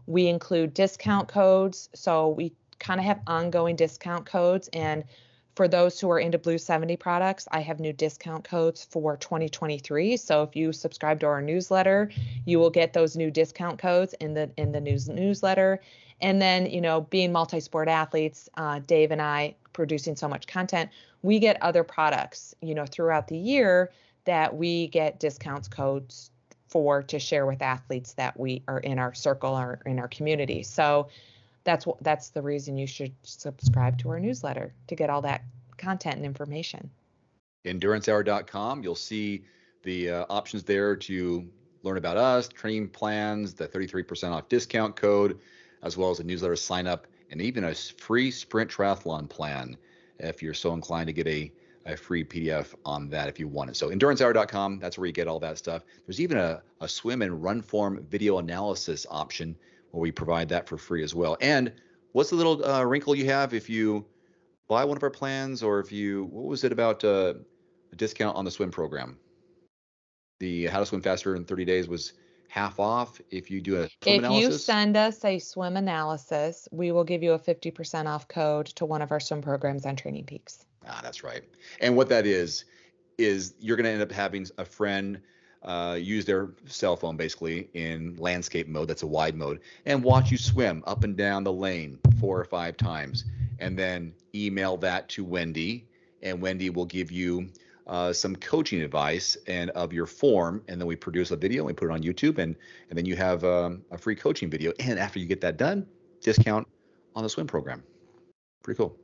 We 0.07 0.27
include 0.27 0.75
discount 0.75 1.29
codes. 1.29 1.89
So 1.95 2.29
we 2.29 2.53
kind 2.79 3.01
of 3.01 3.07
have 3.07 3.21
ongoing 3.27 3.77
discount 3.77 4.27
codes. 4.27 4.69
And 4.73 5.05
for 5.55 5.69
those 5.69 5.99
who 5.99 6.11
are 6.11 6.21
into 6.21 6.37
Blue 6.37 6.59
70 6.59 6.97
products, 6.97 7.49
I 7.51 7.61
have 7.61 7.81
new 7.81 7.93
discount 7.93 8.45
codes 8.45 8.85
for 8.91 9.17
2023. 9.17 10.17
So 10.19 10.43
if 10.43 10.55
you 10.55 10.73
subscribe 10.73 11.21
to 11.21 11.27
our 11.27 11.41
newsletter, 11.41 12.11
you 12.45 12.59
will 12.59 12.71
get 12.71 12.93
those 12.93 13.17
new 13.17 13.31
discount 13.31 13.79
codes 13.79 14.15
in 14.21 14.35
the 14.35 14.51
in 14.59 14.73
the 14.73 14.81
news 14.81 15.09
newsletter. 15.09 15.81
And 16.21 16.41
then, 16.41 16.67
you 16.67 16.81
know, 16.81 17.03
being 17.03 17.33
multi-sport 17.33 17.89
athletes, 17.89 18.49
uh, 18.57 18.81
Dave 18.81 19.11
and 19.11 19.21
I 19.21 19.55
producing 19.73 20.17
so 20.17 20.29
much 20.29 20.47
content, 20.47 20.91
we 21.23 21.39
get 21.39 21.61
other 21.63 21.85
products, 21.85 22.55
you 22.63 22.75
know, 22.75 22.87
throughout 22.87 23.29
the 23.29 23.37
year 23.37 23.91
that 24.25 24.57
we 24.57 24.89
get 24.89 25.21
discounts 25.21 25.69
codes 25.69 26.31
for 26.69 27.03
to 27.03 27.19
share 27.19 27.47
with 27.47 27.63
athletes 27.63 28.15
that 28.15 28.39
we 28.39 28.63
are 28.69 28.81
in 28.81 28.99
our 28.99 29.15
circle 29.15 29.55
or 29.55 29.81
in 29.87 29.99
our 29.99 30.09
community. 30.09 30.63
So 30.63 31.09
that's 31.67 31.85
what 31.85 32.03
that's 32.03 32.31
the 32.31 32.41
reason 32.41 32.79
you 32.79 32.87
should 32.87 33.13
subscribe 33.23 33.99
to 33.99 34.09
our 34.09 34.21
newsletter 34.21 34.73
to 34.87 34.95
get 34.95 35.11
all 35.11 35.21
that 35.21 35.43
content 35.77 36.17
and 36.17 36.25
information. 36.25 36.89
EnduranceHour.com. 37.67 38.83
You'll 38.83 38.95
see 38.95 39.45
the 39.83 40.11
uh, 40.11 40.27
options 40.31 40.63
there 40.63 40.97
to 40.97 41.47
learn 41.83 41.99
about 41.99 42.17
us, 42.17 42.49
training 42.49 42.89
plans, 42.89 43.53
the 43.53 43.69
33% 43.69 44.31
off 44.31 44.49
discount 44.49 44.97
code, 44.97 45.41
as 45.83 45.97
well 45.97 46.11
as 46.11 46.21
a 46.21 46.25
newsletter 46.25 46.57
sign 46.57 46.87
up, 46.87 47.07
and 47.31 47.43
even 47.43 47.65
a 47.65 47.75
free 47.75 48.31
sprint 48.31 48.71
triathlon 48.71 49.29
plan 49.29 49.77
if 50.19 50.43
you're 50.43 50.55
so 50.55 50.73
inclined 50.73 51.09
to 51.09 51.13
get 51.13 51.27
a, 51.27 51.53
a 51.85 51.97
free 51.97 52.25
PDF 52.25 52.75
on 52.85 53.11
that 53.11 53.29
if 53.29 53.39
you 53.39 53.49
want 53.49 53.71
it. 53.71 53.77
So 53.77 53.91
endurancehour.com, 53.91 54.79
that's 54.79 54.97
where 54.97 55.07
you 55.07 55.13
get 55.13 55.29
all 55.29 55.41
that 55.41 55.59
stuff. 55.59 55.83
There's 56.07 56.21
even 56.21 56.39
a, 56.39 56.63
a 56.81 56.89
swim 56.89 57.23
and 57.23 57.43
run 57.43 57.61
form 57.61 58.07
video 58.09 58.39
analysis 58.39 59.07
option 59.11 59.57
where 59.97 60.03
we 60.03 60.13
provide 60.13 60.51
that 60.51 60.69
for 60.69 60.77
free 60.77 61.03
as 61.03 61.15
well. 61.15 61.39
And 61.41 61.73
what's 62.13 62.29
the 62.29 62.37
little 62.37 62.63
uh, 62.63 62.85
wrinkle 62.85 63.15
you 63.15 63.25
have 63.27 63.55
if 63.55 63.71
you 63.71 64.05
buy 64.69 64.85
one 64.85 64.99
of 64.99 65.03
our 65.03 65.11
plans 65.11 65.63
or 65.63 65.81
if 65.81 65.91
you, 65.91 66.25
what 66.25 66.45
was 66.45 66.65
it 66.65 66.73
about 66.73 67.03
uh, 67.03 67.33
a 67.93 67.97
discount 67.97 68.37
on 68.37 68.45
the 68.45 68.51
swim 68.51 68.71
program? 68.71 69.19
The 70.39 70.67
how 70.67 70.81
to 70.81 70.87
swim 70.87 71.01
faster 71.01 71.35
in 71.35 71.47
30 71.47 71.65
days 71.65 71.89
was 71.89 72.13
half 72.49 72.79
off 72.79 73.23
if 73.31 73.51
you 73.51 73.63
do 73.63 73.81
a 73.81 73.85
if 73.85 74.19
analysis? 74.19 74.43
you 74.43 74.59
send 74.59 74.99
us 74.99 75.25
a 75.25 75.39
swim 75.39 75.77
analysis 75.77 76.69
we 76.71 76.93
will 76.93 77.03
give 77.03 77.23
you 77.23 77.33
a 77.33 77.39
50% 77.39 78.07
off 78.07 78.29
code 78.29 78.67
to 78.67 78.85
one 78.85 79.03
of 79.03 79.11
our 79.11 79.19
swim 79.19 79.43
programs 79.43 79.85
on 79.85 79.97
training 79.97 80.25
peaks 80.25 80.65
ah 80.87 81.01
that's 81.03 81.25
right 81.25 81.43
and 81.81 81.97
what 81.97 82.09
that 82.09 82.25
is 82.25 82.65
is 83.19 83.55
you're 83.59 83.77
going 83.77 83.85
to 83.85 83.91
end 83.91 84.01
up 84.01 84.13
having 84.13 84.47
a 84.59 84.65
friend 84.65 85.21
uh, 85.67 85.99
use 86.01 86.25
their 86.25 86.51
cell 86.67 86.97
phone 86.97 87.17
basically 87.17 87.69
in 87.75 88.17
landscape 88.17 88.69
mode 88.69 88.89
that's 88.89 89.03
a 89.03 89.07
wide 89.07 89.35
mode 89.35 89.61
and 89.85 90.03
watch 90.03 90.31
you 90.31 90.39
swim 90.39 90.83
up 90.87 91.05
and 91.05 91.17
down 91.17 91.45
the 91.45 91.53
lane 91.53 91.99
four 92.21 92.41
or 92.41 92.45
five 92.45 92.77
times 92.77 93.25
and 93.59 93.79
then 93.79 94.13
email 94.35 94.77
that 94.77 95.09
to 95.09 95.25
wendy 95.25 95.87
and 96.23 96.41
wendy 96.41 96.71
will 96.71 96.87
give 96.87 97.11
you 97.11 97.49
uh, 97.87 98.13
some 98.13 98.35
coaching 98.37 98.83
advice 98.83 99.37
and 99.47 99.71
of 99.71 99.93
your 99.93 100.07
form, 100.07 100.63
and 100.69 100.81
then 100.81 100.89
we 100.89 100.97
produce 100.97 101.31
a 101.31 101.37
video 101.37 101.63
and 101.63 101.69
we 101.69 101.73
put 101.73 101.89
it 101.89 101.93
on 101.93 102.03
YouTube, 102.03 102.39
and 102.39 102.57
and 102.89 102.99
then 102.99 103.05
you 103.05 103.17
have 103.17 103.45
um, 103.45 103.83
a 103.91 103.99
free 103.99 104.17
coaching 104.17 104.51
video. 104.51 104.73
And 104.81 104.99
after 104.99 105.19
you 105.19 105.27
get 105.27 105.41
that 105.43 105.57
done, 105.57 105.87
discount 106.21 106.67
on 107.15 107.23
the 107.23 107.29
swim 107.29 107.47
program. 107.47 107.83
Pretty 108.63 108.79
cool. 108.79 108.97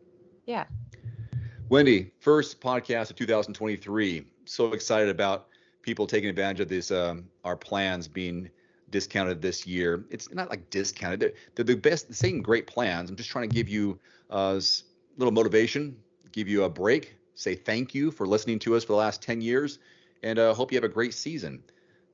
Yeah. 0.47 0.65
Wendy, 1.69 2.13
first 2.19 2.61
podcast 2.61 3.11
of 3.11 3.17
2023. 3.17 4.27
So 4.45 4.73
excited 4.73 5.09
about 5.09 5.47
people 5.83 6.07
taking 6.07 6.31
advantage 6.31 6.61
of 6.61 6.69
this. 6.69 6.91
Um, 6.91 7.29
our 7.45 7.57
plans 7.57 8.09
being 8.09 8.49
discounted 8.91 9.41
this 9.41 9.67
year. 9.67 10.05
It's 10.11 10.33
not 10.33 10.51
like 10.51 10.69
discounted. 10.71 11.21
They're, 11.21 11.33
they're 11.55 11.65
the 11.65 11.75
best, 11.75 12.09
the 12.09 12.15
same 12.15 12.43
great 12.43 12.67
plans. 12.67 13.11
I'm 13.11 13.17
just 13.17 13.31
trying 13.31 13.49
to 13.49 13.55
give 13.55 13.69
you 13.69 13.99
uh, 14.31 14.61
a 14.61 15.19
little 15.19 15.33
motivation, 15.33 15.97
give 16.33 16.49
you 16.49 16.65
a 16.65 16.69
break 16.69 17.17
say 17.35 17.55
thank 17.55 17.95
you 17.95 18.11
for 18.11 18.27
listening 18.27 18.59
to 18.61 18.77
us 18.77 18.85
for 18.85 18.93
the 18.93 18.99
last 18.99 19.23
10 19.23 19.41
years 19.41 19.79
and 20.23 20.39
uh, 20.39 20.55
hope 20.55 20.71
you 20.73 20.77
have 20.77 20.85
a 20.85 20.89
great 20.89 21.15
season. 21.15 21.63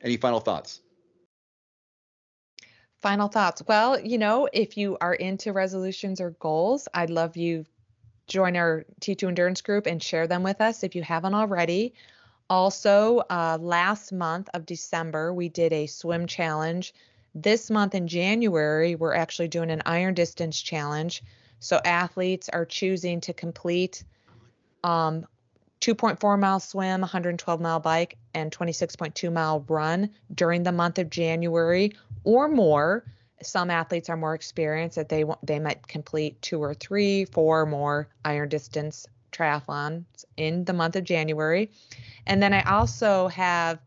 Any 0.01 0.17
final 0.17 0.41
thoughts? 0.41 0.81
Final 3.03 3.29
thoughts. 3.29 3.63
Well, 3.67 4.01
you 4.01 4.19
know, 4.19 4.49
if 4.53 4.77
you 4.77 4.97
are 5.01 5.15
into 5.15 5.53
resolutions 5.53 6.21
or 6.21 6.31
goals, 6.31 6.89
I'd 6.95 7.11
love 7.11 7.37
you 7.37 7.65
join 8.27 8.57
our 8.57 8.85
T2 9.01 9.29
Endurance 9.29 9.63
group 9.63 9.87
and 9.87 10.03
share 10.03 10.27
them 10.27 10.43
with 10.43 10.61
us 10.61 10.83
if 10.83 10.95
you 10.95 11.03
haven't 11.03 11.35
already. 11.35 11.95
Also, 12.51 13.19
uh, 13.29 13.59
last 13.61 14.11
month 14.11 14.49
of 14.55 14.65
December, 14.65 15.35
we 15.35 15.51
did 15.51 15.73
a 15.73 15.87
swim 15.87 16.27
challenge. 16.27 16.95
This 17.35 17.71
month 17.71 17.95
in 17.95 18.09
January, 18.09 18.95
we're 18.95 19.15
actually 19.15 19.49
doing 19.49 19.71
an 19.71 19.83
iron 19.85 20.15
distance 20.15 20.61
challenge. 20.61 21.23
So 21.61 21.79
athletes 21.85 22.49
are 22.49 22.65
choosing 22.65 23.21
to 23.23 23.35
complete 23.35 24.03
um, 24.83 25.27
2.4 25.83 26.39
mile 26.39 26.61
swim, 26.61 27.03
112 27.03 27.61
mile 27.61 27.81
bike, 27.81 28.17
and 28.33 28.51
26.2 28.51 29.31
mile 29.31 29.65
run 29.69 30.11
during 30.35 30.63
the 30.63 30.73
month 30.73 30.99
of 30.99 31.11
January 31.11 31.93
or 32.25 32.49
more. 32.49 33.05
Some 33.43 33.71
athletes 33.71 34.09
are 34.09 34.17
more 34.17 34.35
experienced 34.35 34.97
that 34.97 35.09
they 35.09 35.25
they 35.43 35.61
might 35.61 35.87
complete 35.87 36.41
two 36.43 36.61
or 36.61 36.75
three, 36.75 37.25
four 37.27 37.67
more 37.67 38.09
iron 38.25 38.49
distance 38.49 39.07
triathlons 39.39 40.25
in 40.37 40.65
the 40.65 40.73
month 40.73 40.97
of 40.97 41.05
January. 41.05 41.71
And 42.27 42.43
then 42.43 42.53
I 42.53 42.63
also 42.63 43.29
have, 43.29 43.79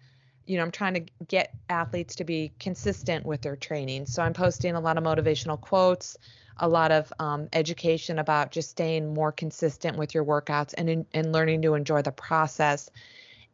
you 0.45 0.57
know, 0.57 0.63
I'm 0.63 0.71
trying 0.71 0.93
to 0.93 1.05
get 1.27 1.53
athletes 1.69 2.15
to 2.15 2.23
be 2.23 2.51
consistent 2.59 3.25
with 3.25 3.41
their 3.41 3.55
training. 3.55 4.05
So 4.05 4.23
I'm 4.23 4.33
posting 4.33 4.75
a 4.75 4.79
lot 4.79 4.97
of 4.97 5.03
motivational 5.03 5.59
quotes 5.59 6.17
a 6.61 6.67
lot 6.67 6.91
of 6.91 7.11
um, 7.19 7.49
education 7.53 8.19
about 8.19 8.51
just 8.51 8.69
staying 8.69 9.13
more 9.13 9.31
consistent 9.31 9.97
with 9.97 10.13
your 10.13 10.23
workouts 10.23 10.73
and, 10.77 11.05
and 11.13 11.31
learning 11.33 11.61
to 11.63 11.73
enjoy 11.73 12.01
the 12.01 12.11
process. 12.11 12.89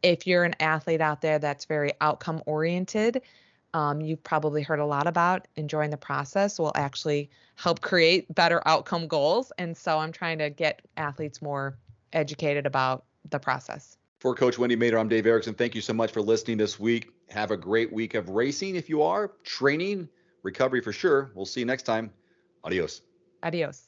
If 0.02 0.26
you're 0.26 0.44
an 0.44 0.54
athlete 0.60 1.00
out 1.00 1.22
there 1.22 1.38
that's 1.38 1.64
very 1.64 1.92
outcome 2.00 2.42
oriented, 2.46 3.22
um, 3.74 4.00
you've 4.00 4.22
probably 4.22 4.62
heard 4.62 4.78
a 4.78 4.86
lot 4.86 5.06
about 5.06 5.48
enjoying 5.56 5.90
the 5.90 5.96
process 5.96 6.58
will 6.58 6.72
actually 6.74 7.30
help 7.56 7.80
create 7.80 8.32
better 8.34 8.62
outcome 8.66 9.08
goals. 9.08 9.52
And 9.58 9.76
so 9.76 9.98
I'm 9.98 10.12
trying 10.12 10.38
to 10.38 10.50
get 10.50 10.82
athletes 10.96 11.42
more 11.42 11.76
educated 12.12 12.66
about 12.66 13.04
the 13.30 13.38
process. 13.38 13.96
For 14.20 14.34
Coach 14.34 14.58
Wendy 14.58 14.76
Mader, 14.76 14.98
I'm 14.98 15.08
Dave 15.08 15.26
Erickson. 15.26 15.54
Thank 15.54 15.74
you 15.74 15.80
so 15.80 15.92
much 15.92 16.10
for 16.12 16.20
listening 16.20 16.58
this 16.58 16.80
week. 16.80 17.12
Have 17.30 17.50
a 17.50 17.56
great 17.56 17.92
week 17.92 18.14
of 18.14 18.30
racing 18.30 18.74
if 18.74 18.88
you 18.88 19.02
are, 19.02 19.32
training, 19.44 20.08
recovery 20.42 20.80
for 20.80 20.92
sure. 20.92 21.30
We'll 21.34 21.46
see 21.46 21.60
you 21.60 21.66
next 21.66 21.84
time. 21.84 22.10
Adios. 22.64 23.02
Adios. 23.42 23.84